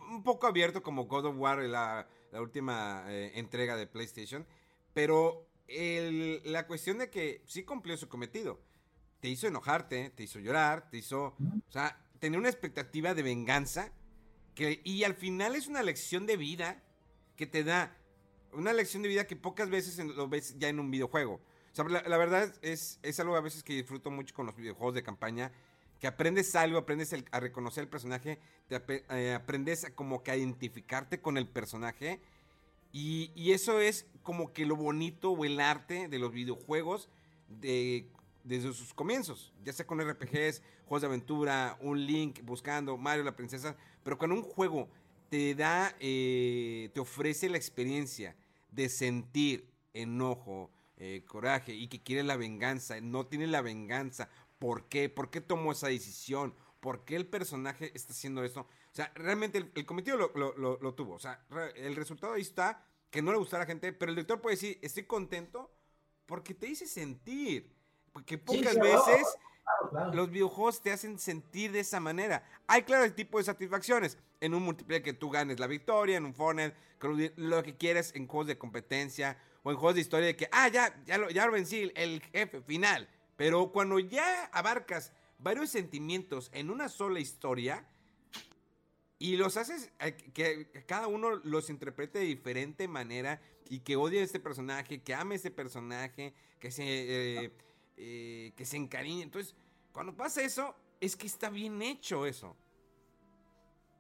Un 0.10 0.24
poco 0.24 0.48
abierto 0.48 0.82
como 0.82 1.06
God 1.06 1.26
of 1.26 1.36
War, 1.38 1.60
la, 1.60 2.08
la 2.32 2.42
última 2.42 3.04
eh, 3.10 3.32
entrega 3.36 3.78
de 3.78 3.86
PlayStation. 3.86 4.48
Pero 4.96 5.48
la 5.68 6.66
cuestión 6.66 6.98
de 6.98 7.12
que 7.12 7.44
sí 7.46 7.62
cumplió 7.62 7.96
su 7.96 8.10
cometido. 8.10 8.60
Te 9.20 9.30
hizo 9.30 9.46
enojarte, 9.46 10.10
te 10.10 10.24
hizo 10.24 10.40
llorar, 10.40 10.90
te 10.90 10.98
hizo... 10.98 11.36
O 11.38 11.72
sea, 11.72 12.04
tener 12.18 12.40
una 12.40 12.50
expectativa 12.50 13.14
de 13.14 13.22
venganza. 13.22 13.94
Que, 14.56 14.82
y 14.84 15.04
al 15.04 15.14
final 15.14 15.54
es 15.54 15.68
una 15.68 15.84
lección 15.84 16.26
de 16.26 16.38
vida 16.38 16.82
que 17.36 17.46
te 17.46 17.64
da 17.64 17.96
una 18.52 18.74
lección 18.74 19.04
de 19.04 19.10
vida 19.10 19.28
que 19.28 19.36
pocas 19.36 19.70
veces 19.70 20.04
lo 20.04 20.28
ves 20.28 20.58
ya 20.58 20.70
en 20.70 20.80
un 20.80 20.90
videojuego. 20.90 21.40
La, 21.76 22.18
verdad 22.18 22.54
es, 22.62 23.00
es 23.04 23.20
algo 23.20 23.36
a 23.36 23.42
veces 23.42 23.64
que 23.64 23.74
disfruto 23.74 24.12
mucho 24.12 24.36
con 24.36 24.46
los 24.46 24.56
videojuegos 24.56 24.96
de 24.96 25.04
campaña, 25.04 25.52
que 26.00 26.08
aprendes 26.08 26.56
algo, 26.56 26.78
aprendes 26.78 27.14
a 27.32 27.40
reconocer 27.40 27.84
el 27.84 27.90
personaje, 27.90 28.40
eh, 28.70 29.34
aprendes 29.34 29.86
a 29.86 29.94
como 29.94 30.24
que 30.24 30.32
a 30.32 30.38
identificarte 30.38 31.22
con 31.22 31.38
el 31.38 31.48
personaje. 31.48 32.22
Y, 32.92 33.32
y, 33.36 33.52
eso 33.52 33.80
es 33.80 34.08
como 34.24 34.52
que 34.52 34.66
lo 34.66 34.76
bonito 34.76 35.32
o 35.32 35.46
el 35.46 35.60
arte 35.60 36.08
de 36.08 36.20
los 36.20 36.32
videojuegos 36.32 37.08
de, 37.48 38.10
desde 38.44 38.74
sus 38.74 38.94
comienzos. 38.94 39.54
Ya 39.64 39.74
sea 39.74 39.86
con 39.86 40.02
RPGs, 40.02 40.62
juegos 40.86 41.02
de 41.02 41.08
aventura, 41.08 41.78
un 41.82 42.06
Link 42.06 42.40
buscando, 42.44 42.98
Mario 42.98 43.24
la 43.24 43.36
princesa. 43.36 43.76
Pero 44.04 44.18
cuando 44.18 44.36
un 44.36 44.44
juego 44.44 44.90
te 45.30 45.54
da, 45.54 45.96
eh, 46.00 46.90
te 46.94 47.00
ofrece 47.00 47.50
la 47.50 47.58
experiencia 47.58 48.36
de 48.72 48.90
sentir 48.90 49.70
enojo, 49.94 50.72
eh, 51.02 51.24
coraje 51.26 51.74
y 51.74 51.88
que 51.88 52.04
quiere 52.04 52.24
la 52.24 52.36
venganza, 52.36 53.00
no 53.00 53.26
tiene 53.26 53.48
la 53.48 53.62
venganza. 53.62 54.30
¿Por 54.60 54.90
qué? 54.90 55.08
¿Por 55.08 55.30
qué 55.30 55.40
tomó 55.40 55.72
esa 55.72 55.88
decisión? 55.88 56.54
¿Por 56.82 57.06
qué 57.06 57.16
el 57.16 57.26
personaje 57.26 57.92
está 57.96 58.12
haciendo 58.12 58.44
esto? 58.44 58.62
O 58.62 58.68
sea, 58.92 59.10
realmente 59.16 59.72
el, 59.74 59.86
cometido 59.86 60.18
lo, 60.18 60.94
tuvo. 60.96 61.14
O 61.14 61.20
sea, 61.20 61.46
el 61.76 61.96
resultado 61.96 62.34
ahí 62.34 62.42
está, 62.42 62.86
que 63.10 63.22
no 63.22 63.32
le 63.32 63.38
gusta 63.38 63.56
a 63.56 63.60
la 63.62 63.66
gente, 63.66 63.94
pero 63.94 64.12
el 64.12 64.18
director 64.18 64.42
puede 64.42 64.58
decir, 64.58 64.78
estoy 64.82 65.04
contento 65.04 65.72
porque 66.26 66.54
te 66.54 66.68
hice 66.68 66.86
sentir. 66.86 67.74
Porque 68.12 68.38
pocas 68.38 68.78
veces 68.78 69.26
los 70.14 70.30
videojuegos 70.30 70.82
te 70.82 70.92
hacen 70.92 71.18
sentir 71.18 71.72
de 71.72 71.80
esa 71.80 72.02
manera. 72.02 72.44
Hay, 72.68 72.84
claro, 72.84 73.06
el 73.06 73.14
tipo 73.14 73.38
de 73.38 73.46
satisfacciones. 73.46 74.18
En 74.42 74.54
un 74.54 74.64
multiplayer 74.64 75.04
que 75.04 75.14
tú 75.14 75.30
ganes 75.30 75.60
la 75.60 75.68
victoria, 75.68 76.18
en 76.18 76.26
un 76.26 76.34
Fortnite, 76.34 76.76
lo 77.38 77.64
que 77.64 77.78
quieres 77.78 78.14
en 78.16 78.28
juegos 78.28 78.48
de 78.48 78.58
competencia 78.58 79.38
o 79.64 79.72
en 79.72 79.78
juegos 79.78 79.96
de 79.96 80.02
historia 80.02 80.28
de 80.28 80.36
que, 80.36 80.48
ah, 80.52 80.68
ya, 80.68 81.02
ya 81.06 81.18
lo, 81.18 81.30
ya 81.30 81.46
lo 81.46 81.52
vencí, 81.52 81.92
el 81.96 82.22
jefe 82.22 82.62
final. 82.62 83.08
Pero 83.36 83.72
cuando 83.72 84.00
ya 84.00 84.46
abarcas 84.52 85.14
varios 85.38 85.70
sentimientos 85.70 86.52
en 86.54 86.70
una 86.70 86.90
sola 86.90 87.20
historia 87.20 87.86
y 89.18 89.36
los 89.36 89.58
haces 89.58 89.92
eh, 90.00 90.16
que 90.34 90.70
cada 90.86 91.08
uno 91.08 91.36
los 91.44 91.70
interprete 91.70 92.20
de 92.20 92.26
diferente 92.26 92.88
manera 92.88 93.42
y 93.70 93.80
que 93.80 93.96
odie 93.96 94.22
a 94.22 94.24
este 94.24 94.40
personaje, 94.40 95.02
que 95.02 95.14
ame 95.14 95.36
a 95.36 95.38
este 95.38 95.52
personaje, 95.52 96.34
que 96.60 96.72
se, 96.72 96.84
eh, 96.86 97.52
eh, 97.98 98.54
que 98.56 98.66
se 98.66 98.78
encariñe. 98.78 99.24
Entonces, 99.24 99.56
cuando 99.92 100.16
pasa 100.16 100.42
eso, 100.42 100.76
es 101.00 101.16
que 101.16 101.28
está 101.28 101.50
bien 101.50 101.82
hecho 101.82 102.26
eso. 102.26 102.56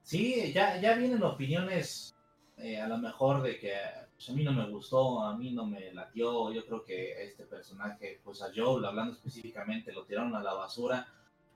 Sí, 0.03 0.51
ya, 0.53 0.79
ya 0.81 0.95
vienen 0.95 1.21
opiniones 1.21 2.15
a 2.57 2.87
lo 2.87 2.97
mejor 2.97 3.41
de 3.41 3.57
que 3.57 3.71
pues, 4.19 4.29
a 4.29 4.33
mí 4.33 4.43
no 4.43 4.53
me 4.53 4.69
gustó, 4.69 5.23
a 5.23 5.37
mí 5.37 5.51
no 5.51 5.65
me 5.65 5.93
latió, 5.93 6.51
yo 6.51 6.65
creo 6.65 6.83
que 6.83 7.23
este 7.23 7.45
personaje, 7.45 8.19
pues 8.23 8.41
a 8.41 8.51
Joel, 8.55 8.85
hablando 8.85 9.13
específicamente, 9.13 9.93
lo 9.93 10.03
tiraron 10.05 10.35
a 10.35 10.43
la 10.43 10.53
basura 10.53 11.07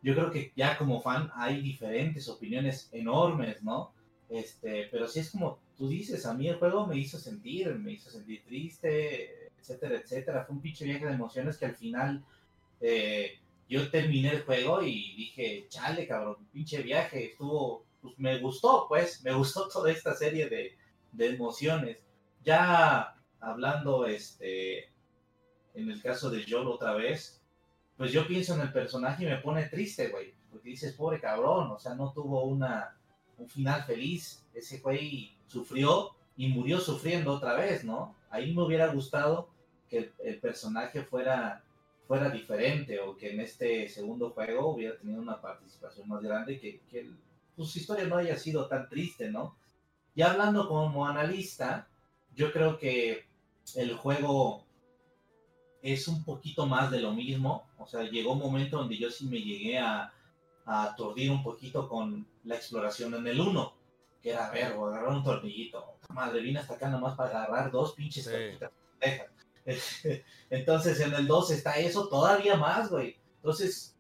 yo 0.04 0.14
creo 0.14 0.30
que 0.30 0.52
ya 0.56 0.78
como 0.78 1.02
fan 1.02 1.32
hay 1.34 1.62
diferentes 1.62 2.28
opiniones 2.28 2.90
enormes, 2.92 3.64
¿no? 3.64 3.94
Este, 4.30 4.90
pero 4.92 5.08
sí 5.08 5.22
es 5.22 5.32
como 5.32 5.60
tú 5.78 5.88
dices, 5.88 6.26
a 6.26 6.34
mí 6.34 6.50
el 6.50 6.58
juego 6.58 6.86
me 6.86 6.98
hizo 6.98 7.18
sentir, 7.18 7.74
me 7.76 7.94
hizo 7.94 8.12
sentir 8.12 8.44
triste, 8.44 9.48
etcétera, 9.58 9.96
etcétera. 9.96 10.44
Fue 10.44 10.56
un 10.56 10.62
pinche 10.62 10.84
viaje 10.84 11.06
de 11.06 11.14
emociones 11.14 11.58
que 11.58 11.66
al 11.66 11.76
final 11.76 12.22
eh, 12.82 13.40
yo 13.70 13.90
terminé 13.90 14.32
el 14.32 14.44
juego 14.44 14.84
y 14.84 15.16
dije, 15.16 15.68
chale, 15.70 16.06
cabrón, 16.06 16.36
pinche 16.52 16.82
viaje, 16.82 17.32
estuvo, 17.32 17.86
pues 18.02 18.20
me 18.20 18.40
gustó, 18.40 18.88
pues, 18.90 19.24
me 19.24 19.34
gustó 19.38 19.70
toda 19.70 19.90
esta 19.90 20.14
serie 20.14 20.50
de, 20.50 20.76
de 21.14 21.28
emociones. 21.28 21.98
Ya 22.44 23.16
hablando, 23.40 24.06
este, 24.06 24.90
en 25.74 25.90
el 25.90 26.02
caso 26.02 26.30
de 26.30 26.46
Joel 26.48 26.68
otra 26.68 26.94
vez, 26.94 27.42
pues 27.98 28.12
yo 28.12 28.28
pienso 28.28 28.56
en 28.56 28.62
el 28.62 28.72
personaje 28.72 29.24
y 29.24 29.28
me 29.28 29.38
pone 29.38 29.68
triste, 29.68 30.10
güey. 30.10 30.34
Porque 30.52 30.70
dices, 30.70 30.94
pobre 30.94 31.20
cabrón, 31.20 31.72
o 31.72 31.80
sea, 31.80 31.96
no 31.96 32.12
tuvo 32.12 32.44
una, 32.46 32.96
un 33.38 33.50
final 33.50 33.84
feliz. 33.84 34.46
Ese 34.54 34.80
güey 34.80 35.36
sufrió 35.48 36.16
y 36.36 36.48
murió 36.48 36.80
sufriendo 36.80 37.34
otra 37.34 37.54
vez, 37.54 37.84
¿no? 37.84 38.16
Ahí 38.30 38.54
me 38.54 38.64
hubiera 38.64 38.88
gustado 38.88 39.50
que 39.90 40.12
el, 40.24 40.40
personaje 40.40 41.04
fuera, 41.04 41.64
fuera 42.08 42.30
diferente 42.30 43.00
o 43.00 43.16
que 43.16 43.32
en 43.32 43.40
este 43.40 43.88
segundo 43.90 44.32
juego 44.32 44.74
hubiera 44.74 44.98
tenido 44.98 45.22
una 45.22 45.40
participación 45.40 46.08
más 46.08 46.22
grande, 46.22 46.60
que, 46.60 46.82
que 46.90 47.12
pues, 47.56 47.70
su 47.70 47.80
historia 47.80 48.06
no 48.06 48.18
haya 48.18 48.38
sido 48.38 48.68
tan 48.68 48.90
triste, 48.90 49.30
¿no? 49.30 49.56
Y 50.16 50.22
hablando 50.22 50.68
como 50.68 51.08
analista, 51.08 51.88
yo 52.36 52.52
creo 52.52 52.78
que 52.78 53.26
el 53.76 53.96
juego 53.96 54.66
es 55.82 56.08
un 56.08 56.24
poquito 56.24 56.66
más 56.66 56.90
de 56.90 57.00
lo 57.00 57.12
mismo. 57.12 57.68
O 57.78 57.86
sea, 57.86 58.04
llegó 58.04 58.34
un 58.34 58.40
momento 58.40 58.78
donde 58.78 58.98
yo 58.98 59.12
sí 59.12 59.28
me 59.28 59.42
llegué 59.42 59.78
a, 59.78 60.12
aturdir 60.66 61.30
un 61.30 61.44
poquito 61.44 61.90
con 61.90 62.26
la 62.46 62.56
exploración 62.56 63.14
en 63.16 63.28
el 63.28 63.42
1, 63.42 63.74
que 64.22 64.30
era, 64.30 64.48
a 64.48 64.52
ver, 64.52 64.68
agarrar 64.68 65.10
un 65.10 65.22
tornillito. 65.22 65.98
Madre, 66.08 66.40
vine 66.40 66.60
hasta 66.60 66.76
acá 66.76 66.88
nomás 66.88 67.16
para 67.16 67.44
agarrar 67.44 67.70
dos 67.70 67.92
pinches 67.92 68.32
Entonces 70.50 71.02
en 71.02 71.14
el 71.14 71.28
2 71.28 71.52
está 71.52 71.78
eso 71.80 72.08
todavía 72.08 72.56
más, 72.56 72.90
güey. 72.90 73.18
Entonces 73.36 73.94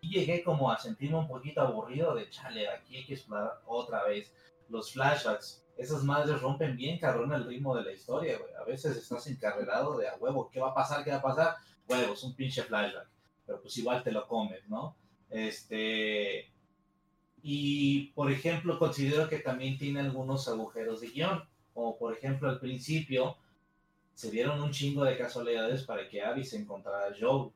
llegué 0.00 0.42
como 0.42 0.70
a 0.70 0.78
sentirme 0.78 1.18
un 1.18 1.28
poquito 1.28 1.60
aburrido 1.60 2.14
de, 2.14 2.28
chale, 2.28 2.68
aquí 2.68 2.96
hay 2.96 3.06
que 3.06 3.14
explorar 3.14 3.60
otra 3.66 4.04
vez. 4.04 4.32
Los 4.68 4.92
flashbacks, 4.92 5.64
esas 5.80 6.04
madres 6.04 6.42
rompen 6.42 6.76
bien 6.76 6.98
cabrón 6.98 7.32
el 7.32 7.46
ritmo 7.46 7.74
de 7.74 7.82
la 7.82 7.92
historia, 7.92 8.38
güey. 8.38 8.52
A 8.52 8.64
veces 8.64 8.98
estás 8.98 9.26
encarrerado 9.28 9.96
de 9.96 10.08
a 10.08 10.16
huevo, 10.16 10.50
¿qué 10.50 10.60
va 10.60 10.68
a 10.68 10.74
pasar? 10.74 11.02
¿Qué 11.02 11.10
va 11.10 11.16
a 11.16 11.22
pasar? 11.22 11.56
Huevos, 11.88 12.22
un 12.22 12.34
pinche 12.34 12.62
flashback. 12.62 13.08
Pero 13.46 13.62
pues 13.62 13.78
igual 13.78 14.02
te 14.02 14.12
lo 14.12 14.28
comes, 14.28 14.68
¿no? 14.68 14.94
Este. 15.30 16.52
Y 17.42 18.08
por 18.08 18.30
ejemplo, 18.30 18.78
considero 18.78 19.26
que 19.26 19.38
también 19.38 19.78
tiene 19.78 20.00
algunos 20.00 20.48
agujeros 20.48 21.00
de 21.00 21.08
guion. 21.08 21.48
Como 21.72 21.96
por 21.96 22.14
ejemplo, 22.14 22.50
al 22.50 22.60
principio 22.60 23.38
se 24.12 24.30
dieron 24.30 24.60
un 24.60 24.72
chingo 24.72 25.04
de 25.04 25.16
casualidades 25.16 25.84
para 25.84 26.06
que 26.10 26.22
Abby 26.22 26.44
se 26.44 26.58
encontrara 26.58 27.06
a 27.06 27.14
Joe. 27.18 27.50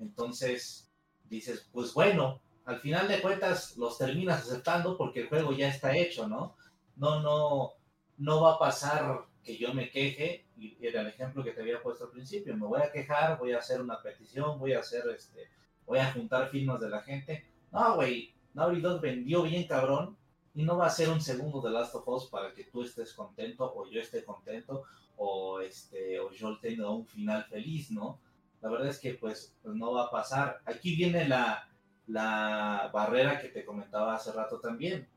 Entonces 0.00 0.90
dices, 1.28 1.68
pues 1.70 1.92
bueno, 1.92 2.40
al 2.64 2.80
final 2.80 3.08
de 3.08 3.20
cuentas 3.20 3.76
los 3.76 3.98
terminas 3.98 4.40
aceptando 4.40 4.96
porque 4.96 5.20
el 5.20 5.28
juego 5.28 5.52
ya 5.52 5.68
está 5.68 5.94
hecho, 5.94 6.26
¿no? 6.26 6.56
No, 6.96 7.20
no, 7.20 7.72
no 8.18 8.42
va 8.42 8.54
a 8.54 8.58
pasar 8.58 9.24
que 9.42 9.56
yo 9.56 9.74
me 9.74 9.90
queje, 9.90 10.46
y 10.56 10.76
era 10.80 11.00
el 11.00 11.08
ejemplo 11.08 11.42
que 11.42 11.52
te 11.52 11.60
había 11.60 11.82
puesto 11.82 12.04
al 12.04 12.10
principio, 12.10 12.56
me 12.56 12.66
voy 12.66 12.80
a 12.80 12.92
quejar, 12.92 13.38
voy 13.38 13.52
a 13.52 13.58
hacer 13.58 13.80
una 13.80 14.00
petición, 14.00 14.58
voy 14.58 14.72
a 14.74 14.80
hacer 14.80 15.04
este, 15.14 15.48
voy 15.86 15.98
a 15.98 16.12
juntar 16.12 16.48
firmas 16.50 16.80
de 16.80 16.88
la 16.88 17.02
gente. 17.02 17.44
No, 17.72 17.96
güey, 17.96 18.34
Naughty 18.54 18.80
Dog 18.80 19.00
vendió 19.00 19.42
bien 19.42 19.66
cabrón 19.66 20.16
y 20.54 20.62
no 20.62 20.76
va 20.76 20.86
a 20.86 20.90
ser 20.90 21.08
un 21.08 21.20
segundo 21.20 21.60
de 21.60 21.70
Last 21.70 21.94
of 21.94 22.06
Us 22.06 22.26
para 22.26 22.52
que 22.52 22.64
tú 22.64 22.82
estés 22.82 23.14
contento 23.14 23.72
o 23.74 23.88
yo 23.88 24.00
esté 24.00 24.24
contento 24.24 24.84
o 25.16 25.60
este 25.60 26.20
o 26.20 26.30
yo 26.30 26.58
tenga 26.60 26.90
un 26.90 27.06
final 27.06 27.44
feliz, 27.44 27.90
¿no? 27.90 28.20
La 28.60 28.70
verdad 28.70 28.88
es 28.88 29.00
que 29.00 29.14
pues, 29.14 29.56
pues 29.62 29.74
no 29.74 29.92
va 29.92 30.04
a 30.04 30.10
pasar. 30.10 30.60
Aquí 30.66 30.94
viene 30.94 31.26
la, 31.26 31.68
la 32.06 32.90
barrera 32.92 33.40
que 33.40 33.48
te 33.48 33.64
comentaba 33.64 34.14
hace 34.14 34.32
rato 34.32 34.60
también. 34.60 35.08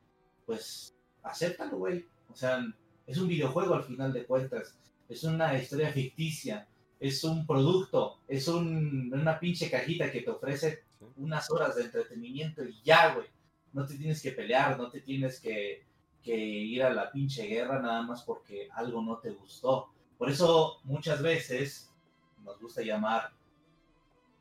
Pues 0.46 0.95
acéptalo, 1.26 1.78
güey. 1.78 2.06
O 2.32 2.36
sea, 2.36 2.66
es 3.06 3.18
un 3.18 3.28
videojuego 3.28 3.76
al 3.76 3.84
final 3.84 4.14
de 4.14 4.26
cuentas. 4.26 4.78
Es 5.10 5.24
una 5.24 5.58
historia 5.58 5.92
ficticia. 5.92 6.68
Es 7.00 7.24
un 7.24 7.46
producto. 7.46 8.20
Es 8.28 8.48
una 8.48 9.40
pinche 9.40 9.70
cajita 9.70 10.12
que 10.12 10.22
te 10.22 10.32
ofrece 10.32 10.84
unas 11.18 11.50
horas 11.52 11.76
de 11.76 11.84
entretenimiento 11.84 12.64
y 12.64 12.82
ya, 12.84 13.14
güey. 13.14 13.28
No 13.74 13.86
te 13.86 13.98
tienes 13.98 14.22
que 14.22 14.32
pelear, 14.32 14.78
no 14.78 14.90
te 14.90 15.02
tienes 15.02 15.40
que, 15.40 15.84
que 16.24 16.36
ir 16.36 16.82
a 16.84 16.94
la 16.94 17.12
pinche 17.12 17.46
guerra 17.46 17.82
nada 17.82 18.02
más 18.04 18.24
porque 18.24 18.70
algo 18.74 19.02
no 19.02 19.18
te 19.18 19.32
gustó. 19.32 19.90
Por 20.18 20.30
eso 20.30 20.80
muchas 20.86 21.22
veces 21.22 21.92
nos 22.44 22.60
gusta 22.60 22.82
llamar 22.82 23.34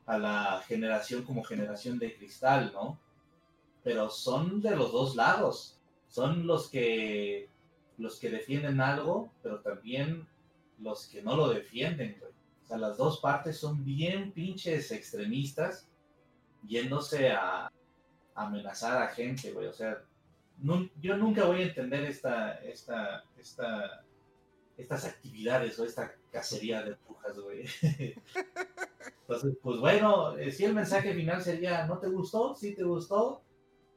a 0.05 0.17
la 0.17 0.63
generación 0.65 1.23
como 1.23 1.43
generación 1.43 1.99
de 1.99 2.15
cristal, 2.15 2.71
¿no? 2.73 2.97
Pero 3.83 4.09
son 4.09 4.61
de 4.61 4.75
los 4.75 4.91
dos 4.91 5.15
lados 5.15 5.74
son 6.15 6.47
los 6.47 6.69
que 6.69 7.49
los 7.97 8.19
que 8.19 8.29
defienden 8.29 8.79
algo, 8.79 9.33
pero 9.43 9.59
también 9.59 10.25
los 10.79 11.07
que 11.07 11.21
no 11.21 11.35
lo 11.35 11.49
defienden, 11.49 12.15
güey. 12.19 12.31
O 12.63 12.67
sea, 12.67 12.77
las 12.77 12.97
dos 12.97 13.19
partes 13.19 13.57
son 13.57 13.83
bien 13.83 14.31
pinches 14.31 14.91
extremistas 14.91 15.89
yéndose 16.65 17.31
a, 17.31 17.69
amenazar 18.33 19.01
a 19.01 19.07
gente, 19.09 19.51
güey. 19.51 19.67
O 19.67 19.73
sea, 19.73 20.01
yo 21.01 21.17
nunca 21.17 21.45
voy 21.45 21.61
a 21.61 21.65
entender 21.67 22.05
esta, 22.05 22.53
esta, 22.63 23.25
esta, 23.37 24.05
estas 24.77 25.05
actividades 25.05 25.77
o 25.79 25.85
esta 25.85 26.15
cacería 26.31 26.81
de 26.81 26.95
brujas, 27.05 27.39
güey. 27.39 27.65
Entonces, 29.21 29.57
pues 29.61 29.79
bueno, 29.79 30.37
eh, 30.37 30.49
si 30.51 30.63
el 30.63 30.73
mensaje 30.73 31.13
final 31.13 31.41
sería, 31.41 31.85
¿no 31.87 31.97
te 31.97 32.07
gustó? 32.07 32.55
¿Sí 32.55 32.73
te 32.73 32.83
gustó? 32.83 33.44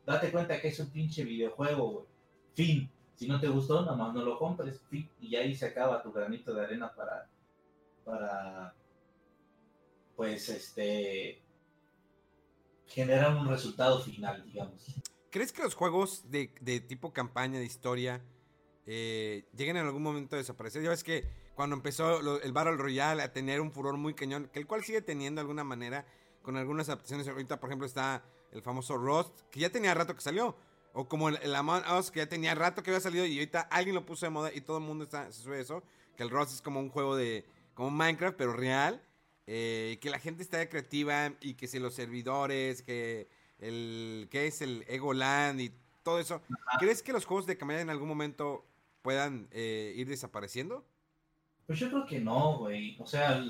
Date 0.09 0.33
cuenta 0.33 0.61
que 0.61 0.69
es 0.69 0.81
un 0.81 0.91
pinche 0.91 1.23
videojuego, 1.25 1.91
güey. 1.91 2.07
Fin. 2.55 2.91
Si 3.15 3.27
no 3.27 3.41
te 3.41 3.49
gustó, 3.49 3.83
nada 3.83 3.97
más 3.97 4.15
no 4.15 4.25
lo 4.25 4.39
compres. 4.39 4.81
Fin. 4.89 5.09
Y 5.21 5.37
ahí 5.37 5.55
se 5.55 5.67
acaba 5.67 6.03
tu 6.03 6.13
granito 6.13 6.55
de 6.55 6.65
arena 6.65 6.93
para. 6.95 7.29
para. 8.05 8.75
Pues 10.17 10.49
este. 10.49 11.41
generar 12.87 13.37
un 13.37 13.49
resultado 13.49 14.01
final, 14.01 14.45
digamos. 14.45 15.01
¿Crees 15.31 15.53
que 15.53 15.63
los 15.63 15.75
juegos 15.75 16.31
de, 16.31 16.49
tipo 16.89 17.13
campaña, 17.13 17.59
de 17.59 17.67
historia, 17.67 18.25
eh, 18.87 19.45
lleguen 19.55 19.77
en 19.77 19.87
algún 19.87 20.03
momento 20.03 20.37
a 20.37 20.39
desaparecer? 20.39 20.83
Ya 20.83 20.89
ves 20.89 21.05
que 21.05 21.29
cuando 21.55 21.77
empezó 21.77 22.41
el 22.41 22.53
Battle 22.53 22.79
Royale 22.79 23.23
a 23.23 23.33
tener 23.33 23.61
un 23.61 23.71
furor 23.71 23.99
muy 23.99 24.15
cañón, 24.15 24.49
que 24.51 24.59
el 24.59 24.67
cual 24.67 24.83
sigue 24.85 25.03
teniendo 25.03 25.41
de 25.41 25.43
alguna 25.43 25.65
manera, 25.65 26.07
con 26.43 26.57
algunas 26.57 26.89
adaptaciones. 26.89 27.29
Ahorita, 27.29 27.61
por 27.61 27.69
ejemplo, 27.69 27.87
está 27.87 28.25
el 28.53 28.63
famoso 28.63 28.97
Rust, 28.97 29.41
que 29.51 29.61
ya 29.61 29.71
tenía 29.71 29.95
rato 29.95 30.15
que 30.15 30.21
salió. 30.21 30.57
O 30.93 31.09
como 31.09 31.29
el, 31.29 31.55
Among 31.55 31.85
Us, 31.99 32.11
que 32.11 32.21
ya 32.21 32.29
tenía 32.29 32.55
rato 32.55 32.83
que 32.83 32.91
había 32.91 33.01
salido 33.01 33.25
y 33.27 33.39
ahorita 33.39 33.61
alguien 33.71 33.95
lo 33.95 34.05
puso 34.05 34.27
de 34.27 34.31
moda 34.31 34.51
y 34.53 34.61
todo 34.61 34.79
el 34.79 34.85
mundo 34.85 35.05
está, 35.05 35.31
se 35.31 35.43
sube 35.43 35.61
eso. 35.61 35.83
Que 36.17 36.23
el 36.23 36.31
Rust 36.31 36.53
es 36.53 36.63
como 36.63 36.81
un 36.81 36.89
juego 36.89 37.15
de. 37.17 37.45
como 37.75 37.91
Minecraft, 37.91 38.37
pero 38.37 38.53
real. 38.53 39.03
Eh, 39.47 39.99
que 40.01 40.11
la 40.11 40.19
gente 40.19 40.43
está 40.43 40.69
creativa 40.69 41.33
y 41.41 41.55
que 41.55 41.69
si 41.69 41.79
los 41.79 41.95
servidores, 41.95 42.83
que 42.83 43.29
el. 43.59 44.29
que 44.31 44.47
es 44.47 44.61
el 44.61 44.85
Egoland 44.89 45.61
y 45.61 45.73
todo 46.03 46.19
eso. 46.19 46.43
¿Crees 46.79 47.03
que 47.03 47.13
los 47.13 47.25
juegos 47.27 47.47
de 47.47 47.57
campaña 47.57 47.81
en 47.81 47.91
algún 47.91 48.09
momento 48.09 48.67
puedan 49.03 49.49
eh, 49.53 49.93
ir 49.97 50.09
desapareciendo? 50.09 50.85
Pues 51.67 51.79
yo 51.79 51.91
creo 51.91 52.07
que 52.07 52.19
no, 52.19 52.59
güey. 52.59 52.97
O 52.99 53.07
sea, 53.07 53.45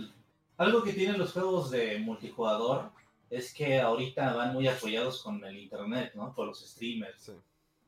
algo 0.57 0.83
que 0.83 0.93
tienen 0.93 1.19
los 1.19 1.33
juegos 1.33 1.71
de 1.71 1.99
multijugador 2.01 2.93
es 3.31 3.53
que 3.53 3.81
ahorita 3.81 4.33
van 4.35 4.55
muy 4.55 4.69
apoyados 4.69 5.23
con 5.23 5.45
el 5.45 5.59
internet, 5.59 6.13
¿no? 6.15 6.35
Por 6.35 6.47
los 6.47 6.67
streamers. 6.67 7.33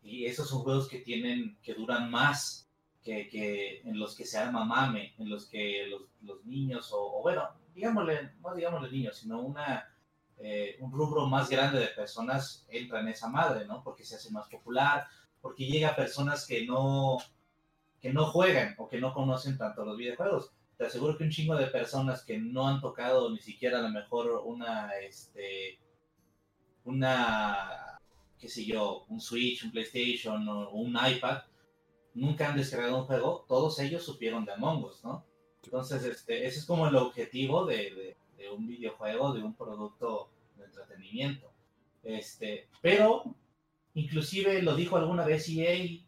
Y 0.03 0.27
esos 0.27 0.49
son 0.49 0.61
juegos 0.61 0.89
que 0.89 0.99
tienen, 0.99 1.59
que 1.63 1.75
duran 1.75 2.11
más, 2.11 2.69
que, 3.03 3.29
que 3.29 3.81
en 3.81 3.99
los 3.99 4.15
que 4.15 4.27
se 4.27 4.39
arma 4.39 4.65
mame, 4.65 5.15
en 5.19 5.31
los 5.31 5.47
que 5.47 5.87
los, 5.89 6.03
los 6.23 6.45
niños, 6.45 6.91
o, 6.93 7.23
bueno, 7.23 7.49
digámosle, 7.75 8.33
no 8.43 8.55
digámosle 8.55 8.91
niños, 8.91 9.17
sino 9.17 9.41
una, 9.41 9.89
eh, 10.39 10.77
un 10.81 10.93
rubro 10.93 11.27
más 11.27 11.49
grande 11.49 11.81
de 11.81 11.89
personas 11.89 12.67
entra 12.69 13.01
en 13.01 13.09
esa 13.09 13.29
madre, 13.29 13.67
¿no? 13.67 13.83
Porque 13.83 14.05
se 14.05 14.17
hace 14.17 14.31
más 14.31 14.49
popular, 14.49 15.07
porque 15.41 15.67
llega 15.67 15.89
a 15.89 15.97
personas 15.97 16.47
que 16.47 16.67
no, 16.67 17.19
que 18.01 18.13
no 18.13 18.27
juegan 18.27 18.75
o 18.79 18.89
que 18.89 19.01
no 19.01 19.15
conocen 19.15 19.57
tanto 19.57 19.85
los 19.85 19.97
videojuegos 19.97 20.53
te 20.81 20.87
aseguro 20.87 21.19
que 21.19 21.25
un 21.25 21.31
chingo 21.31 21.55
de 21.57 21.67
personas 21.67 22.25
que 22.25 22.39
no 22.39 22.67
han 22.67 22.81
tocado 22.81 23.31
ni 23.31 23.39
siquiera 23.39 23.81
a 23.81 23.83
lo 23.83 23.91
mejor 23.91 24.41
una, 24.47 24.91
este, 24.99 25.79
una, 26.85 28.01
qué 28.39 28.49
sé 28.49 28.65
yo, 28.65 29.05
un 29.11 29.21
Switch, 29.21 29.63
un 29.63 29.73
PlayStation 29.73 30.49
o 30.49 30.71
un 30.71 30.97
iPad, 30.97 31.43
nunca 32.15 32.49
han 32.49 32.57
descargado 32.57 32.97
un 32.97 33.05
juego, 33.05 33.45
todos 33.47 33.79
ellos 33.79 34.03
supieron 34.03 34.47
de 34.47 34.53
Among 34.53 34.85
Us, 34.85 35.05
¿no? 35.05 35.27
Entonces, 35.63 36.03
este, 36.03 36.47
ese 36.47 36.61
es 36.61 36.65
como 36.65 36.89
el 36.89 36.97
objetivo 36.97 37.67
de, 37.67 38.17
de, 38.39 38.49
un 38.49 38.67
videojuego, 38.67 39.35
de 39.35 39.43
un 39.43 39.53
producto 39.53 40.31
de 40.57 40.65
entretenimiento. 40.65 41.53
Este, 42.03 42.71
pero, 42.81 43.25
inclusive 43.93 44.63
lo 44.63 44.75
dijo 44.75 44.97
alguna 44.97 45.27
vez 45.27 45.47
EA, 45.47 46.01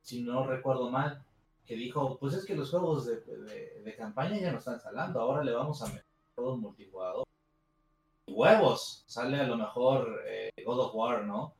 si 0.00 0.22
no 0.22 0.46
recuerdo 0.46 0.90
mal, 0.90 1.25
que 1.66 1.74
dijo, 1.74 2.18
pues 2.18 2.34
es 2.34 2.46
que 2.46 2.54
los 2.54 2.70
juegos 2.70 3.06
de, 3.06 3.96
campaña 3.96 4.38
ya 4.38 4.52
no 4.52 4.58
están 4.58 4.80
saliendo, 4.80 5.20
ahora 5.20 5.42
le 5.42 5.52
vamos 5.52 5.82
a 5.82 5.88
meter 5.88 6.04
juegos 6.34 6.58
multijugador. 6.58 7.26
Huevos, 8.28 9.04
sale 9.06 9.38
a 9.38 9.46
lo 9.46 9.56
mejor 9.56 10.22
eh, 10.26 10.50
God 10.64 10.80
of 10.80 10.94
War, 10.94 11.24
¿no? 11.24 11.54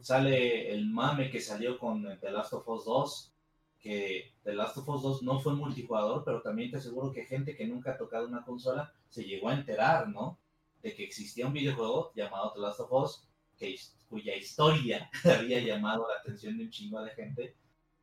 Sale 0.00 0.72
el 0.72 0.86
mame 0.90 1.30
que 1.30 1.40
salió 1.40 1.78
con 1.78 2.02
The 2.20 2.30
Last 2.30 2.52
of 2.52 2.68
Us 2.68 2.84
2, 2.84 3.34
que 3.78 4.34
The 4.42 4.54
Last 4.54 4.76
of 4.78 4.88
Us 4.88 5.02
2 5.02 5.22
no 5.22 5.40
fue 5.40 5.54
multijugador, 5.54 6.24
pero 6.24 6.42
también 6.42 6.70
te 6.70 6.78
aseguro 6.78 7.12
que 7.12 7.24
gente 7.24 7.56
que 7.56 7.66
nunca 7.66 7.92
ha 7.92 7.96
tocado 7.96 8.26
una 8.26 8.44
consola 8.44 8.92
se 9.08 9.24
llegó 9.24 9.48
a 9.48 9.54
enterar, 9.54 10.08
¿no? 10.08 10.38
De 10.82 10.94
que 10.94 11.04
existía 11.04 11.46
un 11.46 11.52
videojuego 11.52 12.12
llamado 12.14 12.52
The 12.52 12.60
Last 12.60 12.80
of 12.80 12.92
Us, 12.92 13.28
que, 13.56 13.76
cuya 14.08 14.34
historia 14.34 15.08
había 15.24 15.60
llamado 15.60 16.06
la 16.08 16.20
atención 16.20 16.58
de 16.58 16.64
un 16.64 16.70
chingo 16.70 17.00
de 17.02 17.10
gente 17.12 17.56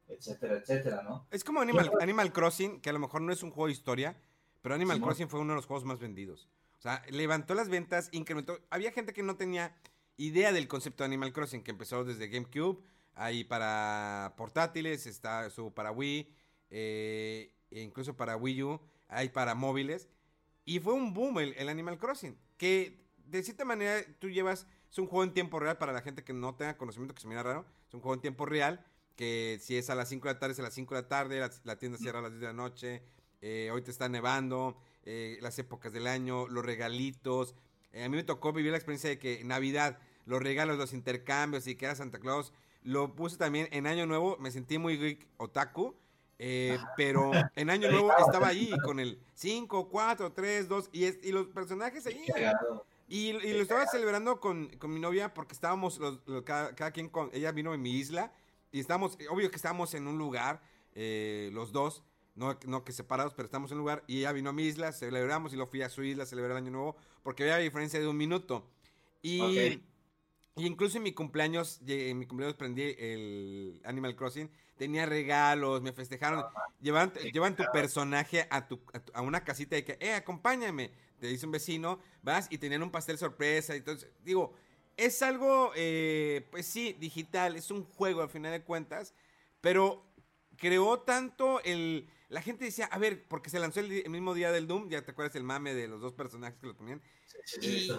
etcétera, 0.07 0.57
etcétera, 0.57 1.03
¿no? 1.03 1.27
Es 1.31 1.43
como 1.43 1.61
Animal, 1.61 1.91
Animal 1.99 2.31
Crossing, 2.31 2.81
que 2.81 2.89
a 2.89 2.93
lo 2.93 2.99
mejor 2.99 3.21
no 3.21 3.31
es 3.31 3.43
un 3.43 3.51
juego 3.51 3.67
de 3.67 3.73
historia, 3.73 4.17
pero 4.61 4.75
Animal 4.75 5.01
Crossing 5.01 5.29
fue 5.29 5.39
uno 5.39 5.53
de 5.53 5.57
los 5.57 5.65
juegos 5.65 5.85
más 5.85 5.99
vendidos. 5.99 6.49
O 6.77 6.81
sea, 6.81 7.03
levantó 7.09 7.55
las 7.55 7.69
ventas, 7.69 8.09
incrementó. 8.11 8.59
Había 8.69 8.91
gente 8.91 9.13
que 9.13 9.23
no 9.23 9.37
tenía 9.37 9.75
idea 10.17 10.51
del 10.51 10.67
concepto 10.67 11.03
de 11.03 11.05
Animal 11.05 11.33
Crossing, 11.33 11.63
que 11.63 11.71
empezó 11.71 12.03
desde 12.03 12.27
GameCube, 12.27 12.81
ahí 13.15 13.43
para 13.43 14.33
portátiles, 14.37 15.07
está 15.07 15.49
su 15.49 15.73
para 15.73 15.91
Wii, 15.91 16.33
eh, 16.69 17.51
e 17.71 17.81
incluso 17.81 18.15
para 18.15 18.37
Wii 18.37 18.63
U, 18.63 18.81
hay 19.07 19.29
para 19.29 19.55
móviles. 19.55 20.09
Y 20.65 20.79
fue 20.79 20.93
un 20.93 21.13
boom 21.13 21.39
el, 21.39 21.53
el, 21.57 21.69
Animal 21.69 21.97
Crossing, 21.97 22.37
que 22.57 23.05
de 23.25 23.43
cierta 23.43 23.65
manera 23.65 24.01
tú 24.19 24.29
llevas, 24.29 24.67
es 24.89 24.97
un 24.97 25.07
juego 25.07 25.23
en 25.23 25.33
tiempo 25.33 25.59
real 25.59 25.77
para 25.77 25.93
la 25.93 26.01
gente 26.01 26.23
que 26.23 26.33
no 26.33 26.55
tenga 26.55 26.77
conocimiento, 26.77 27.13
que 27.13 27.21
se 27.21 27.27
mira 27.27 27.43
raro, 27.43 27.65
es 27.87 27.93
un 27.93 28.01
juego 28.01 28.15
en 28.15 28.21
tiempo 28.21 28.45
real 28.45 28.83
que 29.15 29.59
si 29.61 29.77
es 29.77 29.89
a 29.89 29.95
las 29.95 30.09
5 30.09 30.27
de 30.27 30.33
la 30.33 30.39
tarde 30.39 30.53
es 30.53 30.59
a 30.59 30.63
las 30.63 30.73
5 30.73 30.95
de 30.95 31.01
la 31.01 31.07
tarde, 31.07 31.49
la, 31.63 31.75
tienda 31.77 31.97
cierra 31.97 32.19
a 32.19 32.21
las 32.23 32.31
10 32.31 32.41
de 32.41 32.47
la 32.47 32.53
noche, 32.53 33.03
eh, 33.41 33.69
hoy 33.71 33.81
te 33.81 33.91
está 33.91 34.09
nevando, 34.09 34.77
eh, 35.03 35.37
las 35.41 35.57
épocas 35.59 35.93
del 35.93 36.07
año, 36.07 36.47
los 36.47 36.65
regalitos. 36.65 37.55
Eh, 37.93 38.03
a 38.03 38.09
mí 38.09 38.15
me 38.15 38.23
tocó 38.23 38.53
vivir 38.53 38.71
la 38.71 38.77
experiencia 38.77 39.09
de 39.09 39.19
que 39.19 39.43
Navidad, 39.43 39.99
los 40.25 40.41
regalos, 40.41 40.77
los 40.77 40.93
intercambios 40.93 41.67
y 41.67 41.75
que 41.75 41.85
era 41.85 41.95
Santa 41.95 42.19
Claus, 42.19 42.51
lo 42.83 43.15
puse 43.15 43.37
también 43.37 43.67
en 43.71 43.87
Año 43.87 44.05
Nuevo, 44.05 44.37
me 44.39 44.51
sentí 44.51 44.77
muy 44.77 44.97
geek 44.97 45.27
otaku. 45.37 45.95
pero 46.97 47.31
en 47.55 47.69
Año 47.69 47.89
Nuevo 47.89 48.11
estaba 48.17 48.49
ahí 48.49 48.69
con 48.83 48.99
el 48.99 49.21
5, 49.35 49.87
4, 49.87 50.33
3, 50.33 50.67
2 50.67 50.89
y, 50.91 51.05
y 51.05 51.31
los 51.31 51.47
personajes 51.47 52.03
seguían. 52.03 52.53
Y, 53.07 53.29
y, 53.29 53.53
lo 53.53 53.61
estaba 53.61 53.85
celebrando 53.87 54.41
con, 54.41 54.67
con, 54.77 54.93
mi 54.93 54.99
novia 54.99 55.33
porque 55.33 55.53
estábamos 55.53 55.97
los, 55.99 56.19
cada, 56.43 56.75
cada, 56.75 56.91
quien 56.91 57.07
con 57.07 57.29
ella 57.33 57.53
vino 57.53 57.73
en 57.73 57.81
mi 57.81 57.91
isla 57.91 58.33
y 58.71 58.79
estamos, 58.79 59.17
obvio 59.29 59.49
que 59.49 59.55
estamos 59.55 59.93
en 59.93 60.07
un 60.07 60.17
lugar, 60.17 60.61
eh, 60.93 61.49
los 61.53 61.71
dos, 61.71 62.03
no, 62.35 62.57
no, 62.65 62.83
que 62.83 62.91
separados, 62.91 63.33
pero 63.33 63.45
estamos 63.45 63.71
en 63.71 63.77
un 63.77 63.79
lugar. 63.79 64.03
Y 64.07 64.19
ella 64.19 64.33
vino 64.33 64.49
a 64.49 64.53
mi 64.53 64.63
isla, 64.63 64.91
celebramos 64.91 65.53
y 65.53 65.55
lo 65.55 65.67
fui 65.67 65.81
a 65.81 65.89
su 65.89 66.03
isla 66.03 66.23
a 66.23 66.25
celebrar 66.25 66.51
el 66.51 66.63
año 66.63 66.71
nuevo, 66.71 66.95
porque 67.23 67.43
había 67.43 67.57
diferencia 67.57 67.99
de 67.99 68.07
un 68.07 68.17
minuto. 68.17 68.69
Y, 69.21 69.81
incluso 70.57 70.97
en 70.97 71.03
mi 71.03 71.13
cumpleaños, 71.13 71.79
en 71.87 72.19
mi 72.19 72.27
cumpleaños 72.27 72.55
prendí 72.55 72.95
el 72.97 73.81
Animal 73.85 74.15
Crossing, 74.15 74.49
tenía 74.77 75.05
regalos, 75.05 75.81
me 75.81 75.93
festejaron. 75.93 76.45
llevan, 76.81 77.13
llevan 77.33 77.55
tu 77.55 77.63
personaje 77.71 78.47
a, 78.49 78.67
tu, 78.67 78.81
a, 79.13 79.21
una 79.21 79.43
casita 79.43 79.75
de 79.75 79.85
que, 79.85 79.97
eh, 79.99 80.13
acompáñame. 80.13 80.91
Te 81.19 81.27
dice 81.27 81.45
un 81.45 81.53
vecino, 81.53 81.99
vas 82.21 82.47
y 82.49 82.57
tenían 82.57 82.83
un 82.83 82.91
pastel 82.91 83.17
sorpresa. 83.17 83.73
Entonces, 83.73 84.09
digo, 84.23 84.53
es 84.97 85.21
algo, 85.21 85.71
eh, 85.75 86.47
pues 86.51 86.65
sí, 86.65 86.93
digital, 86.93 87.55
es 87.55 87.71
un 87.71 87.83
juego 87.83 88.21
al 88.21 88.29
final 88.29 88.51
de 88.51 88.63
cuentas, 88.63 89.13
pero 89.61 90.05
creó 90.57 90.99
tanto 90.99 91.61
el... 91.63 92.09
La 92.29 92.41
gente 92.41 92.65
decía, 92.65 92.85
a 92.85 92.97
ver, 92.97 93.27
porque 93.27 93.49
se 93.49 93.59
lanzó 93.59 93.79
el, 93.81 94.09
mismo 94.09 94.33
día 94.33 94.51
del 94.51 94.67
Doom, 94.67 94.89
ya 94.89 95.03
te 95.03 95.11
acuerdas 95.11 95.35
el 95.35 95.43
mame 95.43 95.73
de 95.73 95.87
los 95.87 96.01
dos 96.01 96.13
personajes 96.13 96.59
que 96.59 96.67
lo 96.67 96.75
ponían. 96.75 97.01
y, 97.61 97.89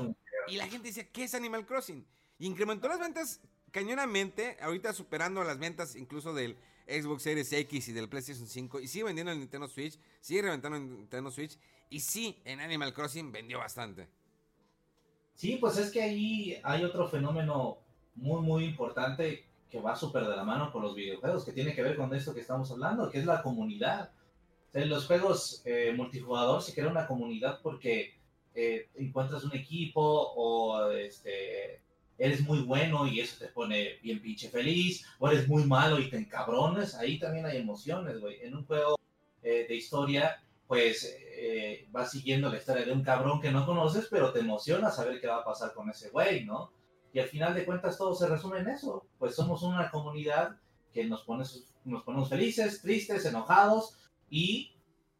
y, 0.49 0.57
la 0.57 0.69
gente 0.69 0.89
decía, 0.89 1.11
¿qué 1.13 1.25
es 1.25 1.35
Animal 1.35 1.65
Crossing? 1.65 2.05
Y 2.39 2.47
incrementó 2.47 2.89
las 2.89 2.99
ventas 2.99 3.41
cañonamente, 3.71 4.57
ahorita 4.61 4.93
superando 4.93 5.45
las 5.45 5.59
ventas 5.59 5.95
incluso 5.95 6.35
del 6.35 6.57
Xbox 6.87 7.23
Series 7.23 7.53
X 7.53 7.89
y 7.89 7.93
del 7.93 8.09
PlayStation 8.09 8.49
5, 8.49 8.81
y 8.81 8.89
sigue 8.89 9.05
vendiendo 9.05 9.33
el 9.33 9.39
Nintendo 9.39 9.69
Switch, 9.69 9.99
sigue 10.21 10.43
reventando 10.43 10.79
el 10.79 10.89
Nintendo 10.89 11.31
Switch, 11.31 11.59
y 11.89 12.01
sí, 12.01 12.41
en 12.45 12.61
Animal 12.61 12.95
Crossing 12.95 13.31
vendió 13.31 13.59
bastante. 13.59 14.09
Sí, 15.37 15.59
pues 15.61 15.77
es 15.77 15.91
que 15.91 16.03
ahí 16.03 16.59
hay 16.63 16.83
otro 16.83 17.09
fenómeno 17.09 17.77
muy, 18.15 18.41
muy 18.41 18.65
importante 18.65 19.45
que 19.71 19.81
va 19.81 19.95
súper 19.95 20.25
de 20.25 20.35
la 20.35 20.45
mano 20.45 20.73
con 20.73 20.83
los 20.83 20.95
videojuegos, 20.95 21.45
que 21.45 21.53
tiene 21.53 21.75
que 21.75 21.83
ver 21.83 21.95
con 21.97 22.13
esto 22.15 22.33
que 22.33 22.41
estamos 22.41 22.71
hablando, 22.71 23.11
que 23.11 23.19
es 23.19 23.27
la 23.27 23.43
comunidad. 23.43 24.11
en 24.73 24.89
los 24.89 25.07
juegos 25.07 25.63
eh, 25.67 25.93
multijugador 25.95 26.63
se 26.63 26.75
crea 26.75 26.89
una 26.89 27.07
comunidad 27.07 27.61
porque 27.63 28.15
eh, 28.55 28.89
encuentras 28.95 29.45
un 29.45 29.55
equipo 29.55 30.03
o 30.03 30.91
este, 30.93 31.81
eres 32.17 32.41
muy 32.41 32.61
bueno 32.61 33.07
y 33.07 33.21
eso 33.21 33.37
te 33.39 33.49
pone 33.49 33.99
bien 34.03 34.23
pinche 34.23 34.49
feliz, 34.49 35.05
o 35.19 35.29
eres 35.29 35.47
muy 35.49 35.65
malo 35.65 36.01
y 36.01 36.09
te 36.09 36.17
encabrones, 36.17 36.95
ahí 36.95 37.19
también 37.19 37.45
hay 37.45 37.59
emociones, 37.59 38.21
güey. 38.21 38.39
En 38.43 38.57
un 38.57 38.65
juego 38.65 38.99
eh, 39.43 39.67
de 39.69 39.75
historia 39.75 40.43
pues 40.67 41.17
eh, 41.39 41.87
vas 41.91 42.11
siguiendo 42.11 42.49
la 42.49 42.57
historia 42.57 42.87
de 42.87 42.93
un 42.93 43.03
cabrón 43.03 43.41
que 43.41 43.51
no 43.51 43.67
conoces, 43.67 44.09
pero 44.11 44.33
te 44.33 44.41
emociona 44.41 44.91
saber 44.91 45.21
qué 45.21 45.27
va 45.27 45.39
a 45.39 45.45
pasar 45.45 45.75
con 45.75 45.91
ese 45.91 46.09
güey, 46.09 46.45
¿no? 46.45 46.73
Y 47.13 47.19
al 47.19 47.29
final 47.29 47.55
de 47.55 47.65
cuentas 47.65 47.99
todo 47.99 48.15
se 48.15 48.27
resume 48.27 48.61
en 48.61 48.69
eso, 48.69 49.07
pues 49.19 49.35
somos 49.35 49.63
una 49.63 49.91
comunidad 49.91 50.57
que 50.93 51.05
nos, 51.05 51.25
pone, 51.25 51.45
nos 51.85 52.03
ponemos 52.05 52.31
felices, 52.31 52.81
tristes, 52.81 53.27
enojados 53.27 53.99
y 54.31 54.75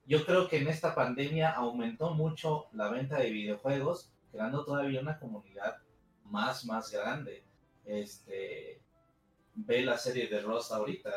yo 0.07 0.25
creo 0.25 0.49
que 0.49 0.59
en 0.59 0.69
esta 0.69 0.95
pandemia 0.95 1.51
aumentó 1.51 2.15
mucho 2.15 2.67
la 2.73 2.89
venta 2.89 3.19
de 3.19 3.31
videojuegos, 3.31 4.11
creando 4.31 4.65
todavía 4.65 5.01
una 5.01 5.19
comunidad 5.19 5.77
más, 6.25 6.65
más 6.65 6.91
grande. 6.91 7.45
Este, 7.85 8.81
ve 9.55 9.85
la 9.85 9.99
serie 9.99 10.29
de 10.29 10.41
Ross 10.41 10.73
ahorita, 10.73 11.11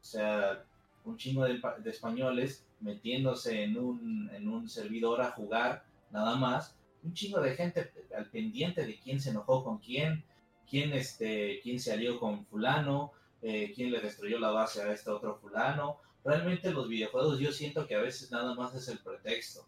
o 0.00 0.04
sea, 0.04 0.64
un 1.04 1.16
chingo 1.16 1.44
de, 1.44 1.60
de 1.78 1.90
españoles 1.90 2.65
metiéndose 2.80 3.64
en 3.64 3.78
un, 3.78 4.30
en 4.32 4.48
un 4.48 4.68
servidor 4.68 5.20
a 5.20 5.32
jugar 5.32 5.84
nada 6.10 6.36
más, 6.36 6.76
un 7.02 7.14
chingo 7.14 7.40
de 7.40 7.54
gente 7.54 7.92
al 8.16 8.30
pendiente 8.30 8.84
de 8.84 8.98
quién 8.98 9.20
se 9.20 9.30
enojó 9.30 9.64
con 9.64 9.78
quién, 9.78 10.24
quién, 10.68 10.92
este, 10.92 11.60
quién 11.62 11.78
se 11.80 11.92
alió 11.92 12.18
con 12.18 12.44
fulano, 12.46 13.12
eh, 13.42 13.72
quién 13.74 13.90
le 13.90 14.00
destruyó 14.00 14.38
la 14.38 14.50
base 14.50 14.82
a 14.82 14.92
este 14.92 15.10
otro 15.10 15.36
fulano. 15.36 15.98
Realmente 16.24 16.72
los 16.72 16.88
videojuegos 16.88 17.38
yo 17.38 17.52
siento 17.52 17.86
que 17.86 17.94
a 17.94 18.00
veces 18.00 18.30
nada 18.30 18.54
más 18.54 18.74
es 18.74 18.88
el 18.88 18.98
pretexto. 18.98 19.66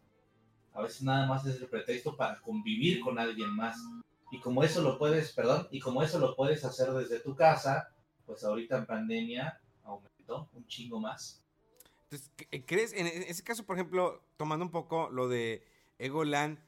A 0.74 0.82
veces 0.82 1.02
nada 1.02 1.26
más 1.26 1.46
es 1.46 1.60
el 1.60 1.68
pretexto 1.68 2.16
para 2.16 2.40
convivir 2.40 3.00
con 3.00 3.18
alguien 3.18 3.50
más. 3.50 3.76
Y 4.30 4.40
como 4.40 4.62
eso 4.62 4.82
lo 4.82 4.98
puedes, 4.98 5.32
perdón, 5.32 5.68
y 5.70 5.80
como 5.80 6.02
eso 6.02 6.18
lo 6.18 6.34
puedes 6.36 6.64
hacer 6.64 6.90
desde 6.92 7.20
tu 7.20 7.34
casa, 7.34 7.90
pues 8.26 8.44
ahorita 8.44 8.78
en 8.78 8.86
pandemia 8.86 9.60
aumentó 9.84 10.48
un 10.52 10.66
chingo 10.66 11.00
más. 11.00 11.42
Entonces, 12.10 12.30
eh, 12.50 12.64
¿crees, 12.64 12.92
en 12.92 13.06
ese 13.06 13.42
caso, 13.42 13.66
por 13.66 13.76
ejemplo, 13.76 14.22
tomando 14.36 14.64
un 14.64 14.70
poco 14.70 15.10
lo 15.10 15.28
de 15.28 15.62
Egoland, 15.98 16.58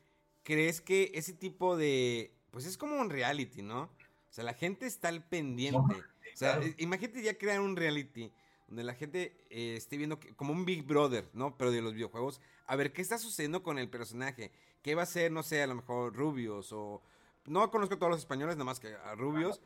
¿crees 0.43 0.81
que 0.81 1.11
ese 1.15 1.33
tipo 1.33 1.77
de, 1.77 2.35
pues 2.51 2.67
es 2.67 2.77
como 2.77 3.01
un 3.01 3.11
reality, 3.11 3.63
¿no? 3.63 3.83
O 3.83 4.33
sea, 4.33 4.45
la 4.45 4.55
gente 4.55 4.87
está 4.87 5.09
al 5.09 5.25
pendiente. 5.25 5.79
O 5.79 6.37
sea, 6.37 6.61
imagínate 6.79 7.23
ya 7.23 7.39
crear 7.39 7.61
un 7.61 7.77
reality 7.77 8.33
donde 8.69 8.85
la 8.85 8.95
gente 8.95 9.47
eh, 9.51 9.75
esté 9.77 9.97
viendo 9.97 10.21
como 10.37 10.53
un 10.53 10.65
Big 10.65 10.85
Brother, 10.85 11.29
¿no? 11.33 11.57
Pero 11.57 11.71
de 11.71 11.83
los 11.83 11.95
videojuegos, 11.95 12.41
a 12.67 12.77
ver 12.77 12.93
qué 12.93 13.03
está 13.03 13.19
sucediendo 13.19 13.63
con 13.63 13.79
el 13.79 13.89
personaje. 13.89 14.53
¿Qué 14.83 14.95
va 14.95 15.03
a 15.03 15.07
ser, 15.07 15.33
no 15.33 15.43
sé, 15.43 15.63
a 15.63 15.67
lo 15.67 15.75
mejor 15.75 16.15
Rubios 16.15 16.73
o 16.73 17.03
no 17.47 17.71
conozco 17.71 17.95
a 17.95 17.99
todos 17.99 18.11
los 18.11 18.21
españoles, 18.21 18.57
nada 18.57 18.65
más 18.65 18.81
que 18.81 18.95
a 18.95 19.15
rubios. 19.15 19.61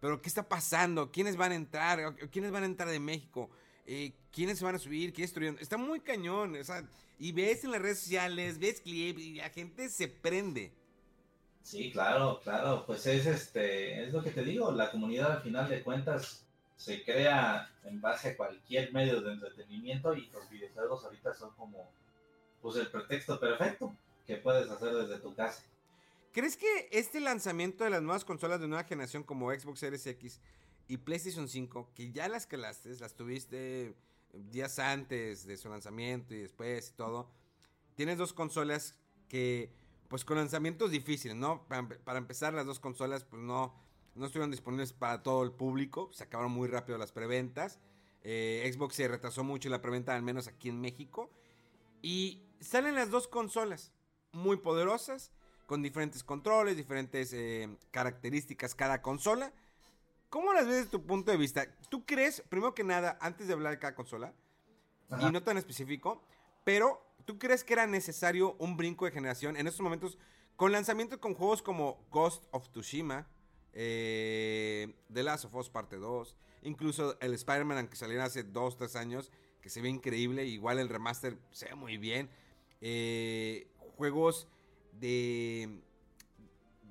Pero, 0.00 0.22
¿qué 0.22 0.28
está 0.28 0.48
pasando? 0.48 1.10
¿Quiénes 1.10 1.36
van 1.36 1.52
a 1.52 1.56
entrar? 1.56 2.14
¿Quiénes 2.30 2.50
van 2.50 2.62
a 2.62 2.66
entrar 2.66 2.88
de 2.88 3.00
México? 3.00 3.50
Eh, 3.90 4.12
¿Quiénes 4.30 4.58
se 4.58 4.66
van 4.66 4.74
a 4.74 4.78
subir? 4.78 5.14
¿Quiénes 5.14 5.30
estuvieron? 5.30 5.58
Está 5.58 5.78
muy 5.78 6.00
cañón. 6.00 6.54
O 6.56 6.62
sea, 6.62 6.86
y 7.18 7.32
ves 7.32 7.64
en 7.64 7.70
las 7.70 7.80
redes 7.80 8.00
sociales, 8.00 8.58
ves 8.58 8.82
clips 8.82 9.18
y 9.18 9.34
la 9.36 9.48
gente 9.48 9.88
se 9.88 10.08
prende. 10.08 10.70
Sí, 11.62 11.90
claro, 11.90 12.38
claro. 12.44 12.84
Pues 12.84 13.06
es 13.06 13.24
este, 13.24 14.04
es 14.04 14.12
lo 14.12 14.22
que 14.22 14.30
te 14.30 14.44
digo. 14.44 14.70
La 14.72 14.90
comunidad 14.90 15.32
al 15.32 15.42
final 15.42 15.70
de 15.70 15.82
cuentas 15.82 16.44
se 16.76 17.02
crea 17.02 17.70
en 17.84 17.98
base 18.02 18.28
a 18.28 18.36
cualquier 18.36 18.92
medio 18.92 19.22
de 19.22 19.32
entretenimiento 19.32 20.14
y 20.14 20.26
los 20.26 20.48
videojuegos 20.50 21.04
ahorita 21.04 21.32
son 21.32 21.50
como 21.56 21.90
pues 22.60 22.76
el 22.76 22.88
pretexto 22.88 23.40
perfecto 23.40 23.96
que 24.26 24.36
puedes 24.36 24.70
hacer 24.70 24.94
desde 24.94 25.18
tu 25.18 25.34
casa. 25.34 25.62
¿Crees 26.32 26.58
que 26.58 26.90
este 26.92 27.20
lanzamiento 27.20 27.84
de 27.84 27.90
las 27.90 28.02
nuevas 28.02 28.26
consolas 28.26 28.60
de 28.60 28.68
nueva 28.68 28.84
generación 28.84 29.22
como 29.22 29.50
Xbox 29.50 29.80
Series 29.80 30.06
X 30.06 30.40
y 30.88 30.96
PlayStation 30.96 31.48
5, 31.48 31.92
que 31.94 32.10
ya 32.10 32.28
las 32.28 32.46
calaste, 32.46 32.94
las 32.98 33.14
tuviste 33.14 33.94
días 34.32 34.78
antes 34.78 35.46
de 35.46 35.56
su 35.56 35.68
lanzamiento 35.68 36.34
y 36.34 36.40
después 36.40 36.90
y 36.90 36.92
todo, 36.96 37.30
tienes 37.94 38.18
dos 38.18 38.32
consolas 38.32 38.96
que, 39.28 39.70
pues 40.08 40.24
con 40.24 40.38
lanzamientos 40.38 40.90
difíciles, 40.90 41.36
¿no? 41.36 41.66
Para, 41.68 42.18
empezar, 42.18 42.54
las 42.54 42.66
dos 42.66 42.80
consolas, 42.80 43.24
pues 43.24 43.42
no, 43.42 43.74
no 44.14 44.26
estuvieron 44.26 44.50
disponibles 44.50 44.94
para 44.94 45.22
todo 45.22 45.42
el 45.42 45.52
público, 45.52 46.10
se 46.12 46.24
acabaron 46.24 46.52
muy 46.52 46.68
rápido 46.68 46.96
las 46.96 47.12
preventas. 47.12 47.78
Eh, 48.22 48.68
Xbox 48.72 48.96
se 48.96 49.08
retrasó 49.08 49.44
mucho 49.44 49.68
la 49.68 49.80
preventa, 49.80 50.14
al 50.14 50.22
menos 50.22 50.48
aquí 50.48 50.70
en 50.70 50.80
México. 50.80 51.30
Y 52.00 52.42
salen 52.60 52.94
las 52.94 53.10
dos 53.10 53.28
consolas 53.28 53.92
muy 54.32 54.56
poderosas, 54.56 55.32
con 55.66 55.82
diferentes 55.82 56.24
controles, 56.24 56.76
diferentes 56.76 57.32
eh, 57.34 57.68
características 57.90 58.74
cada 58.74 59.02
consola. 59.02 59.52
¿Cómo 60.30 60.52
las 60.52 60.66
ves 60.66 60.76
desde 60.76 60.90
tu 60.90 61.06
punto 61.06 61.30
de 61.30 61.38
vista? 61.38 61.66
¿Tú 61.88 62.04
crees, 62.04 62.42
primero 62.48 62.74
que 62.74 62.84
nada, 62.84 63.16
antes 63.20 63.46
de 63.46 63.54
hablar 63.54 63.72
de 63.72 63.78
cada 63.78 63.94
consola, 63.94 64.34
y 65.20 65.32
no 65.32 65.42
tan 65.42 65.56
específico, 65.56 66.22
pero 66.64 67.02
¿tú 67.24 67.38
crees 67.38 67.64
que 67.64 67.72
era 67.72 67.86
necesario 67.86 68.54
un 68.58 68.76
brinco 68.76 69.06
de 69.06 69.10
generación 69.10 69.56
en 69.56 69.66
estos 69.66 69.80
momentos 69.80 70.18
con 70.56 70.72
lanzamientos 70.72 71.18
con 71.18 71.34
juegos 71.34 71.62
como 71.62 72.04
Ghost 72.10 72.44
of 72.50 72.68
Tsushima, 72.70 73.26
eh, 73.72 74.94
The 75.12 75.22
Last 75.22 75.46
of 75.46 75.54
Us 75.54 75.70
Parte 75.70 75.96
2, 75.96 76.36
incluso 76.62 77.18
el 77.20 77.32
Spider-Man 77.32 77.88
que 77.88 77.96
salió 77.96 78.22
hace 78.22 78.42
2, 78.42 78.76
3 78.76 78.96
años, 78.96 79.32
que 79.62 79.70
se 79.70 79.80
ve 79.80 79.88
increíble, 79.88 80.44
igual 80.44 80.78
el 80.78 80.88
remaster 80.90 81.38
se 81.52 81.66
ve 81.66 81.74
muy 81.74 81.96
bien, 81.96 82.28
eh, 82.80 83.68
juegos 83.96 84.48
de, 84.92 85.80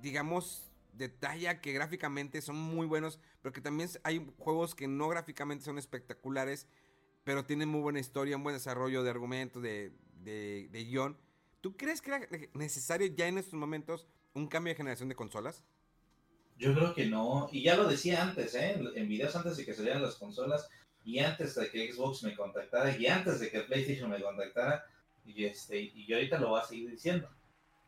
digamos, 0.01 0.71
de 0.97 1.09
talla 1.09 1.61
que 1.61 1.73
gráficamente 1.73 2.41
son 2.41 2.55
muy 2.55 2.87
buenos, 2.87 3.19
pero 3.41 3.53
que 3.53 3.61
también 3.61 3.89
hay 4.03 4.25
juegos 4.37 4.75
que 4.75 4.87
no 4.87 5.07
gráficamente 5.07 5.65
son 5.65 5.77
espectaculares, 5.77 6.67
pero 7.23 7.45
tienen 7.45 7.69
muy 7.69 7.81
buena 7.81 7.99
historia, 7.99 8.37
un 8.37 8.43
buen 8.43 8.55
desarrollo 8.55 9.03
de 9.03 9.09
argumentos, 9.09 9.61
de, 9.61 9.91
de, 10.23 10.69
de 10.71 10.83
guion. 10.85 11.17
¿Tú 11.61 11.75
crees 11.75 12.01
que 12.01 12.11
era 12.11 12.27
necesario 12.53 13.07
ya 13.07 13.27
en 13.27 13.37
estos 13.37 13.53
momentos 13.53 14.07
un 14.33 14.47
cambio 14.47 14.71
de 14.71 14.77
generación 14.77 15.09
de 15.09 15.15
consolas? 15.15 15.63
Yo 16.57 16.73
creo 16.73 16.93
que 16.93 17.05
no, 17.05 17.49
y 17.51 17.63
ya 17.63 17.75
lo 17.75 17.87
decía 17.87 18.23
antes, 18.23 18.55
¿eh? 18.55 18.79
en 18.95 19.07
videos 19.07 19.35
antes 19.35 19.57
de 19.57 19.65
que 19.65 19.73
salieran 19.73 20.01
las 20.01 20.15
consolas, 20.15 20.69
y 21.03 21.19
antes 21.19 21.55
de 21.55 21.69
que 21.69 21.91
Xbox 21.91 22.23
me 22.23 22.35
contactara, 22.35 22.97
y 22.97 23.07
antes 23.07 23.39
de 23.39 23.49
que 23.49 23.61
PlayStation 23.61 24.09
me 24.09 24.21
contactara, 24.21 24.85
y, 25.25 25.45
este, 25.45 25.79
y 25.79 26.05
yo 26.05 26.15
ahorita 26.15 26.39
lo 26.39 26.49
voy 26.49 26.61
a 26.61 26.65
seguir 26.65 26.89
diciendo. 26.89 27.29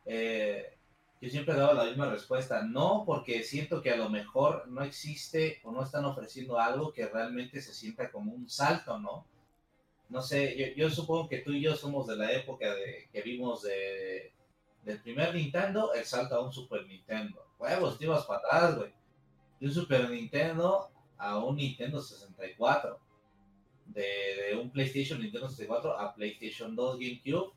Eh, 0.05 0.78
yo 1.21 1.29
siempre 1.29 1.53
he 1.53 1.57
dado 1.57 1.73
la 1.73 1.85
misma 1.85 2.09
respuesta, 2.09 2.63
no 2.63 3.03
porque 3.05 3.43
siento 3.43 3.81
que 3.81 3.91
a 3.91 3.97
lo 3.97 4.09
mejor 4.09 4.67
no 4.69 4.83
existe 4.83 5.59
o 5.63 5.71
no 5.71 5.83
están 5.83 6.05
ofreciendo 6.05 6.57
algo 6.57 6.93
que 6.93 7.07
realmente 7.07 7.61
se 7.61 7.73
sienta 7.73 8.09
como 8.09 8.31
un 8.31 8.49
salto, 8.49 8.97
¿no? 8.97 9.25
No 10.07 10.21
sé, 10.21 10.73
yo, 10.75 10.89
supongo 10.89 11.27
que 11.27 11.39
tú 11.39 11.51
y 11.51 11.61
yo 11.61 11.75
somos 11.75 12.07
de 12.07 12.15
la 12.15 12.31
época 12.31 12.73
de 12.73 13.09
que 13.11 13.21
vimos 13.21 13.63
de, 13.63 14.31
del 14.83 15.01
primer 15.01 15.35
Nintendo 15.35 15.93
el 15.93 16.05
salto 16.05 16.35
a 16.35 16.43
un 16.43 16.51
Super 16.53 16.85
Nintendo. 16.87 17.45
Huevos, 17.59 17.99
te 17.99 18.05
ibas 18.05 18.25
para 18.25 18.39
atrás, 18.39 18.77
güey. 18.77 18.93
De 19.59 19.67
un 19.67 19.73
Super 19.73 20.09
Nintendo 20.09 20.89
a 21.17 21.37
un 21.37 21.57
Nintendo 21.57 22.01
64. 22.01 22.97
De, 23.85 24.01
de 24.01 24.55
un 24.55 24.71
PlayStation 24.71 25.19
Nintendo 25.19 25.49
64 25.49 25.99
a 25.99 26.15
PlayStation 26.15 26.75
2 26.75 26.99
GameCube 26.99 27.53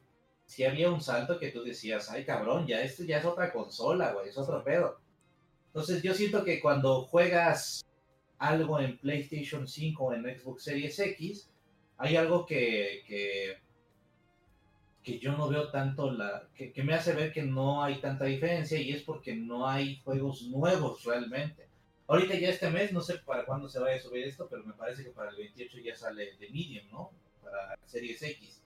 si 0.52 0.64
había 0.64 0.90
un 0.90 1.00
salto 1.00 1.38
que 1.38 1.48
tú 1.48 1.64
decías, 1.64 2.10
ay 2.10 2.26
cabrón, 2.26 2.66
ya 2.66 2.82
esto 2.82 3.04
ya 3.04 3.16
es 3.16 3.24
otra 3.24 3.50
consola, 3.50 4.12
güey, 4.12 4.28
es 4.28 4.36
otro 4.36 4.62
pedo. 4.62 5.00
Entonces 5.68 6.02
yo 6.02 6.12
siento 6.12 6.44
que 6.44 6.60
cuando 6.60 7.04
juegas 7.04 7.82
algo 8.36 8.78
en 8.78 8.98
PlayStation 8.98 9.66
5 9.66 10.04
o 10.04 10.12
en 10.12 10.24
Xbox 10.24 10.64
Series 10.64 10.98
X, 10.98 11.50
hay 11.96 12.16
algo 12.16 12.44
que, 12.44 13.02
que, 13.06 13.62
que 15.02 15.18
yo 15.18 15.32
no 15.32 15.48
veo 15.48 15.70
tanto, 15.70 16.12
la, 16.12 16.46
que, 16.54 16.70
que, 16.70 16.82
me 16.82 16.92
hace 16.92 17.14
ver 17.14 17.32
que 17.32 17.44
no 17.44 17.82
hay 17.82 17.98
tanta 18.02 18.26
diferencia 18.26 18.78
y 18.78 18.92
es 18.92 19.02
porque 19.04 19.34
no 19.34 19.66
hay 19.66 20.02
juegos 20.04 20.42
nuevos 20.48 21.02
realmente. 21.04 21.66
Ahorita 22.08 22.34
ya 22.34 22.50
este 22.50 22.68
mes, 22.68 22.92
no 22.92 23.00
sé 23.00 23.14
para 23.24 23.46
cuándo 23.46 23.70
se 23.70 23.78
vaya 23.78 23.96
a 23.96 24.00
subir 24.00 24.26
esto, 24.26 24.46
pero 24.50 24.64
me 24.64 24.74
parece 24.74 25.02
que 25.02 25.12
para 25.12 25.30
el 25.30 25.36
28 25.36 25.78
ya 25.78 25.96
sale 25.96 26.36
de 26.36 26.50
Medium, 26.50 26.90
¿no? 26.90 27.10
Para 27.42 27.74
Series 27.86 28.22
X. 28.22 28.61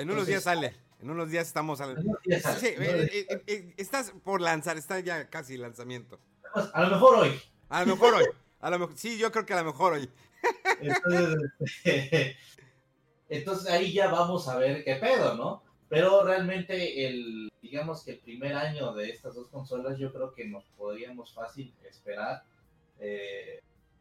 En 0.00 0.10
unos 0.10 0.26
días 0.26 0.44
sale. 0.44 0.74
En 1.02 1.10
unos 1.10 1.30
días 1.30 1.46
estamos 1.46 1.78
Sí, 1.78 2.66
eh, 2.68 3.26
eh, 3.28 3.42
eh, 3.46 3.74
estás 3.76 4.14
por 4.24 4.40
lanzar, 4.40 4.78
está 4.78 4.98
ya 5.00 5.28
casi 5.28 5.58
lanzamiento. 5.58 6.18
A 6.72 6.84
lo 6.84 6.90
mejor 6.90 7.16
hoy. 7.16 7.40
A 7.68 7.84
lo 7.84 7.94
mejor 7.94 8.14
hoy. 8.14 8.24
A 8.60 8.70
lo 8.70 8.78
mejor, 8.78 8.96
sí, 8.96 9.18
yo 9.18 9.30
creo 9.30 9.44
que 9.44 9.52
a 9.52 9.62
lo 9.62 9.72
mejor 9.72 9.92
hoy. 9.94 10.10
Entonces, 10.80 11.54
entonces 13.28 13.70
ahí 13.70 13.92
ya 13.92 14.08
vamos 14.08 14.48
a 14.48 14.56
ver 14.56 14.84
qué 14.84 14.96
pedo, 14.96 15.34
¿no? 15.34 15.62
Pero 15.90 16.24
realmente 16.24 17.06
el, 17.06 17.50
digamos 17.60 18.02
que 18.02 18.12
el 18.12 18.18
primer 18.20 18.54
año 18.54 18.94
de 18.94 19.10
estas 19.10 19.34
dos 19.34 19.48
consolas 19.48 19.98
yo 19.98 20.12
creo 20.14 20.32
que 20.32 20.46
nos 20.46 20.64
podríamos 20.78 21.34
fácil 21.34 21.74
esperar. 21.84 22.42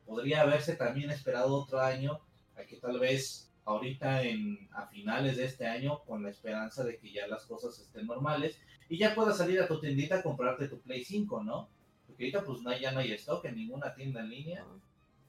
podría 0.05 0.41
haberse 0.43 0.77
también 0.77 1.09
esperado 1.09 1.53
otro 1.55 1.81
año 1.81 2.21
a 2.55 2.63
que 2.63 2.77
tal 2.77 2.99
vez 2.99 3.48
ahorita 3.69 4.23
en, 4.23 4.67
a 4.71 4.87
finales 4.87 5.37
de 5.37 5.45
este 5.45 5.67
año 5.67 6.03
con 6.03 6.23
la 6.23 6.31
esperanza 6.31 6.83
de 6.83 6.97
que 6.97 7.11
ya 7.11 7.27
las 7.27 7.45
cosas 7.45 7.77
estén 7.77 8.07
normales 8.07 8.59
y 8.89 8.97
ya 8.97 9.13
puedas 9.13 9.37
salir 9.37 9.61
a 9.61 9.67
tu 9.67 9.79
tiendita 9.79 10.15
a 10.15 10.23
comprarte 10.23 10.67
tu 10.67 10.81
Play 10.81 11.05
5, 11.05 11.43
¿no? 11.43 11.69
Porque 12.07 12.23
ahorita 12.23 12.43
pues 12.43 12.61
no, 12.61 12.75
ya 12.75 12.91
no 12.91 12.99
hay 12.99 13.11
stock 13.11 13.45
en 13.45 13.55
ninguna 13.55 13.93
tienda 13.93 14.21
en 14.21 14.29
línea, 14.29 14.65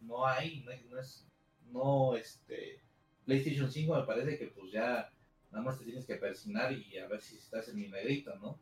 no 0.01 0.27
hay, 0.27 0.65
no, 0.89 0.99
es, 0.99 1.27
no, 1.71 2.17
este, 2.17 2.81
PlayStation 3.27 3.71
5 3.71 3.95
me 3.95 4.05
parece 4.05 4.39
que 4.39 4.47
pues 4.47 4.73
ya 4.73 5.13
nada 5.51 5.63
más 5.63 5.79
te 5.79 5.85
tienes 5.85 6.07
que 6.07 6.15
persinar 6.15 6.73
y 6.73 6.97
a 6.97 7.09
ver 7.09 7.21
si 7.21 7.37
estás 7.37 7.69
en 7.69 7.77
mi 7.77 7.89
negrito, 7.89 8.35
¿no? 8.37 8.59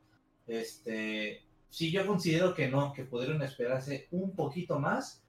Este, 0.48 1.44
sí, 1.68 1.92
yo 1.92 2.04
considero 2.04 2.52
que 2.52 2.66
no, 2.66 2.92
que 2.92 3.04
pudieron 3.04 3.40
esperarse 3.42 4.08
un 4.10 4.34
poquito 4.34 4.80
más 4.80 5.22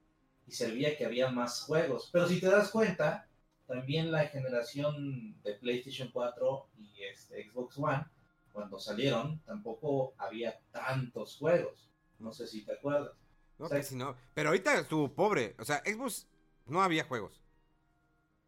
y 0.47 0.53
servía 0.53 0.97
que 0.97 1.05
había 1.05 1.29
más 1.29 1.61
juegos, 1.61 2.09
pero 2.11 2.27
si 2.27 2.39
te 2.39 2.47
das 2.47 2.71
cuenta, 2.71 3.28
también 3.70 4.11
la 4.11 4.28
generación 4.28 5.39
de 5.43 5.53
PlayStation 5.53 6.09
4 6.11 6.70
y 6.80 7.03
este 7.03 7.47
Xbox 7.47 7.78
One, 7.78 8.03
cuando 8.51 8.80
salieron, 8.80 9.39
tampoco 9.45 10.15
había 10.17 10.59
tantos 10.72 11.38
juegos. 11.38 11.88
No 12.17 12.34
sé 12.34 12.47
si 12.47 12.65
te 12.65 12.74
acuerdas. 12.74 13.11
No, 13.59 13.70
que 13.70 13.84
si 13.84 13.95
no. 13.95 14.15
Pero 14.34 14.49
ahorita 14.49 14.80
estuvo 14.80 15.13
pobre. 15.13 15.55
O 15.59 15.65
sea, 15.65 15.84
Xbox 15.86 16.28
no 16.65 16.82
había 16.82 17.03
juegos. 17.03 17.43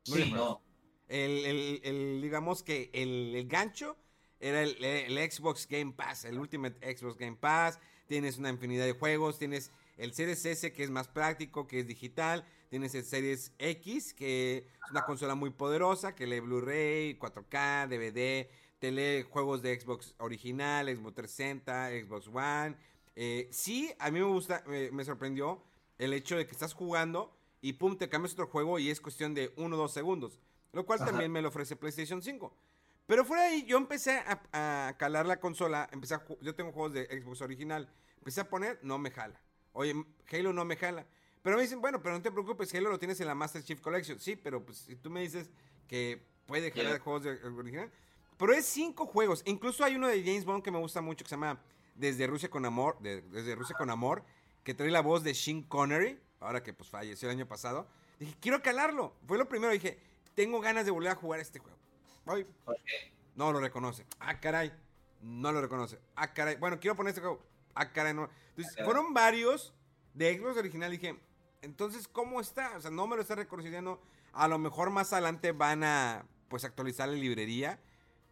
sí, 0.04 0.32
no. 0.32 0.62
El, 1.08 2.20
digamos 2.22 2.64
que 2.64 2.90
el, 2.94 3.46
gancho 3.48 3.98
era 4.40 4.64
el, 4.64 4.84
el, 4.84 5.32
Xbox 5.32 5.68
Game 5.68 5.92
Pass, 5.92 6.26
el 6.26 6.40
Ultimate 6.40 6.98
Xbox 6.98 7.18
Game 7.18 7.38
Pass. 7.38 7.80
Tienes 8.08 8.40
una 8.40 8.50
infinidad 8.50 8.86
de 8.86 8.94
juegos, 8.94 9.38
tienes 9.38 9.72
el 9.98 10.14
Series 10.14 10.44
S 10.46 10.74
que 10.74 10.84
es 10.84 10.90
más 10.90 11.08
práctico, 11.10 11.68
que 11.68 11.82
es 11.82 11.88
digital, 11.88 12.44
tienes 12.72 12.96
el 12.96 13.04
Series 13.04 13.52
X 13.60 14.14
que 14.14 14.60
es 14.60 14.92
una 14.92 15.04
consola 15.04 15.36
muy 15.36 15.50
poderosa, 15.50 16.16
que 16.16 16.26
lee 16.26 16.40
Blu-ray, 16.40 17.20
4K, 17.20 17.90
DVD, 17.90 18.50
te 18.80 18.92
lee 18.92 19.24
juegos 19.30 19.62
de 19.62 19.78
Xbox 19.78 20.16
original, 20.20 20.88
Xbox 20.88 21.16
360, 21.16 21.90
Xbox 22.06 22.28
One. 22.30 22.78
Eh, 23.18 23.50
sí, 23.52 23.94
a 24.00 24.10
mí 24.10 24.20
me 24.20 24.26
gusta, 24.26 24.64
me 24.66 25.04
sorprendió 25.04 25.62
el 25.98 26.14
hecho 26.14 26.38
de 26.38 26.48
que 26.48 26.54
estás 26.54 26.74
jugando 26.74 27.36
y 27.60 27.74
pum, 27.74 27.98
te 27.98 28.08
cambias 28.08 28.32
otro 28.32 28.48
juego 28.48 28.80
y 28.80 28.90
es 28.90 29.02
cuestión 29.02 29.34
de 29.34 29.54
1 29.58 29.76
o 29.76 29.80
2 29.80 29.94
segundos. 29.94 30.40
Lo 30.72 30.86
cual 30.86 31.00
también 31.00 31.30
me 31.30 31.42
lo 31.42 31.50
ofrece 31.50 31.76
PlayStation 31.76 32.22
5. 32.22 32.56
Pero 33.06 33.26
fuera 33.26 33.44
de 33.44 33.50
ahí, 33.50 33.66
yo 33.66 33.76
empecé 33.76 34.24
a, 34.54 34.96
calar 34.98 35.26
la 35.26 35.42
consola. 35.42 35.90
Empecé 35.92 36.16
yo 36.40 36.56
tengo 36.56 36.72
juegos 36.72 36.94
de 36.94 37.06
Xbox 37.08 37.42
original. 37.42 37.92
Empecé 38.20 38.40
a 38.40 38.50
poner, 38.50 38.80
no 38.82 38.98
me 38.98 39.12
jala. 39.12 39.42
Oye, 39.74 39.94
Halo 40.32 40.54
no 40.54 40.64
me 40.64 40.78
jala. 40.78 41.06
Pero 41.42 41.56
me 41.56 41.64
dicen, 41.64 41.82
bueno, 41.82 42.02
pero 42.02 42.16
no 42.16 42.22
te 42.22 42.32
preocupes, 42.32 42.74
Halo 42.76 42.90
lo 42.90 43.00
tienes 43.00 43.20
en 43.20 43.28
la 43.28 43.36
Master 43.36 43.64
Chief 43.64 43.82
Collection. 43.82 44.20
Sí, 44.20 44.36
pero 44.36 44.64
pues 44.64 44.80
si 44.80 44.96
tú 44.96 45.10
me 45.10 45.22
dices 45.22 45.50
que 45.88 46.24
puede 46.46 46.72
jalar 46.72 47.00
juegos 47.00 47.24
de, 47.24 47.32
original. 47.48 47.92
Pero 48.38 48.54
es 48.54 48.66
cinco 48.66 49.06
juegos. 49.06 49.42
Incluso 49.46 49.84
hay 49.84 49.96
uno 49.96 50.08
de 50.08 50.24
James 50.24 50.46
Bond 50.46 50.64
que 50.64 50.72
me 50.72 50.80
gusta 50.80 51.02
mucho 51.02 51.24
que 51.24 51.30
se 51.30 51.36
llama 51.36 51.60
desde 51.96 52.28
Rusia 52.28 52.50
con 52.50 52.66
Amor, 52.66 52.98
de- 53.00 53.22
desde 53.22 53.56
Rusia 53.56 53.76
con 53.78 53.90
Amor, 53.90 54.24
que 54.64 54.74
trae 54.74 54.90
la 54.92 55.02
voz 55.02 55.24
de 55.24 55.34
Sean 55.34 55.64
Connery, 55.64 56.20
ahora 56.40 56.64
que 56.64 56.74
pues 56.74 56.90
falleció 56.90 57.30
el 57.30 57.36
año 57.38 57.48
pasado. 57.48 57.88
Dije, 58.20 58.36
quiero 58.40 58.62
calarlo. 58.62 59.16
Fue 59.28 59.38
lo 59.38 59.48
primero, 59.50 59.72
dije, 59.74 60.00
tengo 60.36 60.60
ganas 60.62 60.86
de 60.86 60.92
volver 60.92 61.12
a 61.12 61.16
jugar 61.16 61.40
este 61.40 61.60
juego. 61.60 61.78
Voy. 62.26 62.46
No 63.36 63.52
lo 63.52 63.60
reconoce. 63.60 64.06
Ah, 64.20 64.40
caray. 64.40 64.72
No 65.22 65.52
lo 65.52 65.62
reconoce. 65.62 66.00
Ah, 66.16 66.34
caray. 66.34 66.56
Bueno, 66.58 66.80
quiero 66.80 66.96
poner 66.96 67.10
este 67.12 67.22
juego. 67.22 67.44
Ah, 67.74 67.92
caray, 67.92 68.14
no. 68.14 68.30
Entonces, 68.50 68.76
caray. 68.76 68.86
fueron 68.86 69.14
varios 69.14 69.74
de 70.14 70.38
Xbox 70.38 70.58
original. 70.58 70.92
Dije, 70.92 71.20
entonces, 71.62 72.08
¿cómo 72.08 72.42
está? 72.42 72.76
O 72.78 72.82
sea, 72.82 72.92
no 72.92 73.08
me 73.08 73.16
lo 73.16 73.22
está 73.22 73.36
reconociendo. 73.36 74.02
A 74.34 74.48
lo 74.48 74.58
mejor 74.58 74.90
más 74.90 75.14
adelante 75.14 75.52
van 75.52 75.84
a, 75.84 76.26
pues, 76.50 76.64
actualizar 76.64 77.08
la 77.10 77.16
librería. 77.16 77.80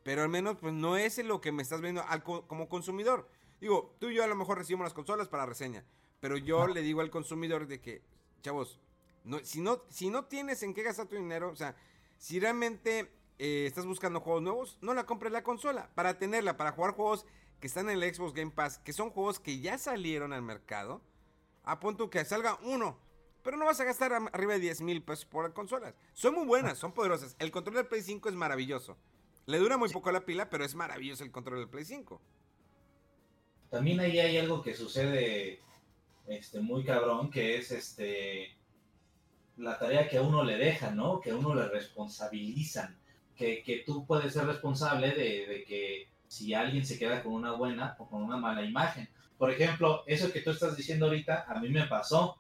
Pero 0.04 0.24
al 0.24 0.30
menos, 0.30 0.58
pues, 0.60 0.74
no 0.74 0.98
es 0.98 1.18
lo 1.24 1.42
que 1.42 1.52
me 1.52 1.62
estás 1.62 1.82
viendo 1.82 2.04
al 2.08 2.24
co- 2.24 2.48
como 2.48 2.70
consumidor. 2.70 3.30
Digo, 3.60 3.96
tú 4.00 4.08
y 4.10 4.16
yo 4.16 4.24
a 4.24 4.28
lo 4.28 4.36
mejor 4.36 4.58
recibimos 4.58 4.86
las 4.86 4.94
consolas 4.94 5.28
para 5.28 5.46
reseña. 5.46 5.84
Pero 6.20 6.38
yo 6.38 6.68
le 6.68 6.82
digo 6.82 7.02
al 7.02 7.10
consumidor 7.12 7.68
de 7.68 7.80
que, 7.82 8.02
chavos, 8.42 8.80
no, 9.24 9.40
si, 9.44 9.62
no, 9.62 9.84
si 9.90 10.10
no 10.10 10.26
tienes 10.26 10.64
en 10.64 10.74
qué 10.74 10.84
gastar 10.84 11.08
tu 11.08 11.16
dinero, 11.16 11.50
o 11.50 11.56
sea, 11.56 11.76
si 12.18 12.40
realmente 12.40 13.12
eh, 13.38 13.66
estás 13.68 13.86
buscando 13.86 14.22
juegos 14.22 14.42
nuevos, 14.42 14.78
no 14.82 14.94
la 14.94 15.06
compres 15.06 15.32
la 15.32 15.44
consola. 15.44 15.90
Para 15.96 16.18
tenerla, 16.18 16.58
para 16.58 16.72
jugar 16.72 16.94
juegos 16.94 17.26
que 17.60 17.68
están 17.68 17.90
en 17.90 18.02
el 18.02 18.16
Xbox 18.16 18.34
Game 18.34 18.52
Pass, 18.52 18.80
que 18.80 18.94
son 18.94 19.12
juegos 19.12 19.40
que 19.40 19.60
ya 19.60 19.78
salieron 19.78 20.32
al 20.34 20.42
mercado, 20.42 21.02
a 21.64 21.80
punto 21.80 22.10
que 22.10 22.24
salga 22.26 22.58
uno. 22.64 22.98
Pero 23.44 23.58
no 23.58 23.66
vas 23.66 23.80
a 23.80 23.86
gastar 23.86 24.14
arriba 24.14 24.54
de 24.54 24.60
10 24.60 24.82
mil 24.82 25.02
pesos 25.02 25.26
por 25.26 25.54
consolas. 25.54 25.96
Son 26.14 26.34
muy 26.34 26.46
buenas, 26.46 26.78
son 26.78 26.92
poderosas. 26.92 27.36
El 27.40 27.52
control 27.52 27.78
del 27.78 27.88
Play 27.88 28.02
5 28.02 28.30
es 28.30 28.36
maravilloso. 28.36 28.98
Le 29.46 29.58
dura 29.58 29.78
muy 29.78 29.90
poco 29.90 30.12
la 30.12 30.26
pila, 30.26 30.50
pero 30.50 30.66
es 30.66 30.76
maravilloso 30.76 31.24
el 31.24 31.32
control 31.32 31.60
del 31.60 31.70
Play 31.70 31.86
5. 31.86 32.22
También 33.70 34.00
ahí 34.00 34.20
hay 34.20 34.38
algo 34.38 34.62
que 34.62 34.76
sucede 34.76 35.60
este, 36.28 36.60
muy 36.60 36.84
cabrón, 36.84 37.30
que 37.32 37.58
es 37.58 37.72
este 37.72 38.56
la 39.58 39.78
tarea 39.78 40.08
que 40.08 40.18
a 40.18 40.22
uno 40.22 40.44
le 40.44 40.58
dejan, 40.58 40.96
¿no? 40.96 41.20
Que 41.20 41.32
a 41.32 41.36
uno 41.36 41.54
le 41.54 41.68
responsabilizan. 41.68 42.98
Que, 43.36 43.64
que 43.64 43.84
tú 43.86 44.06
puedes 44.06 44.34
ser 44.34 44.46
responsable 44.46 45.12
de, 45.12 45.46
de 45.48 45.64
que 45.66 46.10
si 46.28 46.54
alguien 46.54 46.86
se 46.86 47.00
queda 47.00 47.24
con 47.24 47.34
una 47.34 47.54
buena 47.54 47.96
o 48.00 48.08
con 48.08 48.22
una 48.22 48.38
mala 48.38 48.64
imagen. 48.64 49.10
Por 49.38 49.50
ejemplo, 49.50 50.04
eso 50.06 50.32
que 50.32 50.42
tú 50.42 50.52
estás 50.52 50.78
diciendo 50.78 51.06
ahorita, 51.06 51.46
a 51.48 51.60
mí 51.60 51.70
me 51.70 51.88
pasó, 51.88 52.38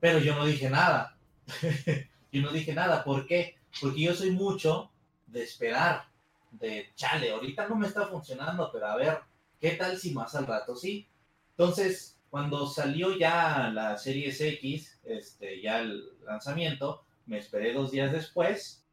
pero 0.00 0.18
yo 0.18 0.34
no 0.34 0.46
dije 0.46 0.70
nada. 0.70 1.16
yo 2.32 2.42
no 2.42 2.50
dije 2.50 2.72
nada. 2.74 3.04
¿Por 3.04 3.26
qué? 3.26 3.56
Porque 3.80 4.00
yo 4.00 4.14
soy 4.14 4.30
mucho 4.30 4.90
de 5.26 5.44
esperar, 5.44 6.06
de 6.50 6.90
chale, 6.96 7.30
ahorita 7.30 7.68
no 7.68 7.76
me 7.76 7.86
está 7.86 8.06
funcionando, 8.08 8.70
pero 8.72 8.86
a 8.86 8.96
ver, 8.96 9.18
¿qué 9.60 9.72
tal 9.72 9.96
si 9.98 10.12
más 10.12 10.34
al 10.34 10.46
rato 10.46 10.74
sí? 10.74 11.06
Entonces, 11.50 12.18
cuando 12.30 12.66
salió 12.66 13.16
ya 13.16 13.70
la 13.72 13.96
Series 13.96 14.40
X, 14.40 15.00
este, 15.04 15.60
ya 15.60 15.80
el 15.80 16.10
lanzamiento, 16.24 17.04
me 17.26 17.38
esperé 17.38 17.72
dos 17.72 17.92
días 17.92 18.10
después, 18.10 18.84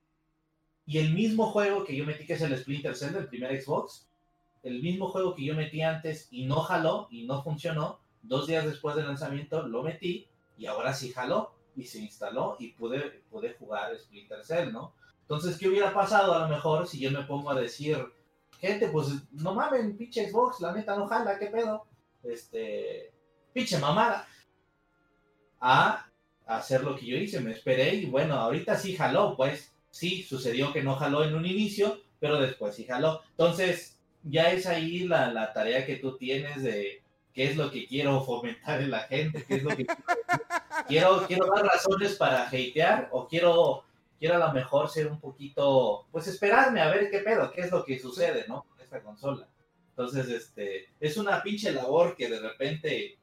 y 0.86 1.00
el 1.00 1.14
mismo 1.14 1.52
juego 1.52 1.84
que 1.84 1.96
yo 1.96 2.06
metí, 2.06 2.26
que 2.26 2.34
es 2.34 2.42
el 2.42 2.56
Splinter 2.58 2.96
Cell 2.96 3.14
del 3.14 3.28
primer 3.28 3.60
Xbox, 3.62 4.08
el 4.64 4.82
mismo 4.82 5.10
juego 5.10 5.36
que 5.36 5.46
yo 5.46 5.56
metí 5.56 5.82
antes 5.82 6.28
y 6.32 6.46
no 6.46 6.62
jaló 6.62 7.08
y 7.10 7.26
no 7.26 7.44
funcionó, 7.44 8.00
dos 8.22 8.48
días 8.48 8.66
después 8.66 8.96
del 8.96 9.08
lanzamiento 9.08 9.68
lo 9.68 9.84
metí 9.84 10.28
y 10.58 10.66
ahora 10.66 10.94
sí 10.94 11.12
jaló 11.12 11.54
y 11.76 11.84
se 11.86 12.00
instaló 12.00 12.58
y 12.60 12.72
pude, 12.72 13.24
pude 13.30 13.54
jugar 13.54 13.98
Splinter 13.98 14.44
Cell, 14.44 14.72
¿no? 14.72 14.94
Entonces, 15.22 15.58
¿qué 15.58 15.68
hubiera 15.68 15.94
pasado 15.94 16.34
a 16.34 16.40
lo 16.40 16.48
mejor 16.48 16.88
si 16.88 17.00
yo 17.00 17.12
me 17.12 17.24
pongo 17.24 17.52
a 17.52 17.60
decir, 17.60 17.98
gente, 18.60 18.88
pues 18.88 19.10
no 19.32 19.54
mamen, 19.54 19.98
pinche 19.98 20.30
Xbox, 20.30 20.60
la 20.62 20.72
neta 20.72 20.96
no 20.96 21.08
jala, 21.08 21.38
¿qué 21.38 21.48
pedo? 21.48 21.86
Este, 22.24 23.12
pinche 23.54 23.78
mamada. 23.78 24.28
A 25.60 26.06
hacer 26.46 26.84
lo 26.84 26.96
que 26.96 27.06
yo 27.06 27.18
hice, 27.18 27.42
me 27.42 27.52
esperé 27.52 27.96
y 27.96 28.06
bueno, 28.06 28.36
ahorita 28.36 28.78
sí 28.78 28.96
jaló, 28.96 29.36
pues 29.36 29.76
sí, 29.90 30.24
sucedió 30.24 30.72
que 30.72 30.84
no 30.84 30.96
jaló 30.96 31.24
en 31.24 31.36
un 31.36 31.46
inicio, 31.46 32.00
pero 32.20 32.40
después 32.40 32.76
sí 32.76 32.86
jaló. 32.86 33.22
Entonces, 33.32 34.00
ya 34.24 34.52
es 34.52 34.66
ahí 34.66 35.00
la, 35.08 35.32
la 35.32 35.54
tarea 35.54 35.86
que 35.86 35.98
tú 35.98 36.18
tienes 36.18 36.64
de 36.64 37.04
qué 37.38 37.52
es 37.52 37.56
lo 37.56 37.70
que 37.70 37.86
quiero 37.86 38.20
fomentar 38.24 38.82
en 38.82 38.90
la 38.90 39.02
gente, 39.02 39.46
qué 39.48 39.58
es 39.58 39.64
lo 39.64 39.70
que 39.70 39.86
quiero, 40.88 41.24
quiero, 41.28 41.46
dar 41.46 41.66
razones 41.66 42.16
para 42.16 42.48
hatear 42.48 43.10
o 43.12 43.28
quiero, 43.28 43.84
quiero 44.18 44.38
a 44.38 44.48
lo 44.48 44.54
mejor 44.54 44.90
ser 44.90 45.06
un 45.06 45.20
poquito, 45.20 46.08
pues 46.12 46.26
esperarme 46.26 46.82
a 46.82 46.90
ver 46.90 47.12
qué 47.12 47.20
pedo, 47.20 47.52
qué 47.52 47.62
es 47.62 47.72
lo 47.72 47.86
que 47.86 48.00
sucede, 48.00 48.46
¿no? 48.48 48.64
Con 48.64 48.82
esta 48.82 49.04
consola. 49.04 49.48
Entonces, 49.90 50.28
este, 50.30 50.90
es 51.00 51.16
una 51.16 51.44
pinche 51.44 51.72
labor 51.72 52.16
que 52.16 52.28
de 52.28 52.40
repente, 52.40 53.20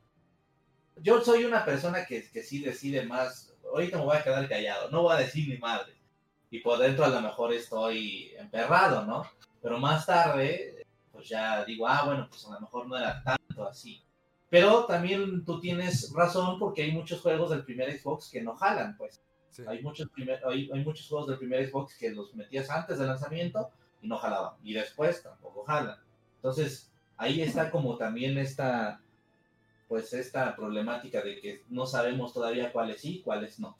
yo 0.98 1.20
soy 1.20 1.44
una 1.44 1.64
persona 1.64 2.06
que, 2.06 2.30
que 2.30 2.44
sí 2.44 2.60
decide 2.60 3.04
más, 3.04 3.52
ahorita 3.64 3.98
me 3.98 4.04
voy 4.04 4.16
a 4.16 4.22
quedar 4.22 4.48
callado, 4.48 4.90
no 4.90 5.02
voy 5.02 5.16
a 5.16 5.18
decir 5.18 5.48
ni 5.48 5.58
madre. 5.58 5.92
Y 6.52 6.60
por 6.60 6.78
dentro 6.78 7.04
a 7.04 7.08
lo 7.08 7.20
mejor 7.20 7.52
estoy 7.52 8.32
emperrado, 8.38 9.04
¿no? 9.06 9.28
Pero 9.60 9.80
más 9.80 10.06
tarde, 10.06 10.86
pues 11.10 11.28
ya 11.28 11.64
digo, 11.64 11.88
ah, 11.88 12.04
bueno, 12.04 12.28
pues 12.28 12.46
a 12.46 12.52
lo 12.52 12.60
mejor 12.60 12.86
no 12.86 12.96
era 12.96 13.20
tanto 13.24 13.66
así. 13.66 14.03
Pero 14.54 14.86
también 14.86 15.44
tú 15.44 15.58
tienes 15.58 16.12
razón 16.12 16.60
porque 16.60 16.82
hay 16.84 16.92
muchos 16.92 17.20
juegos 17.20 17.50
del 17.50 17.64
primer 17.64 17.90
Xbox 17.98 18.30
que 18.30 18.40
no 18.40 18.54
jalan, 18.54 18.96
pues. 18.96 19.20
Sí. 19.50 19.64
Hay 19.66 19.82
muchos, 19.82 20.08
primer, 20.10 20.40
hay, 20.46 20.70
hay 20.72 20.84
muchos 20.84 21.08
juegos 21.08 21.26
del 21.26 21.38
primer 21.38 21.68
Xbox 21.68 21.98
que 21.98 22.10
los 22.10 22.32
metías 22.36 22.70
antes 22.70 23.00
del 23.00 23.08
lanzamiento 23.08 23.72
y 24.00 24.06
no 24.06 24.16
jalaban. 24.16 24.54
Y 24.62 24.72
después 24.74 25.24
tampoco 25.24 25.64
jalan. 25.64 25.98
Entonces, 26.36 26.92
ahí 27.16 27.42
está 27.42 27.72
como 27.72 27.96
también 27.96 28.38
esta, 28.38 29.02
pues 29.88 30.12
esta 30.12 30.54
problemática 30.54 31.20
de 31.20 31.40
que 31.40 31.64
no 31.68 31.84
sabemos 31.84 32.32
todavía 32.32 32.70
cuáles 32.70 33.00
sí, 33.00 33.22
cuáles 33.24 33.58
no. 33.58 33.76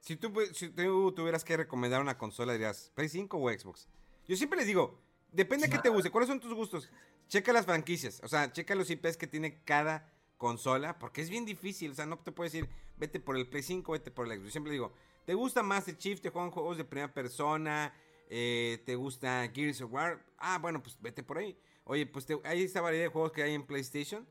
Si 0.00 0.16
tú, 0.16 0.30
si 0.52 0.68
tú 0.68 1.12
tuvieras 1.12 1.42
que 1.42 1.56
recomendar 1.56 2.02
una 2.02 2.18
consola, 2.18 2.52
dirías, 2.52 2.92
¿Play 2.94 3.08
5 3.08 3.38
o 3.38 3.50
Xbox? 3.50 3.88
Yo 4.26 4.36
siempre 4.36 4.58
les 4.58 4.66
digo, 4.66 5.00
depende 5.32 5.66
de 5.66 5.72
qué 5.72 5.78
te 5.78 5.88
guste, 5.88 6.10
¿cuáles 6.10 6.28
son 6.28 6.40
tus 6.40 6.54
gustos? 6.54 6.88
Checa 7.28 7.52
las 7.52 7.66
franquicias, 7.66 8.20
o 8.24 8.28
sea, 8.28 8.52
checa 8.52 8.74
los 8.74 8.90
IPs 8.90 9.16
que 9.16 9.26
tiene 9.26 9.62
cada 9.64 10.10
consola, 10.36 10.98
porque 10.98 11.20
es 11.20 11.30
bien 11.30 11.44
difícil, 11.44 11.90
o 11.90 11.94
sea, 11.94 12.06
no 12.06 12.18
te 12.18 12.32
puedo 12.32 12.46
decir, 12.50 12.68
vete 12.96 13.20
por 13.20 13.36
el 13.36 13.48
Play 13.48 13.62
5, 13.62 13.92
vete 13.92 14.10
por 14.10 14.26
el 14.26 14.32
Xbox. 14.32 14.44
Yo 14.46 14.50
siempre 14.52 14.72
digo, 14.72 14.92
¿te 15.26 15.34
gusta 15.34 15.62
Master 15.62 15.96
Chief? 15.98 16.20
¿Te 16.20 16.30
juegan 16.30 16.50
juegos 16.50 16.76
de 16.76 16.84
primera 16.84 17.12
persona? 17.12 17.92
Eh, 18.30 18.82
¿Te 18.86 18.94
gusta 18.94 19.50
Gears 19.54 19.80
of 19.82 19.92
War? 19.92 20.24
Ah, 20.38 20.58
bueno, 20.58 20.82
pues 20.82 20.96
vete 21.00 21.22
por 21.22 21.38
ahí. 21.38 21.58
Oye, 21.84 22.06
pues 22.06 22.26
te- 22.26 22.38
hay 22.44 22.62
esta 22.62 22.80
variedad 22.80 23.04
de 23.06 23.10
juegos 23.10 23.32
que 23.32 23.42
hay 23.42 23.54
en 23.54 23.66
PlayStation, 23.66 24.26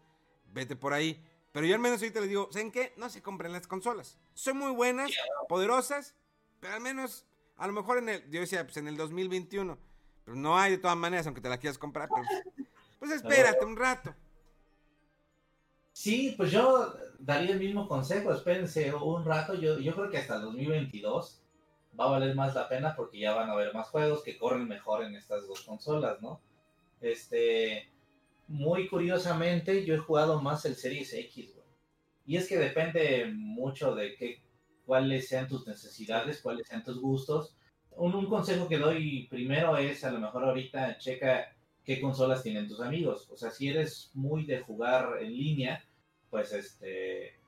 vete 0.53 0.75
por 0.75 0.93
ahí. 0.93 1.23
Pero 1.51 1.65
yo 1.65 1.73
al 1.75 1.81
menos 1.81 2.01
ahorita 2.01 2.19
les 2.19 2.29
digo, 2.29 2.49
¿saben 2.51 2.71
qué? 2.71 2.93
No 2.97 3.09
se 3.09 3.21
compren 3.21 3.51
las 3.51 3.67
consolas. 3.67 4.17
Son 4.33 4.57
muy 4.57 4.71
buenas, 4.71 5.11
poderosas, 5.49 6.13
pero 6.59 6.73
al 6.75 6.81
menos, 6.81 7.25
a 7.57 7.65
lo 7.67 7.73
mejor 7.73 7.97
en 7.97 8.09
el, 8.09 8.29
yo 8.29 8.39
decía, 8.41 8.63
pues 8.65 8.77
en 8.77 8.87
el 8.87 8.95
2021. 8.97 9.77
Pero 10.27 10.35
no 10.35 10.57
hay 10.57 10.71
de 10.71 10.77
todas 10.77 10.97
maneras, 10.97 11.25
aunque 11.25 11.39
te 11.39 11.47
la 11.47 11.57
quieras 11.57 11.77
comprar. 11.77 12.09
Pero, 12.13 12.27
pues, 12.27 12.73
pues 12.99 13.11
espérate 13.11 13.63
un 13.63 13.77
rato. 13.77 14.13
Sí, 15.93 16.33
pues 16.35 16.51
yo 16.51 16.93
daría 17.17 17.53
el 17.53 17.59
mismo 17.59 17.87
consejo, 17.87 18.33
espérense 18.33 18.93
un 18.93 19.23
rato, 19.23 19.55
yo, 19.55 19.79
yo 19.79 19.95
creo 19.95 20.09
que 20.09 20.17
hasta 20.17 20.35
el 20.35 20.41
2022 20.41 21.41
va 21.97 22.05
a 22.07 22.11
valer 22.11 22.35
más 22.35 22.53
la 22.55 22.67
pena 22.67 22.93
porque 22.93 23.19
ya 23.19 23.35
van 23.35 23.49
a 23.49 23.53
haber 23.53 23.73
más 23.73 23.87
juegos 23.87 24.21
que 24.21 24.37
corren 24.37 24.67
mejor 24.67 25.05
en 25.05 25.15
estas 25.15 25.47
dos 25.47 25.61
consolas, 25.61 26.21
¿no? 26.21 26.41
Este, 26.99 27.89
muy 28.49 28.89
curiosamente 28.89 29.85
yo 29.85 29.95
he 29.95 29.97
jugado 29.97 30.41
más 30.41 30.65
el 30.65 30.75
Series 30.75 31.13
X, 31.13 31.53
güey. 31.53 31.67
Y 32.25 32.35
es 32.35 32.49
que 32.49 32.57
depende 32.57 33.31
mucho 33.33 33.95
de 33.95 34.13
qué, 34.17 34.43
cuáles 34.85 35.29
sean 35.29 35.47
tus 35.47 35.65
necesidades, 35.65 36.41
cuáles 36.41 36.67
sean 36.67 36.83
tus 36.83 36.99
gustos. 36.99 37.55
Un, 37.97 38.15
un 38.15 38.27
consejo 38.27 38.67
que 38.67 38.77
doy 38.77 39.27
primero 39.29 39.77
es 39.77 40.03
a 40.03 40.11
lo 40.11 40.19
mejor 40.19 40.45
ahorita 40.45 40.97
checa 40.97 41.55
qué 41.83 42.01
consolas 42.01 42.43
tienen 42.43 42.67
tus 42.67 42.81
amigos. 42.81 43.29
O 43.31 43.37
sea, 43.37 43.49
si 43.51 43.69
eres 43.69 44.11
muy 44.13 44.45
de 44.45 44.59
jugar 44.59 45.17
en 45.21 45.35
línea, 45.35 45.83
pues 46.29 46.53
este 46.53 47.39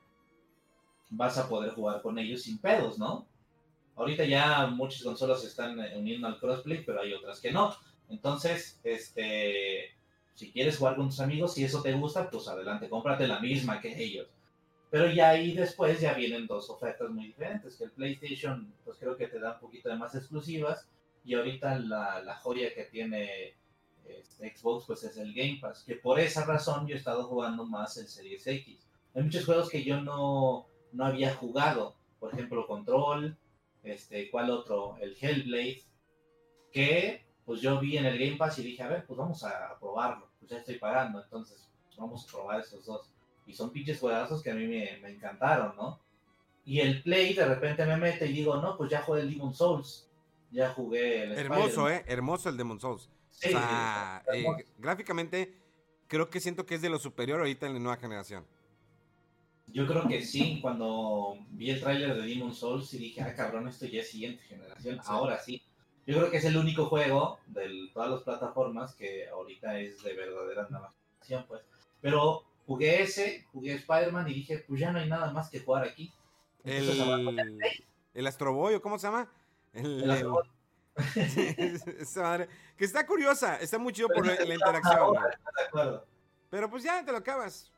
vas 1.09 1.37
a 1.37 1.49
poder 1.49 1.71
jugar 1.71 2.01
con 2.01 2.17
ellos 2.19 2.43
sin 2.43 2.59
pedos, 2.59 2.97
¿no? 2.97 3.27
Ahorita 3.95 4.23
ya 4.25 4.67
muchas 4.67 5.03
consolas 5.03 5.41
se 5.41 5.47
están 5.47 5.79
eh, 5.79 5.97
uniendo 5.97 6.27
al 6.27 6.39
crossplay, 6.39 6.83
pero 6.85 7.01
hay 7.01 7.13
otras 7.13 7.41
que 7.41 7.51
no. 7.51 7.75
Entonces, 8.07 8.79
este, 8.83 9.91
si 10.35 10.51
quieres 10.51 10.77
jugar 10.77 10.95
con 10.95 11.09
tus 11.09 11.19
amigos, 11.19 11.53
si 11.53 11.63
eso 11.63 11.81
te 11.81 11.93
gusta, 11.93 12.29
pues 12.29 12.47
adelante, 12.47 12.87
cómprate 12.87 13.27
la 13.27 13.39
misma 13.39 13.81
que 13.81 14.01
ellos. 14.01 14.27
Pero 14.89 15.11
ya 15.11 15.29
ahí 15.29 15.53
después 15.53 15.99
ya 16.01 16.13
vienen 16.13 16.47
dos 16.47 16.69
ofertas 16.69 17.09
muy 17.09 17.27
diferentes, 17.27 17.75
que 17.77 17.83
el 17.83 17.91
PlayStation, 17.91 18.73
pues 18.83 18.97
creo 18.97 19.15
que 19.15 19.27
te 19.27 19.39
da 19.39 19.53
un 19.53 19.59
poquito 19.59 19.89
de 19.89 19.95
más 19.95 20.15
exclusivas, 20.15 20.87
y 21.23 21.35
ahorita 21.35 21.77
la, 21.79 22.21
la 22.21 22.35
joya 22.35 22.73
que 22.73 22.85
tiene 22.85 23.55
este, 24.05 24.55
Xbox, 24.55 24.85
pues 24.87 25.03
es 25.03 25.17
el 25.17 25.33
Game 25.33 25.59
Pass, 25.61 25.83
que 25.83 25.95
por 25.95 26.19
esa 26.19 26.45
razón 26.45 26.87
yo 26.87 26.95
he 26.95 26.97
estado 26.97 27.23
jugando 27.25 27.65
más 27.65 27.97
el 27.97 28.07
Series 28.07 28.47
X. 28.47 28.87
Hay 29.13 29.23
muchos 29.23 29.45
juegos 29.45 29.69
que 29.69 29.83
yo 29.83 30.01
no, 30.01 30.67
no 30.91 31.05
había 31.05 31.33
jugado, 31.35 31.95
por 32.19 32.33
ejemplo, 32.33 32.65
Control, 32.65 33.37
este, 33.83 34.29
¿cuál 34.29 34.49
otro? 34.49 34.97
El 34.99 35.15
Hellblade, 35.19 35.83
que 36.71 37.25
pues 37.45 37.61
yo 37.61 37.79
vi 37.79 37.97
en 37.97 38.05
el 38.05 38.19
Game 38.19 38.37
Pass 38.37 38.59
y 38.59 38.63
dije, 38.63 38.83
a 38.83 38.87
ver, 38.87 39.05
pues 39.05 39.17
vamos 39.17 39.43
a 39.43 39.77
probarlo. 39.79 40.29
Pues 40.37 40.51
ya 40.51 40.57
estoy 40.57 40.77
pagando, 40.77 41.21
entonces 41.21 41.67
vamos 41.97 42.23
a 42.23 42.31
probar 42.31 42.59
esos 42.59 42.85
dos. 42.85 43.11
Y 43.49 43.53
son 43.53 43.71
pinches 43.71 43.99
juegazos 43.99 44.43
que 44.43 44.51
a 44.51 44.53
mí 44.53 44.67
me, 44.67 44.99
me 45.01 45.09
encantaron, 45.09 45.75
¿no? 45.75 45.99
Y 46.65 46.81
el 46.81 47.01
Play 47.01 47.33
de 47.33 47.45
repente 47.45 47.83
me 47.83 47.97
mete 47.97 48.27
y 48.27 48.33
digo, 48.33 48.61
no, 48.61 48.77
pues 48.77 48.91
ya 48.91 49.01
jugué 49.01 49.21
el 49.21 49.31
Demon 49.31 49.55
Souls. 49.55 50.07
Ya 50.51 50.69
jugué 50.69 51.23
el 51.23 51.31
Hermoso. 51.31 51.89
¿eh? 51.89 52.03
Hermoso 52.07 52.49
el 52.49 52.57
Demon 52.57 52.79
Souls. 52.79 53.09
Sí, 53.31 53.49
o 53.49 53.51
sea, 53.51 54.23
sí, 54.31 54.39
eh, 54.39 54.65
gráficamente 54.77 55.55
creo 56.07 56.29
que 56.29 56.39
siento 56.39 56.67
que 56.67 56.75
es 56.75 56.81
de 56.83 56.89
lo 56.89 56.99
superior 56.99 57.39
ahorita 57.39 57.65
en 57.65 57.73
la 57.73 57.79
nueva 57.79 57.97
generación. 57.97 58.45
Yo 59.65 59.87
creo 59.87 60.07
que 60.07 60.23
sí, 60.23 60.59
cuando 60.61 61.37
vi 61.49 61.71
el 61.71 61.79
tráiler 61.79 62.15
de 62.15 62.27
Demon 62.27 62.53
Souls 62.53 62.93
y 62.93 62.99
dije, 62.99 63.21
ah, 63.21 63.33
cabrón, 63.35 63.67
esto 63.67 63.87
ya 63.87 64.01
es 64.01 64.11
siguiente 64.11 64.43
generación, 64.43 64.99
ahora 65.05 65.39
sí. 65.39 65.63
Yo 66.05 66.17
creo 66.17 66.29
que 66.29 66.37
es 66.37 66.45
el 66.45 66.57
único 66.57 66.85
juego 66.85 67.39
de 67.47 67.89
todas 67.93 68.11
las 68.11 68.21
plataformas 68.21 68.93
que 68.93 69.27
ahorita 69.27 69.79
es 69.79 70.03
de 70.03 70.13
verdadera 70.13 70.67
nueva 70.69 70.93
generación, 71.21 71.45
pues. 71.47 71.61
Pero 72.01 72.48
jugué 72.69 73.01
ese, 73.01 73.47
jugué 73.51 73.73
Spider-Man 73.73 74.29
y 74.29 74.33
dije, 74.35 74.63
pues 74.67 74.79
ya 74.79 74.91
no 74.91 74.99
hay 74.99 75.09
nada 75.09 75.33
más 75.33 75.49
que 75.49 75.59
jugar 75.59 75.85
aquí. 75.85 76.13
Entonces, 76.63 76.99
El, 76.99 77.59
el 78.13 78.27
Astroboy, 78.27 78.75
¿o 78.75 78.81
¿cómo 78.81 78.99
se 78.99 79.07
llama? 79.07 79.27
El, 79.73 80.03
El 80.03 80.11
Astro 80.11 80.31
Boy. 80.33 80.43
esa 81.99 82.21
madre, 82.21 82.47
que 82.77 82.85
está 82.85 83.07
curiosa, 83.07 83.55
está 83.55 83.79
muy 83.79 83.91
chido 83.91 84.07
por 84.09 84.23
la, 84.23 84.33
interacción. 84.53 85.15
Pero 86.51 86.69
pues 86.69 86.83
ya 86.83 87.03
te 87.03 87.11
lo 87.11 87.17
acabas. 87.17 87.71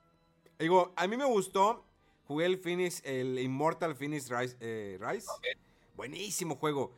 Digo, 0.59 0.91
a 0.97 1.07
mí 1.07 1.15
me 1.15 1.25
gustó. 1.25 1.85
Jugué 2.25 2.45
el 2.45 2.57
Finish, 2.57 3.01
el 3.05 3.39
Immortal 3.39 3.95
Finish 3.95 4.27
Rise. 4.29 4.57
eh, 4.59 4.99
Rise. 4.99 5.27
Buenísimo 5.95 6.57
juego. 6.57 6.93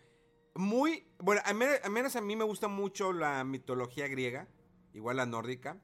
Muy. 0.56 1.06
Bueno, 1.20 1.42
al 1.46 1.62
al 1.62 1.92
menos 1.92 2.16
a 2.16 2.22
mí 2.22 2.36
me 2.36 2.44
gusta 2.44 2.68
mucho 2.68 3.14
la 3.14 3.44
mitología 3.44 4.08
griega. 4.08 4.48
Igual 4.94 5.18
la 5.18 5.26
nórdica. 5.26 5.78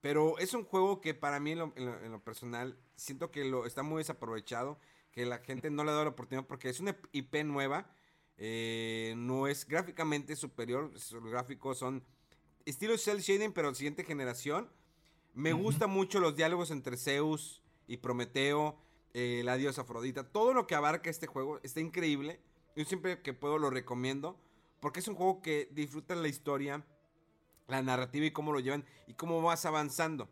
Pero 0.00 0.38
es 0.38 0.54
un 0.54 0.64
juego 0.64 1.00
que 1.00 1.14
para 1.14 1.40
mí 1.40 1.52
en 1.52 1.58
lo, 1.58 1.72
en 1.76 1.86
lo- 1.86 2.02
en 2.04 2.12
lo 2.12 2.22
personal 2.22 2.78
siento 2.96 3.30
que 3.30 3.44
lo 3.44 3.66
está 3.66 3.82
muy 3.82 3.98
desaprovechado. 3.98 4.78
Que 5.12 5.26
la 5.26 5.38
gente 5.38 5.70
no 5.70 5.82
le 5.84 5.90
da 5.92 6.04
la 6.04 6.10
oportunidad 6.10 6.46
porque 6.46 6.68
es 6.68 6.80
una 6.80 6.96
IP 7.12 7.42
nueva. 7.44 7.90
eh, 8.40 9.14
no 9.16 9.48
es 9.48 9.66
gráficamente 9.66 10.36
superior. 10.36 10.92
Los 10.92 11.24
gráficos 11.24 11.76
son 11.78 12.04
estilo 12.64 12.96
cel 12.96 13.18
shading, 13.18 13.52
pero 13.52 13.74
siguiente 13.74 14.04
generación. 14.04 14.70
Me 15.34 15.52
Ujú. 15.54 15.64
gustan 15.64 15.90
mucho 15.90 16.20
los 16.20 16.36
diálogos 16.36 16.70
entre 16.70 16.96
Zeus 16.96 17.64
y 17.88 17.96
Prometeo, 17.96 18.78
eh, 19.12 19.42
la 19.44 19.56
diosa 19.56 19.80
Afrodita. 19.82 20.22
Todo 20.30 20.52
lo 20.54 20.68
que 20.68 20.76
abarca 20.76 21.10
este 21.10 21.26
juego 21.26 21.58
está 21.64 21.80
increíble. 21.80 22.38
Yo 22.76 22.84
siempre 22.84 23.22
que 23.22 23.32
puedo 23.34 23.58
lo 23.58 23.70
recomiendo. 23.70 24.38
Porque 24.78 25.00
es 25.00 25.08
un 25.08 25.16
juego 25.16 25.42
que 25.42 25.68
disfruta 25.72 26.14
la 26.14 26.28
historia, 26.28 26.86
la 27.68 27.82
narrativa 27.82 28.26
y 28.26 28.32
cómo 28.32 28.52
lo 28.52 28.60
llevan 28.60 28.84
y 29.06 29.14
cómo 29.14 29.40
vas 29.40 29.64
avanzando. 29.64 30.28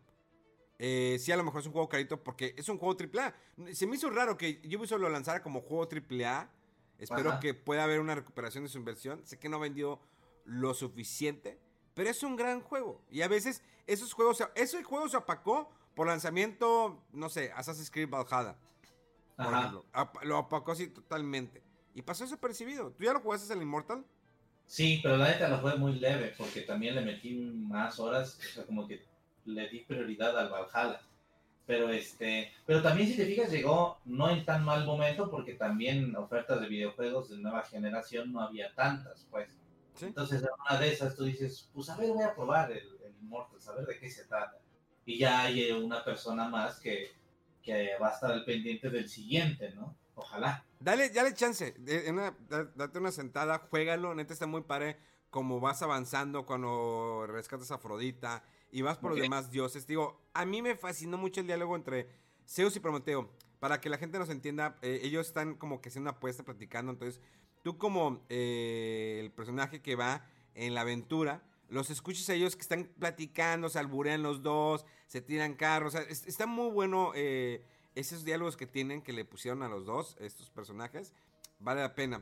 Eh, 0.79 1.17
sí, 1.19 1.31
a 1.31 1.37
lo 1.37 1.43
mejor 1.43 1.61
es 1.61 1.67
un 1.67 1.73
juego 1.73 1.89
carito 1.89 2.23
porque 2.23 2.53
es 2.57 2.67
un 2.69 2.77
juego 2.77 2.95
AAA. 2.99 3.33
Se 3.73 3.87
me 3.87 3.95
hizo 3.95 4.09
raro 4.09 4.37
que 4.37 4.61
Ubisoft 4.65 4.99
lo 4.99 5.09
lanzara 5.09 5.41
como 5.41 5.61
juego 5.61 5.87
AAA. 5.89 6.51
Espero 6.99 7.31
Ajá. 7.31 7.39
que 7.39 7.53
pueda 7.53 7.83
haber 7.83 7.99
una 7.99 8.15
recuperación 8.15 8.63
de 8.63 8.69
su 8.69 8.77
inversión. 8.77 9.21
Sé 9.25 9.39
que 9.39 9.49
no 9.49 9.59
vendió 9.59 9.99
lo 10.45 10.73
suficiente, 10.73 11.59
pero 11.93 12.09
es 12.09 12.21
un 12.23 12.35
gran 12.35 12.61
juego. 12.61 13.01
Y 13.09 13.21
a 13.21 13.27
veces 13.27 13.61
esos 13.85 14.13
juegos, 14.13 14.43
ese 14.55 14.83
juego 14.83 15.07
se 15.07 15.17
apacó 15.17 15.69
por 15.95 16.07
lanzamiento, 16.07 17.03
no 17.11 17.29
sé, 17.29 17.51
Assassin's 17.55 17.89
Creed 17.89 18.09
Valhalla, 18.09 18.55
por 19.35 19.53
ejemplo. 19.53 19.85
Lo 20.23 20.37
apacó 20.37 20.71
así 20.71 20.87
totalmente. 20.87 21.63
Y 21.93 22.03
pasó 22.03 22.23
desapercibido. 22.23 22.91
¿Tú 22.91 23.03
ya 23.03 23.13
lo 23.13 23.19
jugaste 23.19 23.51
el 23.51 23.61
Immortal? 23.61 24.05
Sí, 24.67 24.99
pero 25.01 25.15
la 25.15 25.29
neta 25.29 25.47
lo 25.47 25.59
fue 25.59 25.77
muy 25.77 25.93
leve, 25.93 26.33
porque 26.37 26.61
también 26.61 26.95
le 26.95 27.01
metí 27.01 27.33
más 27.33 27.99
horas, 27.99 28.37
o 28.37 28.53
sea, 28.53 28.65
como 28.65 28.85
que 28.85 29.01
le 29.45 29.69
di 29.69 29.79
prioridad 29.79 30.37
al 30.37 30.49
Valhalla. 30.49 31.01
Pero 31.65 31.89
este, 31.89 32.51
pero 32.65 32.81
también 32.81 33.09
si 33.09 33.17
te 33.17 33.25
fijas 33.25 33.51
llegó 33.51 33.99
no 34.05 34.29
en 34.29 34.45
tan 34.45 34.63
mal 34.63 34.85
momento, 34.85 35.29
porque 35.29 35.53
también 35.53 36.15
ofertas 36.15 36.61
de 36.61 36.67
videojuegos 36.67 37.29
de 37.29 37.37
nueva 37.37 37.63
generación 37.63 38.31
no 38.31 38.41
había 38.41 38.73
tantas, 38.75 39.25
pues. 39.31 39.49
Sí. 39.95 40.05
Entonces 40.05 40.41
en 40.43 40.49
una 40.69 40.79
de 40.79 40.93
esas 40.93 41.15
tú 41.15 41.23
dices, 41.23 41.69
pues 41.73 41.89
a 41.89 41.97
ver, 41.97 42.09
voy 42.09 42.23
a 42.23 42.35
probar 42.35 42.71
el, 42.71 42.77
el 43.03 43.15
Immortal, 43.21 43.59
a 43.67 43.71
ver 43.73 43.85
de 43.85 43.99
qué 43.99 44.09
se 44.09 44.25
trata. 44.25 44.59
Y 45.05 45.17
ya 45.17 45.43
hay 45.43 45.63
eh, 45.63 45.73
una 45.73 46.03
persona 46.03 46.47
más 46.47 46.79
que, 46.79 47.11
que 47.63 47.97
va 48.01 48.09
a 48.09 48.13
estar 48.13 48.31
al 48.31 48.45
pendiente 48.45 48.89
del 48.89 49.09
siguiente, 49.09 49.71
¿no? 49.71 49.96
Ojalá. 50.17 50.65
Dale, 50.79 51.09
dale 51.09 51.33
chance. 51.33 51.73
una- 52.09 52.35
da- 52.49 52.65
date 52.75 52.99
una 52.99 53.11
sentada, 53.11 53.59
juégalo. 53.69 54.13
Neta 54.15 54.33
está 54.33 54.47
muy 54.47 54.61
padre. 54.61 54.97
Como 55.29 55.59
vas 55.59 55.81
avanzando 55.81 56.45
cuando 56.45 57.25
rescatas 57.27 57.69
a 57.71 57.75
Afrodita 57.75 58.43
y 58.71 58.81
vas 58.81 58.97
por 58.97 59.11
los 59.11 59.19
demás 59.23 59.51
dioses. 59.51 59.85
Digo, 59.85 60.21
a 60.33 60.45
mí 60.45 60.61
me 60.61 60.75
fascinó 60.75 61.17
mucho 61.17 61.41
el 61.41 61.47
diálogo 61.47 61.75
entre 61.75 62.09
Zeus 62.47 62.75
y 62.75 62.79
Prometeo. 62.79 63.29
Para 63.59 63.81
que 63.81 63.89
la 63.89 63.97
gente 63.97 64.19
nos 64.19 64.29
entienda, 64.29 64.77
eh, 64.81 65.01
ellos 65.03 65.27
están 65.27 65.55
como 65.55 65.81
que 65.81 65.89
haciendo 65.89 66.09
una 66.09 66.17
apuesta, 66.17 66.43
platicando. 66.43 66.91
Entonces, 66.91 67.21
tú 67.63 67.77
como 67.77 68.25
eh, 68.29 69.19
el 69.21 69.31
personaje 69.31 69.81
que 69.81 69.95
va 69.95 70.25
en 70.55 70.73
la 70.73 70.81
aventura, 70.81 71.43
los 71.69 71.89
escuchas 71.89 72.29
a 72.29 72.33
ellos 72.33 72.55
que 72.55 72.61
están 72.61 72.85
platicando, 72.97 73.67
se 73.69 73.79
alburean 73.79 74.23
los 74.23 74.41
dos, 74.41 74.85
se 75.07 75.21
tiran 75.21 75.55
carros. 75.55 75.93
O 75.93 75.97
sea, 75.97 76.07
es- 76.07 76.25
está 76.25 76.45
muy 76.47 76.71
bueno 76.71 77.11
eh, 77.15 77.63
esos 77.99 78.23
diálogos 78.23 78.57
que 78.57 78.67
tienen, 78.67 79.01
que 79.01 79.11
le 79.13 79.25
pusieron 79.25 79.63
a 79.63 79.67
los 79.67 79.85
dos, 79.85 80.15
estos 80.19 80.49
personajes. 80.49 81.13
Vale 81.59 81.81
la 81.81 81.95
pena. 81.95 82.21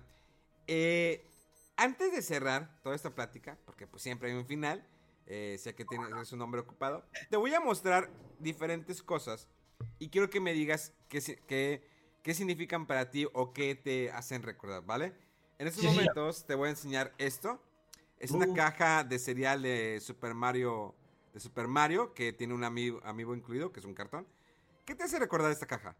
Eh, 0.68 1.28
antes 1.76 2.12
de 2.12 2.22
cerrar 2.22 2.80
toda 2.82 2.96
esta 2.96 3.14
plática, 3.14 3.58
porque 3.66 3.86
pues 3.86 4.02
siempre 4.02 4.32
hay 4.32 4.38
un 4.38 4.46
final, 4.46 4.88
eh, 5.26 5.58
sé 5.60 5.76
que 5.76 5.84
tienes 5.86 6.32
un 6.32 6.40
nombre 6.40 6.62
ocupado, 6.62 7.04
te 7.30 7.38
voy 7.38 7.54
a 7.54 7.60
mostrar 7.60 8.10
diferentes 8.40 9.04
cosas 9.04 9.48
y 10.00 10.10
quiero 10.10 10.30
que 10.30 10.40
me 10.40 10.54
digas 10.54 10.94
qué, 11.10 11.20
qué, 11.48 11.86
qué 12.24 12.34
significan 12.34 12.88
para 12.88 13.10
ti 13.12 13.28
o 13.34 13.52
qué 13.52 13.76
te 13.76 14.12
hacen 14.12 14.44
recordar, 14.44 14.86
¿vale? 14.86 15.14
En 15.58 15.68
estos 15.68 15.82
Sí, 15.84 15.90
sí. 15.90 15.96
momentos 15.96 16.46
te 16.46 16.56
voy 16.56 16.68
a 16.68 16.72
enseñar 16.72 17.14
esto. 17.18 17.62
Es 18.20 18.32
una 18.32 18.46
Uh. 18.48 18.54
caja 18.54 19.04
de 19.04 19.20
cereal 19.20 19.62
de 19.62 20.00
Super 20.02 20.34
Mario, 20.34 20.96
de 21.34 21.40
Super 21.42 21.68
Mario, 21.68 22.14
que 22.14 22.32
tiene 22.32 22.54
un 22.54 22.64
amigo, 22.64 23.02
amigo 23.04 23.36
incluido, 23.36 23.74
que 23.74 23.82
es 23.82 23.86
un 23.86 23.94
cartón. 23.94 24.26
¿Qué 24.86 24.94
te 24.94 25.04
hace 25.04 25.18
recordar 25.18 25.52
esta 25.52 25.66
caja? 25.66 25.96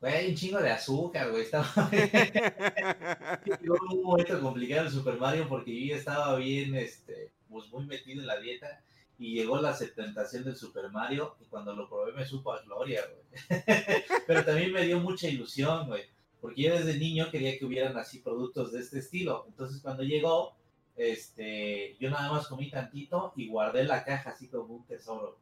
Güey, 0.00 0.14
hay 0.14 0.28
un 0.30 0.34
chingo 0.36 0.60
de 0.60 0.70
azúcar, 0.70 1.30
güey. 1.30 1.42
Estaba... 1.42 1.90
Llegó 3.44 3.76
un 3.90 4.02
momento 4.02 4.40
complicado 4.40 4.86
en 4.86 4.92
Super 4.92 5.16
Mario 5.16 5.48
porque 5.48 5.86
yo 5.86 5.96
estaba 5.96 6.36
bien, 6.36 6.74
este, 6.76 7.32
pues 7.48 7.68
muy 7.72 7.84
metido 7.86 8.20
en 8.20 8.28
la 8.28 8.38
dieta 8.38 8.82
y 9.18 9.34
llegó 9.34 9.60
la 9.60 9.76
tentación 9.76 10.44
del 10.44 10.56
Super 10.56 10.90
Mario 10.90 11.36
y 11.40 11.44
cuando 11.46 11.74
lo 11.74 11.88
probé 11.88 12.12
me 12.12 12.24
supo 12.24 12.52
a 12.52 12.62
gloria, 12.62 13.02
güey. 13.06 13.62
Pero 14.26 14.44
también 14.44 14.72
me 14.72 14.84
dio 14.84 15.00
mucha 15.00 15.28
ilusión, 15.28 15.86
güey, 15.86 16.04
porque 16.40 16.62
yo 16.62 16.76
desde 16.76 16.98
niño 16.98 17.30
quería 17.30 17.58
que 17.58 17.64
hubieran 17.64 17.96
así 17.96 18.18
productos 18.18 18.72
de 18.72 18.80
este 18.80 19.00
estilo. 19.00 19.44
Entonces 19.48 19.80
cuando 19.80 20.02
llegó, 20.02 20.56
este, 20.96 21.96
yo 22.00 22.10
nada 22.10 22.30
más 22.32 22.46
comí 22.46 22.70
tantito 22.70 23.32
y 23.36 23.48
guardé 23.48 23.84
la 23.84 24.04
caja 24.04 24.30
así 24.30 24.48
como 24.48 24.74
un 24.74 24.86
tesoro. 24.86 25.38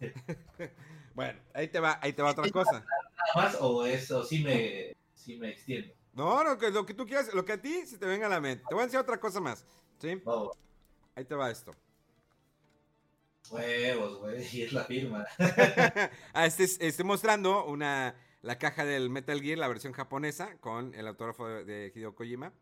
bueno, 1.24 1.40
ahí 1.54 1.68
te 1.68 1.80
va, 1.80 1.98
ahí 2.02 2.12
te 2.12 2.22
va 2.22 2.30
otra 2.30 2.48
cosa. 2.50 2.72
Nada 2.72 2.86
más 3.34 3.56
o 3.60 3.84
eso 3.84 4.24
sí 4.24 4.42
me, 4.42 4.96
sí 5.14 5.36
me 5.36 5.50
extiendo. 5.50 5.92
No, 6.12 6.42
lo 6.42 6.58
que, 6.58 6.70
lo 6.70 6.84
que 6.86 6.94
tú 6.94 7.06
quieras, 7.06 7.32
lo 7.34 7.44
que 7.44 7.52
a 7.52 7.60
ti 7.60 7.86
se 7.86 7.98
te 7.98 8.06
venga 8.06 8.26
a 8.26 8.30
la 8.30 8.40
mente. 8.40 8.64
Te 8.68 8.74
voy 8.74 8.82
a 8.82 8.84
enseñar 8.84 9.02
otra 9.02 9.20
cosa 9.20 9.40
más. 9.40 9.64
¿Sí? 9.98 10.20
Oh, 10.24 10.50
Ahí 11.14 11.24
te 11.24 11.34
va 11.34 11.50
esto. 11.50 11.74
huevos, 13.50 14.18
güey, 14.18 14.44
y 14.56 14.62
es 14.62 14.72
la 14.72 14.84
firma. 14.84 15.26
ah, 16.32 16.46
este 16.46 16.64
es- 16.64 16.80
estoy 16.80 17.04
mostrando 17.04 17.64
una, 17.66 18.14
la 18.42 18.58
caja 18.58 18.84
del 18.84 19.10
Metal 19.10 19.40
Gear, 19.40 19.58
la 19.58 19.68
versión 19.68 19.92
japonesa, 19.92 20.56
con 20.60 20.94
el 20.94 21.06
autógrafo 21.06 21.46
de, 21.48 21.64
de 21.64 21.92
Hideo 21.94 22.14
Kojima. 22.14 22.52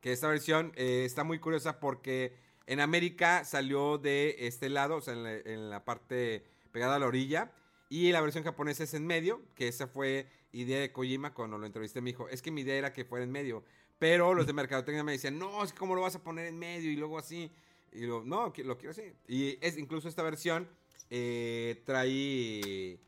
Que 0.00 0.12
esta 0.12 0.28
versión 0.28 0.72
eh, 0.76 1.04
está 1.04 1.24
muy 1.24 1.38
curiosa 1.38 1.78
porque 1.78 2.34
en 2.66 2.80
América 2.80 3.44
salió 3.44 3.98
de 3.98 4.34
este 4.46 4.68
lado, 4.70 4.96
o 4.96 5.00
sea, 5.02 5.12
en 5.14 5.22
la, 5.24 5.32
en 5.34 5.70
la 5.70 5.84
parte 5.84 6.44
pegada 6.72 6.96
a 6.96 6.98
la 6.98 7.06
orilla. 7.06 7.52
Y 7.90 8.12
la 8.12 8.20
versión 8.20 8.44
japonesa 8.44 8.84
es 8.84 8.94
en 8.94 9.04
medio, 9.04 9.42
que 9.56 9.66
esa 9.66 9.88
fue 9.88 10.26
idea 10.52 10.80
de 10.80 10.92
Kojima 10.92 11.34
cuando 11.34 11.58
lo 11.58 11.66
entrevisté. 11.66 12.00
Me 12.00 12.10
dijo, 12.10 12.28
es 12.28 12.40
que 12.40 12.52
mi 12.52 12.60
idea 12.60 12.76
era 12.76 12.92
que 12.92 13.04
fuera 13.04 13.24
en 13.24 13.32
medio. 13.32 13.64
Pero 13.98 14.32
los 14.32 14.46
de 14.46 14.52
Mercadotecnia 14.52 15.02
me 15.02 15.12
decían, 15.12 15.38
no, 15.38 15.62
es 15.64 15.72
que 15.72 15.78
cómo 15.78 15.96
lo 15.96 16.00
vas 16.02 16.14
a 16.14 16.22
poner 16.22 16.46
en 16.46 16.56
medio 16.56 16.88
y 16.88 16.94
luego 16.94 17.18
así. 17.18 17.50
Y 17.92 18.02
lo, 18.02 18.22
no, 18.24 18.52
lo 18.56 18.78
quiero 18.78 18.90
así. 18.92 19.12
Y 19.26 19.58
es 19.60 19.76
incluso 19.76 20.08
esta 20.08 20.22
versión 20.22 20.68
eh, 21.10 21.82
trae 21.84 23.00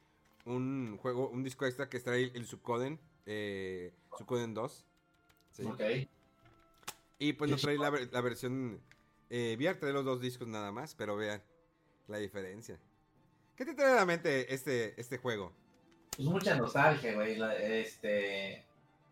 un 0.47 0.99
juego, 1.01 1.29
un 1.29 1.45
disco 1.45 1.65
extra 1.65 1.89
que 1.89 2.01
trae 2.01 2.33
el 2.35 2.45
Sukoden, 2.45 2.99
eh, 3.25 3.93
Sukoden 4.19 4.53
2. 4.53 4.85
Sí. 5.53 5.63
Ok. 5.63 5.81
Y 7.21 7.35
pues 7.35 7.49
no 7.49 7.57
trae 7.57 7.79
la, 7.79 7.91
la 8.11 8.21
versión 8.21 8.81
eh, 9.31 9.55
VR, 9.57 9.79
trae 9.79 9.93
los 9.93 10.05
dos 10.05 10.21
discos 10.21 10.49
nada 10.49 10.73
más, 10.73 10.97
pero 10.97 11.17
vean 11.17 11.41
la 12.09 12.19
diferencia. 12.19 12.81
¿Qué 13.57 13.65
te 13.65 13.75
trae 13.75 13.93
a 13.93 13.97
la 13.97 14.07
mente 14.07 14.53
este, 14.53 14.99
este 15.01 15.19
juego? 15.19 15.53
Pues 16.17 16.27
mucha 16.27 16.55
nostalgia, 16.57 17.15
güey. 17.15 17.39
Este, 17.61 18.65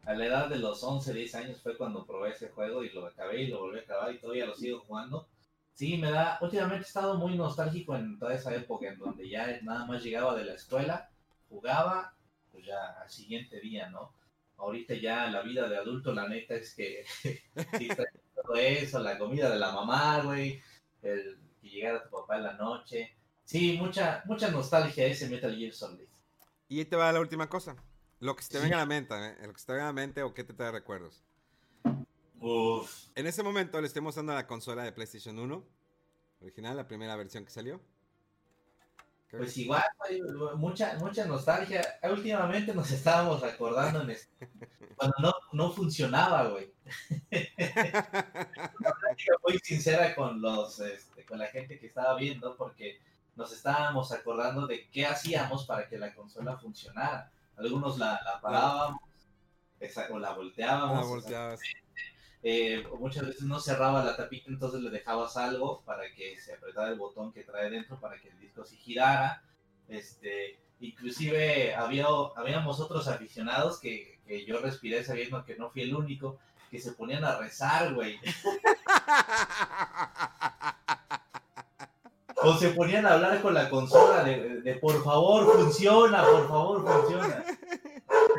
a 0.04 0.14
la 0.14 0.26
edad 0.26 0.48
de 0.48 0.56
los 0.56 0.82
11, 0.82 1.12
10 1.12 1.34
años 1.34 1.60
fue 1.62 1.76
cuando 1.76 2.06
probé 2.06 2.30
ese 2.30 2.48
juego 2.48 2.82
y 2.82 2.90
lo 2.90 3.06
acabé 3.06 3.42
y 3.42 3.46
lo 3.48 3.60
volví 3.60 3.78
a 3.78 3.82
acabar 3.82 4.14
y 4.14 4.18
todavía 4.18 4.46
lo 4.46 4.54
sigo 4.54 4.80
jugando. 4.80 5.28
Sí, 5.74 5.98
me 5.98 6.10
da. 6.10 6.38
Últimamente 6.40 6.84
he 6.84 6.88
estado 6.88 7.16
muy 7.16 7.36
nostálgico 7.36 7.96
en 7.96 8.18
toda 8.18 8.34
esa 8.34 8.54
época 8.54 8.88
en 8.88 8.98
donde 8.98 9.28
ya 9.28 9.60
nada 9.62 9.86
más 9.86 10.02
llegaba 10.02 10.34
de 10.34 10.44
la 10.44 10.54
escuela, 10.54 11.10
jugaba, 11.48 12.14
pues 12.50 12.64
ya 12.66 13.00
al 13.00 13.10
siguiente 13.10 13.60
día, 13.60 13.88
¿no? 13.90 14.12
Ahorita 14.56 14.94
ya 14.94 15.28
la 15.28 15.42
vida 15.42 15.68
de 15.68 15.76
adulto, 15.76 16.12
la 16.12 16.28
neta 16.28 16.54
es 16.54 16.74
que 16.74 17.04
todo 18.34 18.56
eso, 18.56 18.98
la 19.00 19.18
comida 19.18 19.50
de 19.50 19.58
la 19.58 19.72
mamá, 19.72 20.22
güey, 20.22 20.60
el 21.02 21.38
que 21.60 21.68
llegara 21.68 22.02
tu 22.02 22.10
papá 22.10 22.36
en 22.36 22.42
la 22.42 22.52
noche. 22.54 23.16
Sí, 23.50 23.76
mucha, 23.80 24.22
mucha 24.26 24.48
nostalgia 24.48 25.06
ese 25.06 25.28
Metal 25.28 25.52
Gear 25.56 25.72
Solid. 25.72 26.06
Y 26.68 26.78
ahí 26.78 26.84
te 26.84 26.94
va 26.94 27.10
la 27.10 27.18
última 27.18 27.48
cosa. 27.48 27.74
Lo 28.20 28.36
que 28.36 28.44
se 28.44 28.50
te 28.50 28.60
venga 28.60 28.76
a 28.76 28.78
la 28.78 28.86
mente, 28.86 29.12
¿eh? 29.16 29.34
Lo 29.44 29.52
que 29.52 29.58
se 29.58 29.66
te 29.66 29.72
venga 29.72 29.86
a 29.86 29.88
la 29.88 29.92
mente 29.92 30.22
o 30.22 30.32
qué 30.32 30.44
te 30.44 30.54
trae 30.54 30.70
recuerdos. 30.70 31.24
Uf. 32.38 33.08
En 33.16 33.26
ese 33.26 33.42
momento 33.42 33.80
le 33.80 33.88
estoy 33.88 34.02
mostrando 34.02 34.32
la 34.34 34.46
consola 34.46 34.84
de 34.84 34.92
PlayStation 34.92 35.36
1, 35.36 35.64
original, 36.42 36.76
la 36.76 36.86
primera 36.86 37.16
versión 37.16 37.44
que 37.44 37.50
salió. 37.50 37.80
Pues 39.32 39.56
igual, 39.56 39.82
mucha, 40.54 40.96
mucha 41.00 41.26
nostalgia. 41.26 41.82
Últimamente 42.04 42.72
nos 42.72 42.92
estábamos 42.92 43.42
acordando 43.42 44.02
en 44.02 44.10
este- 44.10 44.48
cuando 44.94 45.16
no, 45.20 45.32
no 45.52 45.72
funcionaba, 45.72 46.50
güey. 46.50 46.72
Muy 49.44 49.58
sincera 49.64 50.14
con 50.14 50.40
los, 50.40 50.78
este, 50.78 51.24
con 51.24 51.40
la 51.40 51.48
gente 51.48 51.80
que 51.80 51.86
estaba 51.88 52.16
viendo, 52.16 52.56
porque 52.56 53.00
nos 53.40 53.52
estábamos 53.52 54.12
acordando 54.12 54.66
de 54.66 54.86
qué 54.90 55.06
hacíamos 55.06 55.64
para 55.64 55.88
que 55.88 55.98
la 55.98 56.14
consola 56.14 56.58
funcionara. 56.58 57.32
Algunos 57.56 57.96
la, 57.98 58.20
la 58.22 58.38
parábamos, 58.40 59.00
esa- 59.80 60.08
o 60.10 60.18
la 60.18 60.32
volteábamos. 60.34 61.00
Sea, 61.00 61.08
volteabas. 61.08 61.60
eh, 62.42 62.86
muchas 62.98 63.26
veces 63.26 63.42
no 63.42 63.58
cerraba 63.58 64.04
la 64.04 64.14
tapita, 64.14 64.50
entonces 64.50 64.82
le 64.82 64.90
dejabas 64.90 65.38
algo 65.38 65.80
para 65.86 66.02
que 66.14 66.38
se 66.38 66.52
apretara 66.54 66.88
el 66.90 66.98
botón 66.98 67.32
que 67.32 67.42
trae 67.44 67.70
dentro 67.70 67.98
para 67.98 68.18
que 68.20 68.28
el 68.28 68.38
disco 68.40 68.62
sí 68.64 68.76
girara. 68.76 69.42
Este, 69.88 70.58
inclusive 70.80 71.74
había, 71.74 72.06
habíamos 72.36 72.78
otros 72.78 73.08
aficionados 73.08 73.80
que, 73.80 74.20
que 74.26 74.44
yo 74.44 74.60
respiré 74.60 75.02
sabiendo 75.02 75.44
que 75.46 75.56
no 75.56 75.70
fui 75.70 75.80
el 75.82 75.94
único, 75.94 76.38
que 76.70 76.78
se 76.78 76.92
ponían 76.92 77.24
a 77.24 77.36
rezar, 77.38 77.94
güey. 77.94 78.20
O 82.42 82.54
se 82.54 82.70
ponían 82.70 83.06
a 83.06 83.14
hablar 83.14 83.42
con 83.42 83.52
la 83.54 83.68
consola 83.68 84.24
de, 84.24 84.78
por 84.80 85.02
favor, 85.04 85.52
funciona, 85.52 86.24
por 86.24 86.48
favor, 86.48 86.86
funciona. 86.86 87.44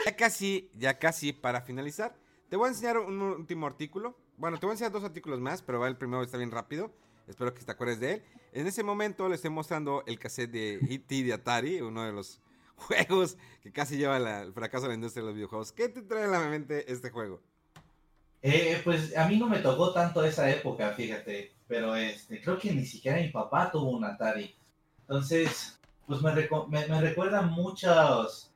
Ya 0.06 0.16
casi, 0.16 0.70
ya 0.74 0.98
casi 0.98 1.34
para 1.34 1.62
finalizar, 1.62 2.16
te 2.50 2.56
voy 2.56 2.68
a 2.68 2.70
enseñar 2.70 2.98
un 2.98 3.22
último 3.22 3.68
artículo. 3.68 4.18
Bueno, 4.38 4.60
te 4.60 4.66
voy 4.66 4.72
a 4.72 4.74
enseñar 4.74 4.92
dos 4.92 5.04
artículos 5.04 5.40
más, 5.40 5.62
pero 5.62 5.80
va 5.80 5.88
el 5.88 5.98
primero 5.98 6.24
está 6.24 6.38
bien 6.38 6.52
rápido. 6.52 6.92
Espero 7.28 7.54
que 7.54 7.64
te 7.64 7.72
acuerdes 7.72 8.00
de 8.00 8.14
él. 8.14 8.24
En 8.54 8.68
ese 8.68 8.84
momento 8.84 9.30
le 9.30 9.36
estoy 9.36 9.52
mostrando 9.52 10.04
el 10.08 10.20
cassette 10.20 10.52
de 10.52 10.74
E.T. 10.90 11.24
de 11.24 11.34
Atari, 11.34 11.82
uno 11.82 12.04
de 12.04 12.12
los 12.12 12.42
juegos 12.76 13.38
que 13.62 13.72
casi 13.72 13.98
lleva 13.98 14.18
el 14.18 14.54
fracaso 14.54 14.84
de 14.84 14.90
la 14.90 14.96
industria 14.96 15.22
de 15.22 15.28
los 15.28 15.36
videojuegos. 15.36 15.72
¿Qué 15.72 15.90
te 15.90 16.02
trae 16.02 16.24
a 16.24 16.28
la 16.28 16.40
mente 16.40 16.92
este 16.92 17.12
juego? 17.12 17.42
Eh, 18.44 18.82
pues 18.84 19.16
a 19.16 19.28
mí 19.28 19.38
no 19.38 19.48
me 19.48 19.60
tocó 19.60 19.94
tanto 19.94 20.24
esa 20.24 20.50
época, 20.50 20.92
fíjate, 20.94 21.54
pero 21.68 21.96
este, 21.96 22.42
creo 22.42 22.58
que 22.58 22.72
ni 22.74 22.86
siquiera 22.86 23.20
mi 23.22 23.30
papá 23.30 23.72
tuvo 23.72 23.90
un 23.92 24.04
Atari. 24.04 24.56
Entonces, 25.02 25.80
pues 26.08 26.22
me, 26.22 26.32
reco- 26.32 26.68
me, 26.68 26.88
me 26.88 27.00
recuerda 27.02 27.42
muchas, 27.44 28.52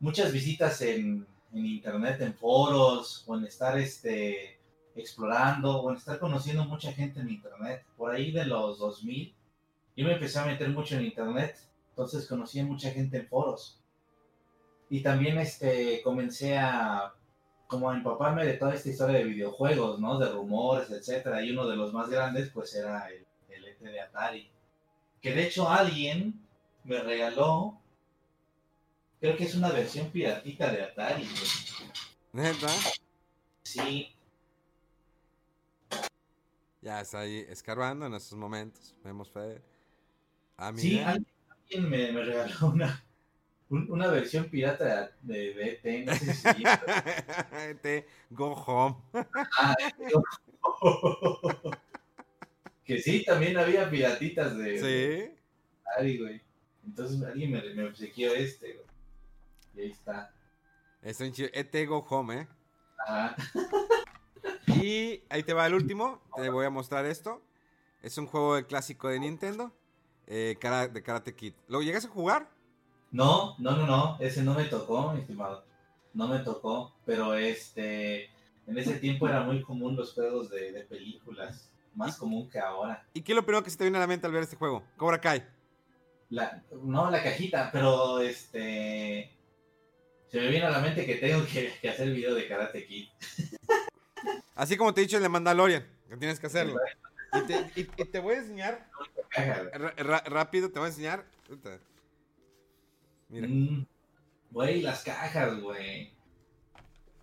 muchas 0.00 0.32
visitas 0.32 0.80
en, 0.82 1.26
en 1.52 1.66
internet, 1.66 2.20
en 2.22 2.34
foros, 2.34 3.24
o 3.26 3.36
en 3.36 3.44
estar 3.44 3.78
este, 3.78 4.58
explorando, 4.96 5.80
o 5.82 5.90
en 5.90 5.96
estar 5.96 6.18
conociendo 6.18 6.64
mucha 6.64 6.92
gente 6.92 7.20
en 7.20 7.30
internet. 7.30 7.84
Por 7.96 8.10
ahí 8.12 8.32
de 8.32 8.46
los 8.46 8.78
2000, 8.80 9.34
yo 9.96 10.06
me 10.06 10.14
empecé 10.14 10.40
a 10.40 10.46
meter 10.46 10.68
mucho 10.70 10.96
en 10.96 11.04
internet, 11.04 11.56
entonces 11.90 12.26
conocí 12.26 12.58
a 12.60 12.64
mucha 12.64 12.90
gente 12.90 13.18
en 13.18 13.28
foros. 13.28 13.80
Y 14.90 15.02
también 15.02 15.38
este, 15.38 16.02
comencé 16.02 16.58
a 16.58 17.12
como 17.66 17.90
a 17.90 17.96
empaparme 17.96 18.44
de 18.44 18.54
toda 18.54 18.74
esta 18.74 18.88
historia 18.90 19.18
de 19.18 19.24
videojuegos, 19.24 20.00
¿no? 20.00 20.18
De 20.18 20.30
rumores, 20.30 20.90
etcétera. 20.90 21.42
Y 21.42 21.50
uno 21.50 21.66
de 21.66 21.76
los 21.76 21.92
más 21.92 22.08
grandes, 22.08 22.50
pues, 22.50 22.74
era 22.74 23.08
el, 23.08 23.26
el 23.48 23.64
ET 23.66 23.80
de 23.80 24.00
Atari. 24.00 24.50
Que 25.20 25.32
de 25.34 25.46
hecho 25.46 25.68
alguien 25.68 26.40
me 26.84 27.00
regaló, 27.00 27.80
creo 29.20 29.36
que 29.36 29.44
es 29.44 29.54
una 29.54 29.70
versión 29.70 30.10
piratita 30.10 30.70
de 30.70 30.82
Atari. 30.82 31.28
¿Neta? 32.32 32.68
Sí, 33.62 34.14
Ya 36.84 37.00
está 37.00 37.20
ahí 37.20 37.46
escarbando 37.48 38.04
en 38.04 38.12
estos 38.12 38.36
momentos. 38.36 38.94
Vemos 39.02 39.30
Fede. 39.30 39.62
Ah, 40.58 40.70
sí, 40.76 41.00
alguien 41.00 41.88
me, 41.88 42.12
me 42.12 42.22
regaló 42.22 42.66
una, 42.68 43.03
un- 43.74 43.90
una 43.90 44.06
versión 44.08 44.44
pirata 44.50 45.10
de, 45.22 45.54
de 45.54 45.80
ET. 45.82 46.06
No 46.06 46.14
sé 46.14 46.34
si... 46.34 46.64
Go 48.30 48.52
home. 48.52 48.96
Ah, 49.58 49.74
que 52.84 53.00
sí, 53.00 53.24
también 53.24 53.56
había 53.56 53.88
piratitas 53.88 54.56
de, 54.56 54.80
de 54.80 55.36
Sí. 56.00 56.18
Güey. 56.18 56.40
Entonces 56.84 57.22
alguien 57.22 57.52
me, 57.52 57.62
me 57.74 57.84
obsequió 57.84 58.34
este, 58.34 58.74
güey. 58.74 58.86
Y 59.76 59.80
ahí 59.80 59.90
está. 59.90 60.32
Está 61.02 61.24
bien 61.24 61.34
chido. 61.34 61.48
ET 61.52 61.74
go 61.88 61.98
home, 62.08 62.40
¿eh? 62.42 62.48
Ajá. 63.06 63.36
Y 64.66 65.22
ahí 65.30 65.42
te 65.42 65.54
va 65.54 65.66
el 65.66 65.72
último. 65.74 66.20
Te 66.36 66.50
voy 66.50 66.66
a 66.66 66.70
mostrar 66.70 67.06
esto. 67.06 67.40
Es 68.02 68.18
un 68.18 68.26
juego 68.26 68.56
de 68.56 68.66
clásico 68.66 69.08
de 69.08 69.18
Nintendo. 69.18 69.72
eh, 70.26 70.56
de 70.92 71.02
Karate 71.02 71.34
Kid. 71.34 71.54
¿Lo 71.68 71.80
llegas 71.80 72.04
a 72.04 72.08
jugar? 72.08 72.50
No, 73.14 73.54
no, 73.58 73.76
no, 73.76 73.86
no. 73.86 74.16
Ese 74.20 74.42
no 74.42 74.54
me 74.54 74.64
tocó, 74.64 75.12
mi 75.12 75.20
estimado. 75.20 75.64
No 76.14 76.26
me 76.28 76.40
tocó. 76.40 76.92
Pero 77.06 77.34
este. 77.34 78.24
En 78.66 78.76
ese 78.78 78.94
tiempo 78.98 79.28
era 79.28 79.42
muy 79.42 79.62
común 79.62 79.94
los 79.94 80.14
juegos 80.14 80.50
de, 80.50 80.72
de 80.72 80.80
películas. 80.84 81.70
Más 81.94 82.16
común 82.16 82.50
que 82.50 82.58
ahora. 82.58 83.06
¿Y 83.14 83.22
qué 83.22 83.32
es 83.32 83.36
lo 83.36 83.44
primero 83.44 83.62
que 83.62 83.70
se 83.70 83.76
te 83.78 83.84
viene 83.84 83.98
a 83.98 84.00
la 84.00 84.06
mente 84.08 84.26
al 84.26 84.32
ver 84.32 84.42
este 84.42 84.56
juego? 84.56 84.82
Cobra 84.96 85.20
Kai. 85.20 85.44
La, 86.30 86.60
no, 86.82 87.08
la 87.10 87.22
cajita, 87.22 87.70
pero 87.72 88.18
este. 88.18 89.30
Se 90.28 90.40
me 90.40 90.48
viene 90.48 90.66
a 90.66 90.70
la 90.70 90.80
mente 90.80 91.06
que 91.06 91.14
tengo 91.14 91.46
que, 91.46 91.72
que 91.80 91.88
hacer 91.90 92.10
video 92.10 92.34
de 92.34 92.48
Karate 92.48 92.84
Kid. 92.84 93.08
Así 94.56 94.76
como 94.76 94.92
te 94.92 95.00
he 95.00 95.04
dicho 95.04 95.18
el 95.18 95.22
de 95.22 95.28
Mandalorian, 95.28 95.86
que 96.08 96.16
tienes 96.16 96.40
que 96.40 96.46
hacerlo. 96.48 96.76
Y 97.32 97.40
te, 97.46 97.54
y- 97.80 97.88
y 97.96 98.04
te 98.06 98.18
voy 98.18 98.34
a 98.34 98.38
enseñar, 98.38 98.88
rápido, 100.26 100.70
te 100.70 100.78
voy 100.80 100.86
a 100.86 100.90
enseñar. 100.90 101.24
Mira, 103.28 103.48
Mm, 103.48 103.86
Güey, 104.50 104.82
las 104.82 105.02
cajas, 105.02 105.60
güey. 105.60 106.12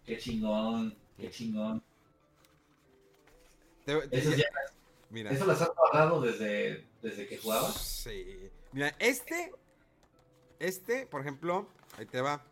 Qué 0.05 0.17
chingón, 0.17 0.95
qué 1.17 1.29
chingón. 1.29 1.81
te- 3.85 4.37
ya, 4.37 4.45
mira. 5.09 5.31
eso 5.31 5.45
las 5.45 5.61
has 5.61 5.73
guardado 5.75 6.21
desde, 6.21 6.85
desde 7.01 7.27
que 7.27 7.37
jugabas. 7.37 7.75
Sí. 7.75 8.49
Mira, 8.73 8.93
este, 8.99 9.53
este, 10.59 11.05
por 11.05 11.21
ejemplo, 11.21 11.67
ahí 11.97 12.05
te 12.05 12.19
va. 12.21 12.43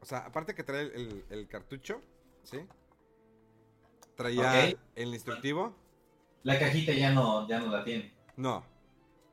O 0.00 0.04
sea, 0.06 0.18
aparte 0.18 0.54
que 0.54 0.62
trae 0.64 0.82
el, 0.82 0.92
el- 0.94 1.24
el 1.30 1.48
cartucho, 1.48 2.00
¿sí? 2.44 2.58
Traía 4.16 4.74
el 4.96 5.08
instructivo. 5.14 5.74
La 6.42 6.58
cajita 6.58 6.92
ya 6.92 7.12
no, 7.12 7.46
ya 7.48 7.58
no 7.60 7.70
la 7.70 7.84
tiene. 7.84 8.12
No, 8.36 8.64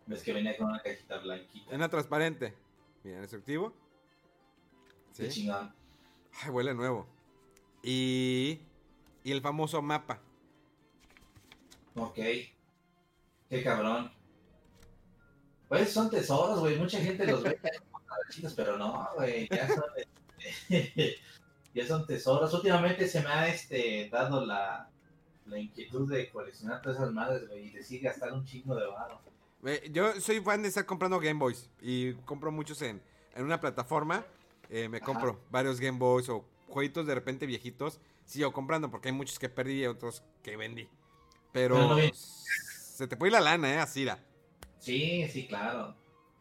Ves 0.06 0.24
que 0.24 0.34
venía 0.34 0.58
con 0.58 0.68
una 0.68 0.82
cajita 0.82 1.20
blanquita. 1.20 1.76
una 1.76 1.88
transparente. 1.90 2.54
Mira, 3.04 3.18
el 3.18 3.24
instructivo. 3.24 3.74
Qué 5.16 5.30
¿Sí? 5.30 5.42
chingón. 5.42 5.74
Ay, 6.42 6.50
huele 6.50 6.74
nuevo. 6.74 7.08
Y, 7.84 8.60
y 9.24 9.32
el 9.32 9.42
famoso 9.42 9.82
mapa. 9.82 10.22
Ok. 11.96 12.16
Qué 12.16 13.64
cabrón. 13.64 14.12
Pues 15.68 15.92
son 15.92 16.10
tesoros, 16.10 16.60
güey. 16.60 16.78
Mucha 16.78 17.00
gente 17.00 17.26
los 17.26 17.44
ve 17.44 17.60
pero 18.56 18.78
no, 18.78 19.10
güey. 19.16 19.48
Ya 19.50 19.68
son, 19.68 19.84
este, 19.96 21.16
ya 21.74 21.88
son 21.88 22.06
tesoros. 22.06 22.54
Últimamente 22.54 23.08
se 23.08 23.22
me 23.22 23.28
ha 23.30 23.48
este, 23.48 24.10
dado 24.10 24.46
la, 24.46 24.90
la 25.46 25.60
inquietud 25.60 26.10
de 26.12 26.30
coleccionar 26.30 26.82
todas 26.82 26.98
esas 26.98 27.12
madres, 27.12 27.48
güey. 27.48 27.68
Y 27.68 27.72
decir 27.72 28.02
gastar 28.02 28.34
un 28.34 28.46
chingo 28.46 28.76
de 28.76 28.88
barro. 28.88 29.22
Eh, 29.66 29.90
Yo 29.92 30.20
soy 30.22 30.40
fan 30.42 30.62
de 30.62 30.70
estar 30.70 30.86
comprando 30.86 31.20
Game 31.20 31.40
Boys 31.40 31.70
y 31.82 32.14
compro 32.26 32.52
muchos 32.52 32.82
en, 32.82 33.02
en 33.36 33.44
una 33.46 33.60
plataforma. 33.60 34.26
eh, 34.70 34.88
me 34.88 34.98
Ajá. 34.98 35.06
compro 35.06 35.40
varios 35.50 35.80
Game 35.80 35.98
Boys 35.98 36.30
o 36.30 36.46
jueguitos 36.68 37.06
de 37.08 37.16
repente 37.16 37.46
viejitos. 37.46 38.00
Sigo 38.26 38.52
comprando 38.54 38.92
porque 38.92 39.10
hay 39.10 39.16
muchos 39.16 39.40
que 39.40 39.50
perdí 39.50 39.82
y 39.84 39.88
otros 39.88 40.24
que 40.44 40.56
vendí. 40.56 40.88
Pero 41.52 41.78
no 41.78 41.96
vi- 41.96 42.12
se 42.14 43.08
te 43.08 43.18
puede 43.18 43.30
ir 43.30 43.34
la 43.34 43.42
lana, 43.42 43.74
¿eh? 43.74 43.80
Así 43.80 44.06
da. 44.06 44.20
Sí, 44.78 45.28
sí, 45.30 45.48
claro. 45.48 45.96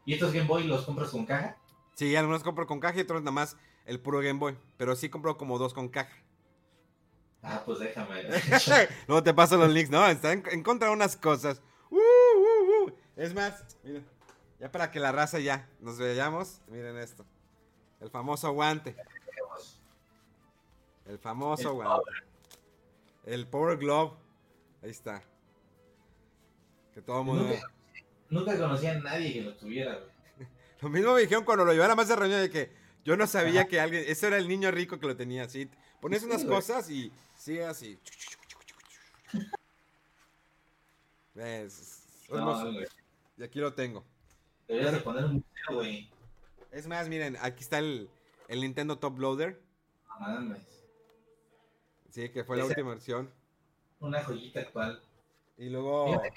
¿Y 0.04 0.14
estos 0.14 0.32
Game 0.32 0.46
Boy 0.46 0.64
los 0.64 0.84
compras 0.84 1.10
con 1.10 1.24
caja? 1.24 1.56
Sí, 1.94 2.14
algunos 2.14 2.42
compro 2.44 2.66
con 2.66 2.78
caja 2.78 2.98
y 2.98 3.00
otros 3.00 3.22
nada 3.22 3.32
más 3.32 3.56
el 3.86 3.98
puro 4.00 4.18
Game 4.20 4.38
Boy. 4.38 4.56
Pero 4.76 4.94
sí 4.94 5.08
compro 5.08 5.36
como 5.38 5.58
dos 5.58 5.72
con 5.74 5.88
caja. 5.88 6.14
Ah, 7.42 7.62
pues 7.64 7.78
déjame. 7.78 8.22
Luego 9.08 9.22
te 9.22 9.32
paso 9.32 9.56
los 9.56 9.70
links, 9.70 9.90
¿no? 9.90 10.06
Está 10.06 10.32
en, 10.32 10.42
en 10.50 10.62
contra 10.62 10.88
de 10.88 10.94
unas 10.94 11.16
cosas. 11.16 11.62
Es 13.18 13.34
más, 13.34 13.64
miren, 13.82 14.06
ya 14.60 14.70
para 14.70 14.90
que 14.92 15.00
la 15.00 15.10
raza 15.10 15.40
ya 15.40 15.68
nos 15.80 15.98
veamos, 15.98 16.60
miren 16.68 16.96
esto. 16.98 17.26
El 18.00 18.10
famoso 18.10 18.52
guante. 18.52 18.94
El 21.04 21.18
famoso 21.18 21.70
El 21.70 21.74
guante. 21.74 22.10
El 23.26 23.46
Power 23.48 23.76
Glove. 23.76 24.12
Ahí 24.82 24.90
está. 24.90 25.20
Que 26.94 27.02
todo 27.02 27.24
mundo... 27.24 27.42
Nunca, 27.42 27.72
nunca 28.30 28.56
conocí 28.56 28.86
a 28.86 28.94
nadie 29.00 29.32
que 29.32 29.40
lo 29.42 29.56
tuviera, 29.56 29.94
güey. 29.98 30.10
Lo 30.80 30.88
mismo 30.88 31.14
me 31.14 31.22
dijeron 31.22 31.44
cuando 31.44 31.64
lo 31.64 31.72
llevara 31.72 31.96
más 31.96 32.06
de 32.06 32.14
reunión 32.14 32.40
de 32.40 32.50
que 32.50 32.72
yo 33.04 33.16
no 33.16 33.26
sabía 33.26 33.66
que 33.66 33.80
alguien... 33.80 34.04
Ese 34.06 34.28
era 34.28 34.36
el 34.36 34.46
niño 34.46 34.70
rico 34.70 35.00
que 35.00 35.08
lo 35.08 35.16
tenía 35.16 35.42
así. 35.42 35.68
Pones 36.00 36.20
Sí, 36.20 36.26
unas 36.26 36.44
güey. 36.44 36.54
cosas 36.54 36.88
y 36.88 37.12
sigue 37.36 37.64
así. 37.64 37.98
¿Ves? 41.34 42.04
No. 42.30 42.62
Y 43.38 43.42
aquí 43.44 43.58
lo 43.60 43.72
tengo. 43.74 44.04
Deberías 44.66 44.92
de 44.92 45.00
poner 45.00 45.24
un 45.24 45.34
museo, 45.34 45.76
güey. 45.76 46.10
Es 46.72 46.86
más, 46.86 47.08
miren, 47.08 47.36
aquí 47.40 47.62
está 47.62 47.78
el, 47.78 48.10
el 48.48 48.60
Nintendo 48.60 48.98
Top 48.98 49.18
Loader. 49.18 49.60
No 50.08 50.20
mames. 50.20 50.62
Sí, 52.10 52.28
que 52.30 52.44
fue 52.44 52.56
la 52.56 52.64
última 52.66 52.90
versión. 52.90 53.30
Una 54.00 54.22
joyita 54.22 54.60
actual. 54.60 55.02
Y 55.56 55.70
luego... 55.70 56.06
Fíjate 56.06 56.32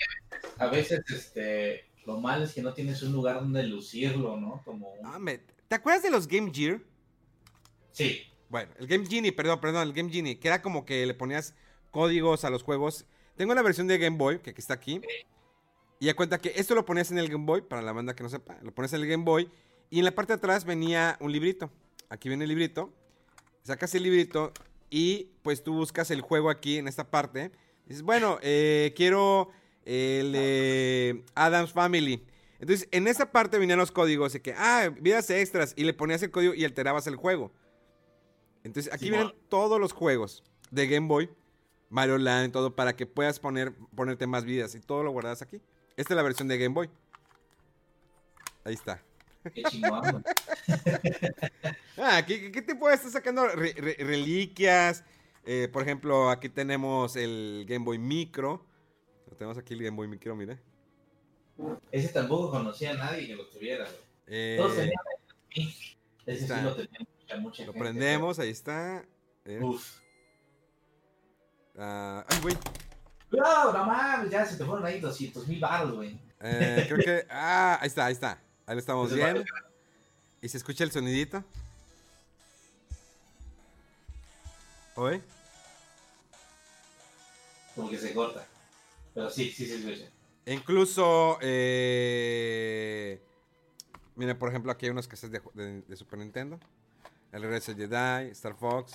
A 0.60 0.68
veces, 0.68 1.02
este, 1.10 1.86
lo 2.06 2.20
malo 2.20 2.46
es 2.46 2.54
que 2.54 2.62
no 2.62 2.74
tienes 2.74 3.02
un 3.04 3.12
lugar 3.12 3.36
donde 3.40 3.64
lucirlo, 3.64 4.38
¿no? 4.38 4.62
Como 4.64 4.94
un... 4.94 5.06
Ah, 5.06 5.20
me- 5.20 5.40
¿Te 5.68 5.76
acuerdas 5.76 6.04
de 6.04 6.12
los 6.12 6.28
Game 6.28 6.52
Gear? 6.54 6.80
Sí, 7.92 8.22
Bueno, 8.50 8.72
el 8.80 8.88
Game 8.88 9.06
Genie, 9.06 9.32
perdón, 9.32 9.60
perdón, 9.60 9.88
el 9.88 9.94
Game 9.94 10.10
Genie, 10.12 10.40
que 10.40 10.48
era 10.48 10.62
como 10.62 10.86
que 10.86 11.06
le 11.06 11.14
ponías 11.14 11.56
códigos 11.92 12.46
a 12.46 12.50
los 12.50 12.64
juegos. 12.64 13.06
Tengo 13.36 13.54
la 13.54 13.62
versión 13.62 13.88
de 13.88 13.98
Game 13.98 14.18
Boy, 14.18 14.40
que 14.40 14.52
aquí 14.52 14.60
está 14.62 14.74
aquí. 14.76 15.02
Y 16.02 16.08
ya 16.08 16.16
cuenta 16.16 16.40
que 16.40 16.52
esto 16.56 16.74
lo 16.74 16.84
ponías 16.84 17.12
en 17.12 17.20
el 17.20 17.30
Game 17.30 17.46
Boy, 17.46 17.62
para 17.62 17.84
la 17.84 17.92
banda 17.92 18.16
que 18.16 18.24
no 18.24 18.30
sepa, 18.30 18.58
lo 18.64 18.74
pones 18.74 18.92
en 18.94 19.02
el 19.02 19.08
Game 19.08 19.24
Boy. 19.24 19.48
Y 19.92 20.00
en 20.00 20.06
la 20.06 20.16
parte 20.16 20.34
de 20.34 20.38
atrás 20.38 20.66
venía 20.66 21.16
un 21.20 21.32
librito. 21.32 21.70
Aquí 22.10 22.28
viene 22.28 22.46
el 22.46 22.50
librito. 22.50 22.92
Sacas 23.62 23.94
el 23.94 24.02
librito 24.02 24.52
y 24.90 25.30
pues 25.44 25.64
tú 25.64 25.76
buscas 25.76 26.10
el 26.10 26.22
juego 26.22 26.50
aquí 26.50 26.80
en 26.80 26.88
esta 26.88 27.12
parte. 27.12 27.52
Dices, 27.86 28.02
bueno, 28.02 28.40
eh, 28.42 28.94
quiero 28.96 29.52
el 29.86 31.24
Adams 31.36 31.72
Family. 31.72 32.26
Entonces, 32.60 32.88
en 32.90 33.08
esa 33.08 33.32
parte 33.32 33.60
venían 33.60 33.78
los 33.78 33.92
códigos 33.92 34.34
de 34.34 34.42
que, 34.42 34.56
ah, 34.58 34.90
vidas 35.00 35.30
extras. 35.30 35.76
Y 35.78 35.84
le 35.84 35.94
ponías 35.94 36.24
el 36.24 36.32
código 36.32 36.56
y 36.56 36.66
alterabas 36.66 37.06
el 37.06 37.16
juego. 37.16 37.52
Entonces, 38.64 38.92
aquí 38.92 39.12
vienen 39.12 39.34
todos 39.50 39.80
los 39.80 39.94
juegos 39.94 40.44
de 40.72 40.88
Game 40.88 41.08
Boy, 41.08 41.30
Mario 41.90 42.18
Land, 42.18 42.54
todo, 42.54 42.76
para 42.76 42.96
que 42.96 43.06
puedas 43.06 43.40
poner, 43.40 43.76
ponerte 43.96 44.26
más 44.26 44.46
vidas. 44.46 44.74
Y 44.74 44.80
todo 44.80 45.04
lo 45.04 45.12
guardas 45.12 45.44
aquí. 45.44 45.62
Esta 45.98 46.14
es 46.14 46.18
la 46.18 46.24
versión 46.24 46.48
de 46.48 46.58
Game 46.58 46.74
Boy. 46.74 46.90
Ahí 48.64 48.74
está. 48.74 49.02
qué 49.54 49.64
chingón. 49.64 50.24
Ah, 51.98 52.26
¿qué, 52.26 52.52
qué 52.52 52.62
tipo 52.64 52.90
estás 52.90 53.12
sacando? 53.12 53.46
Re- 53.48 53.74
re- 53.78 53.96
reliquias. 54.00 55.04
Eh, 55.46 55.68
por 55.72 55.84
ejemplo, 55.84 56.30
aquí 56.32 56.50
tenemos 56.50 57.16
el 57.16 57.66
Game 57.68 57.86
Boy 57.86 58.00
Micro. 58.00 58.66
Lo 59.30 59.36
tenemos 59.38 59.58
aquí 59.60 59.74
el 59.76 59.84
Game 59.84 59.96
Boy 59.96 60.08
Micro, 60.08 60.36
mire. 60.36 60.60
Ese 61.92 62.08
tampoco 62.10 62.50
conocía 62.50 62.92
a 62.92 62.94
nadie 62.96 63.28
que 63.28 63.36
lo 63.36 63.48
tuviera. 63.50 63.88
Eh, 64.26 64.56
Todos 64.58 64.76
tenían 64.76 64.94
el 65.52 65.68
Ese 66.26 66.44
está. 66.44 66.58
sí 66.58 66.64
lo 66.64 66.76
tenía 66.76 67.00
mucha, 67.00 67.38
mucha 67.38 67.66
lo 67.66 67.74
gente, 67.74 67.80
prendemos, 67.80 68.40
ahí 68.40 68.50
está. 68.50 69.06
Eh. 69.46 69.60
Uf. 69.62 70.00
ah, 71.78 72.26
ay, 72.28 72.38
güey. 72.42 72.58
No, 73.32 73.72
no 73.72 73.86
mames, 73.86 74.30
ya 74.30 74.46
se 74.46 74.58
te 74.58 74.66
fueron 74.66 74.86
ahí 74.86 75.00
200 75.00 75.48
mil 75.48 75.60
baros, 75.60 75.94
güey. 75.96 76.20
Eh, 76.42 76.86
creo 76.90 76.98
que. 77.04 77.28
Ah, 77.30 77.78
ahí 77.82 77.88
está, 77.88 78.06
ahí 78.06 78.14
está. 78.14 78.32
Ahí 78.66 78.76
lo 78.76 78.80
estamos. 78.80 79.12
Mario 79.12 79.44
Y 80.42 80.50
se 80.50 80.58
escucha 80.58 80.84
el 80.84 80.92
sonidito. 80.92 81.44
¿Oye? 84.96 85.22
Como 87.76 87.90
que 87.90 87.98
se 87.98 88.14
corta. 88.14 88.46
Pero 89.14 89.30
sí, 89.30 89.50
sí 89.52 89.66
se 89.66 89.76
escucha. 89.78 90.10
Incluso, 90.46 91.38
eh, 91.42 93.22
mira, 94.16 94.38
por 94.38 94.50
ejemplo, 94.50 94.72
aquí 94.72 94.86
hay 94.88 94.92
unos 94.92 95.08
cassettes 95.08 95.42
de, 95.54 95.64
de- 95.64 95.82
de 95.84 95.96
Super 95.96 96.20
Nintendo. 96.20 96.60
El 97.32 97.44
Regreso 97.44 97.74
de 97.74 97.88
Jedi, 97.88 98.32
Star 98.32 98.56
Fox. 98.56 98.94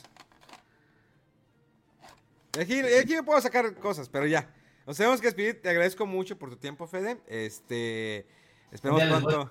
Aquí, 2.61 3.15
me 3.15 3.23
puedo 3.23 3.41
sacar 3.41 3.75
cosas, 3.75 4.09
pero 4.09 4.27
ya. 4.27 4.53
Nos 4.87 4.97
tenemos 4.97 5.21
que 5.21 5.27
despedir. 5.27 5.61
Te 5.61 5.69
agradezco 5.69 6.07
mucho 6.07 6.39
por 6.39 6.51
tu 6.51 6.57
tiempo, 6.57 6.87
Fede. 6.87 7.21
Este, 7.27 8.27
esperemos 8.71 9.03
pronto. 9.05 9.51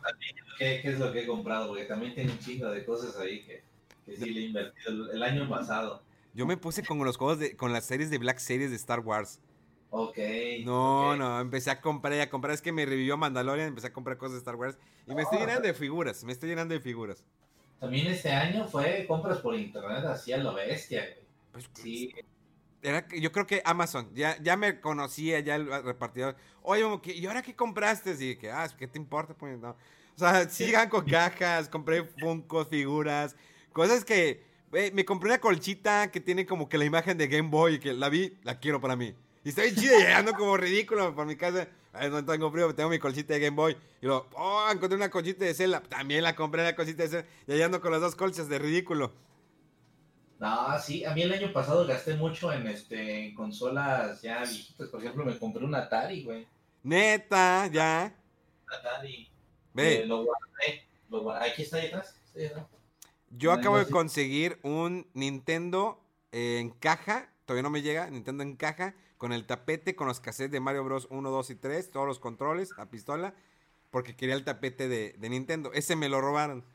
¿Qué, 0.57 0.79
qué 0.81 0.89
es 0.89 0.99
lo 0.99 1.11
que 1.11 1.23
he 1.23 1.27
comprado? 1.27 1.67
Porque 1.67 1.83
también 1.83 2.15
tiene 2.15 2.31
un 2.31 2.39
chingo 2.39 2.69
de 2.71 2.85
cosas 2.85 3.17
ahí 3.17 3.43
que, 3.43 3.63
que 4.05 4.15
sí 4.15 4.29
le 4.29 4.41
he 4.41 4.43
invertido 4.45 4.89
el, 4.89 5.09
el 5.11 5.23
año 5.23 5.49
pasado. 5.49 6.01
Yo 6.33 6.45
me 6.45 6.57
puse 6.57 6.83
con 6.83 6.97
los 6.99 7.17
juegos 7.17 7.39
de, 7.39 7.55
con 7.55 7.73
las 7.73 7.85
series 7.85 8.09
de 8.09 8.17
Black 8.17 8.39
Series 8.39 8.69
de 8.69 8.75
Star 8.77 9.01
Wars. 9.01 9.39
Ok. 9.89 10.17
No, 10.65 11.15
no, 11.15 11.39
empecé 11.39 11.71
a 11.71 11.79
comprar 11.79 12.13
y 12.13 12.19
a 12.19 12.29
comprar. 12.29 12.53
Es 12.53 12.61
que 12.61 12.71
me 12.71 12.85
revivió 12.85 13.15
Mandalorian, 13.15 13.67
empecé 13.67 13.87
a 13.87 13.93
comprar 13.93 14.17
cosas 14.17 14.33
de 14.33 14.39
Star 14.39 14.55
Wars. 14.55 14.77
Y 15.07 15.15
me 15.15 15.21
estoy 15.21 15.39
llenando 15.39 15.67
de 15.67 15.73
figuras, 15.73 16.23
me 16.23 16.33
estoy 16.33 16.49
llenando 16.49 16.73
de 16.73 16.81
figuras. 16.81 17.25
También 17.79 18.07
este 18.07 18.31
año 18.31 18.67
fue 18.67 19.05
compras 19.07 19.39
por 19.39 19.55
internet 19.55 20.03
así 20.05 20.33
a 20.33 20.37
lo 20.37 20.53
bestia, 20.53 21.01
güey. 21.01 21.25
Pues, 21.51 21.69
Sí, 21.73 22.13
Era, 22.85 23.07
yo 23.09 23.31
creo 23.31 23.47
que 23.47 23.61
Amazon, 23.65 24.09
ya, 24.13 24.37
ya 24.41 24.55
me 24.55 24.79
conocía 24.79 25.39
ya 25.39 25.55
el 25.55 25.67
repartidor. 25.83 26.35
Oye, 26.61 26.83
¿y 27.13 27.25
ahora 27.25 27.41
qué 27.41 27.55
compraste? 27.55 28.15
Y 28.19 28.35
que, 28.35 28.51
ah, 28.51 28.67
¿qué 28.77 28.87
te 28.87 28.99
importa? 28.99 29.33
Pues 29.33 29.57
no. 29.59 29.69
O 29.71 30.19
sea, 30.19 30.47
sigan 30.49 30.89
con 30.89 31.05
cajas, 31.05 31.67
compré 31.67 32.03
Funko, 32.03 32.65
figuras, 32.65 33.35
cosas 33.73 34.05
que, 34.05 34.43
me 34.71 35.03
compré 35.03 35.29
una 35.29 35.39
colchita 35.39 36.11
que 36.11 36.19
tiene 36.19 36.45
como 36.45 36.69
que 36.69 36.77
la 36.77 36.85
imagen 36.85 37.17
de 37.17 37.27
Game 37.27 37.49
Boy, 37.49 37.79
que 37.79 37.93
la 37.93 38.09
vi, 38.09 38.37
la 38.43 38.59
quiero 38.59 38.79
para 38.79 38.95
mí. 38.95 39.15
Y 39.43 39.49
está 39.49 39.61
bien 39.61 39.75
chida, 39.75 39.97
llegando 39.97 40.33
como 40.33 40.57
ridículo 40.57 41.13
por 41.15 41.25
mi 41.25 41.35
casa. 41.35 41.67
Ay, 41.93 42.09
no 42.09 42.23
tengo 42.25 42.51
frío, 42.51 42.75
tengo 42.75 42.89
mi 42.89 42.99
colchita 42.99 43.33
de 43.33 43.39
Game 43.39 43.55
Boy. 43.55 43.77
Y 44.01 44.05
luego, 44.05 44.27
oh, 44.33 44.67
encontré 44.71 44.97
una 44.97 45.09
colchita 45.09 45.45
de 45.45 45.53
Zelda. 45.53 45.81
También 45.81 46.23
la 46.23 46.35
compré 46.35 46.63
la 46.63 46.75
colchita 46.75 47.03
de 47.03 47.09
Zelda. 47.09 47.27
Y 47.47 47.53
ahí 47.53 47.61
ando 47.61 47.79
con 47.79 47.91
las 47.91 48.01
dos 48.01 48.15
colchas 48.15 48.49
de 48.49 48.59
ridículo. 48.59 49.13
No, 50.39 50.77
sí, 50.79 51.05
a 51.05 51.13
mí 51.13 51.21
el 51.21 51.33
año 51.33 51.53
pasado 51.53 51.87
gasté 51.87 52.15
mucho 52.15 52.51
en 52.51 52.67
este 52.67 53.27
en 53.27 53.35
consolas 53.35 54.21
ya 54.21 54.43
viejitas. 54.43 54.89
Por 54.89 54.99
ejemplo, 54.99 55.23
me 55.23 55.37
compré 55.37 55.63
un 55.63 55.75
Atari, 55.75 56.23
güey. 56.23 56.45
Neta, 56.83 57.67
ya. 57.67 58.13
Atari. 58.67 59.29
Ve. 59.73 60.01
Eh, 60.01 60.05
lo 60.05 60.25
guardé. 60.25 60.83
Lo 61.09 61.21
guardé. 61.21 61.49
Aquí 61.49 61.61
está. 61.61 61.79
Sí, 62.03 62.49
¿no? 62.53 62.67
Yo 63.29 63.51
acabo 63.51 63.77
de 63.77 63.85
sí. 63.85 63.91
conseguir 63.91 64.59
un 64.61 65.07
Nintendo 65.13 66.01
eh, 66.31 66.59
en 66.59 66.69
caja, 66.69 67.29
todavía 67.45 67.63
no 67.63 67.69
me 67.69 67.81
llega, 67.81 68.09
Nintendo 68.09 68.43
en 68.43 68.55
caja, 68.55 68.93
con 69.17 69.31
el 69.31 69.45
tapete, 69.45 69.95
con 69.95 70.07
los 70.07 70.19
cassettes 70.19 70.51
de 70.51 70.59
Mario 70.59 70.83
Bros. 70.83 71.07
1, 71.09 71.29
2 71.29 71.49
y 71.49 71.55
3, 71.55 71.91
todos 71.91 72.07
los 72.07 72.19
controles, 72.19 72.71
la 72.77 72.89
pistola, 72.89 73.33
porque 73.89 74.15
quería 74.15 74.35
el 74.35 74.43
tapete 74.43 74.87
de, 74.87 75.13
de 75.17 75.29
Nintendo. 75.29 75.71
Ese 75.73 75.95
me 75.95 76.09
lo 76.09 76.19
robaron. 76.19 76.65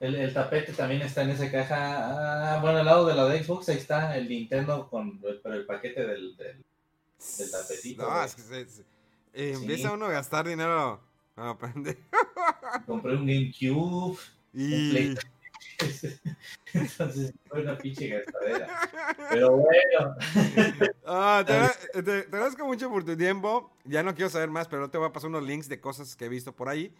El, 0.00 0.16
el 0.16 0.34
tapete 0.34 0.72
también 0.72 1.02
está 1.02 1.22
en 1.22 1.30
esa 1.30 1.50
caja. 1.50 2.56
Ah, 2.56 2.60
bueno, 2.60 2.78
al 2.78 2.84
lado 2.86 3.06
de 3.06 3.14
la 3.14 3.26
de 3.26 3.42
Xbox 3.42 3.68
ahí 3.68 3.76
está 3.78 4.16
el 4.16 4.28
Nintendo 4.28 4.88
con 4.90 5.18
pero 5.20 5.54
el 5.54 5.64
paquete 5.66 6.04
del, 6.06 6.36
del- 6.36 6.64
Del 7.38 7.50
tapetito, 7.50 8.02
No, 8.02 8.10
güey. 8.10 8.26
es 8.26 8.34
que 8.34 8.42
se- 8.42 8.68
se- 8.68 8.82
eh, 9.32 9.54
Sí. 9.54 9.60
empieza 9.62 9.92
uno 9.92 10.06
a 10.06 10.10
gastar 10.10 10.46
dinero 10.46 11.00
a 11.36 11.50
aprender. 11.50 11.96
compré 12.86 13.12
un 13.16 13.26
GameCube. 13.26 14.18
Y... 14.52 14.90
Play. 14.90 15.14
Entonces 16.74 17.32
fue 17.48 17.62
una 17.62 17.76
pinche 17.78 18.08
gastadera. 18.08 18.90
Pero 19.30 19.52
bueno, 19.56 20.16
Ah, 21.06 21.42
te, 21.46 21.52
agra- 21.52 21.76
te- 21.92 22.02
te 22.02 22.36
agradezco 22.36 22.66
mucho 22.66 22.88
por 22.90 23.04
tu 23.04 23.16
tiempo. 23.16 23.70
Ya 23.84 24.02
no 24.02 24.14
quiero 24.14 24.30
saber 24.30 24.50
más, 24.50 24.68
pero 24.68 24.90
te 24.90 24.98
voy 24.98 25.08
a 25.08 25.12
pasar 25.12 25.30
unos 25.30 25.44
links 25.44 25.68
de 25.68 25.80
cosas 25.80 26.14
que 26.16 26.26
he 26.26 26.28
visto 26.28 26.52
por 26.52 26.68
ahí. 26.68 26.92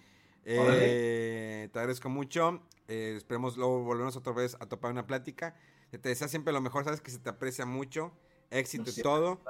Eh, 0.44 1.68
te 1.72 1.78
agradezco 1.78 2.08
mucho. 2.08 2.62
Eh, 2.88 3.14
esperemos 3.16 3.56
luego 3.56 3.82
volvernos 3.82 4.16
otra 4.16 4.32
vez 4.32 4.56
a 4.60 4.66
topar 4.66 4.90
una 4.92 5.06
plática. 5.06 5.56
Te 5.90 6.08
desea 6.08 6.28
siempre 6.28 6.52
lo 6.52 6.60
mejor, 6.60 6.84
sabes 6.84 7.00
que 7.00 7.10
se 7.10 7.18
te 7.18 7.30
aprecia 7.30 7.66
mucho. 7.66 8.12
Éxito 8.50 8.90
y 8.94 9.02
todo. 9.02 9.40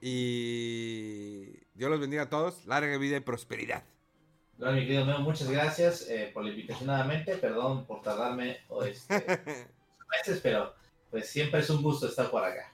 Y 0.00 1.52
Dios 1.74 1.90
los 1.90 2.00
bendiga 2.00 2.22
a 2.22 2.30
todos. 2.30 2.66
Larga 2.66 2.96
vida 2.98 3.16
y 3.16 3.20
prosperidad. 3.20 3.84
bueno, 4.58 4.74
mi 4.74 4.80
querido 4.86 5.04
Memo, 5.04 5.20
muchas 5.20 5.50
gracias 5.50 6.08
eh, 6.08 6.30
por 6.32 6.44
la 6.44 6.50
invitación 6.50 6.86
nuevamente. 6.86 7.36
Perdón 7.36 7.86
por 7.86 8.02
tardarme 8.02 8.58
o 8.68 8.84
este, 8.84 9.14
meses, 10.10 10.40
pero 10.42 10.74
pues 11.10 11.28
siempre 11.28 11.60
es 11.60 11.70
un 11.70 11.82
gusto 11.82 12.08
estar 12.08 12.30
por 12.30 12.44
acá. 12.44 12.72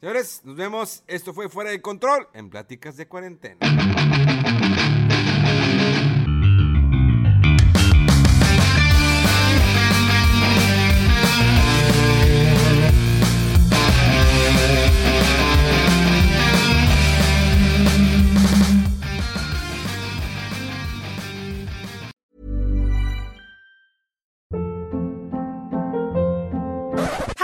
Señores, 0.00 0.42
nos 0.44 0.56
vemos. 0.56 1.02
Esto 1.06 1.32
fue 1.32 1.48
Fuera 1.48 1.70
de 1.70 1.80
Control 1.80 2.28
en 2.34 2.50
Pláticas 2.50 2.96
de 2.96 3.08
Cuarentena. 3.08 3.58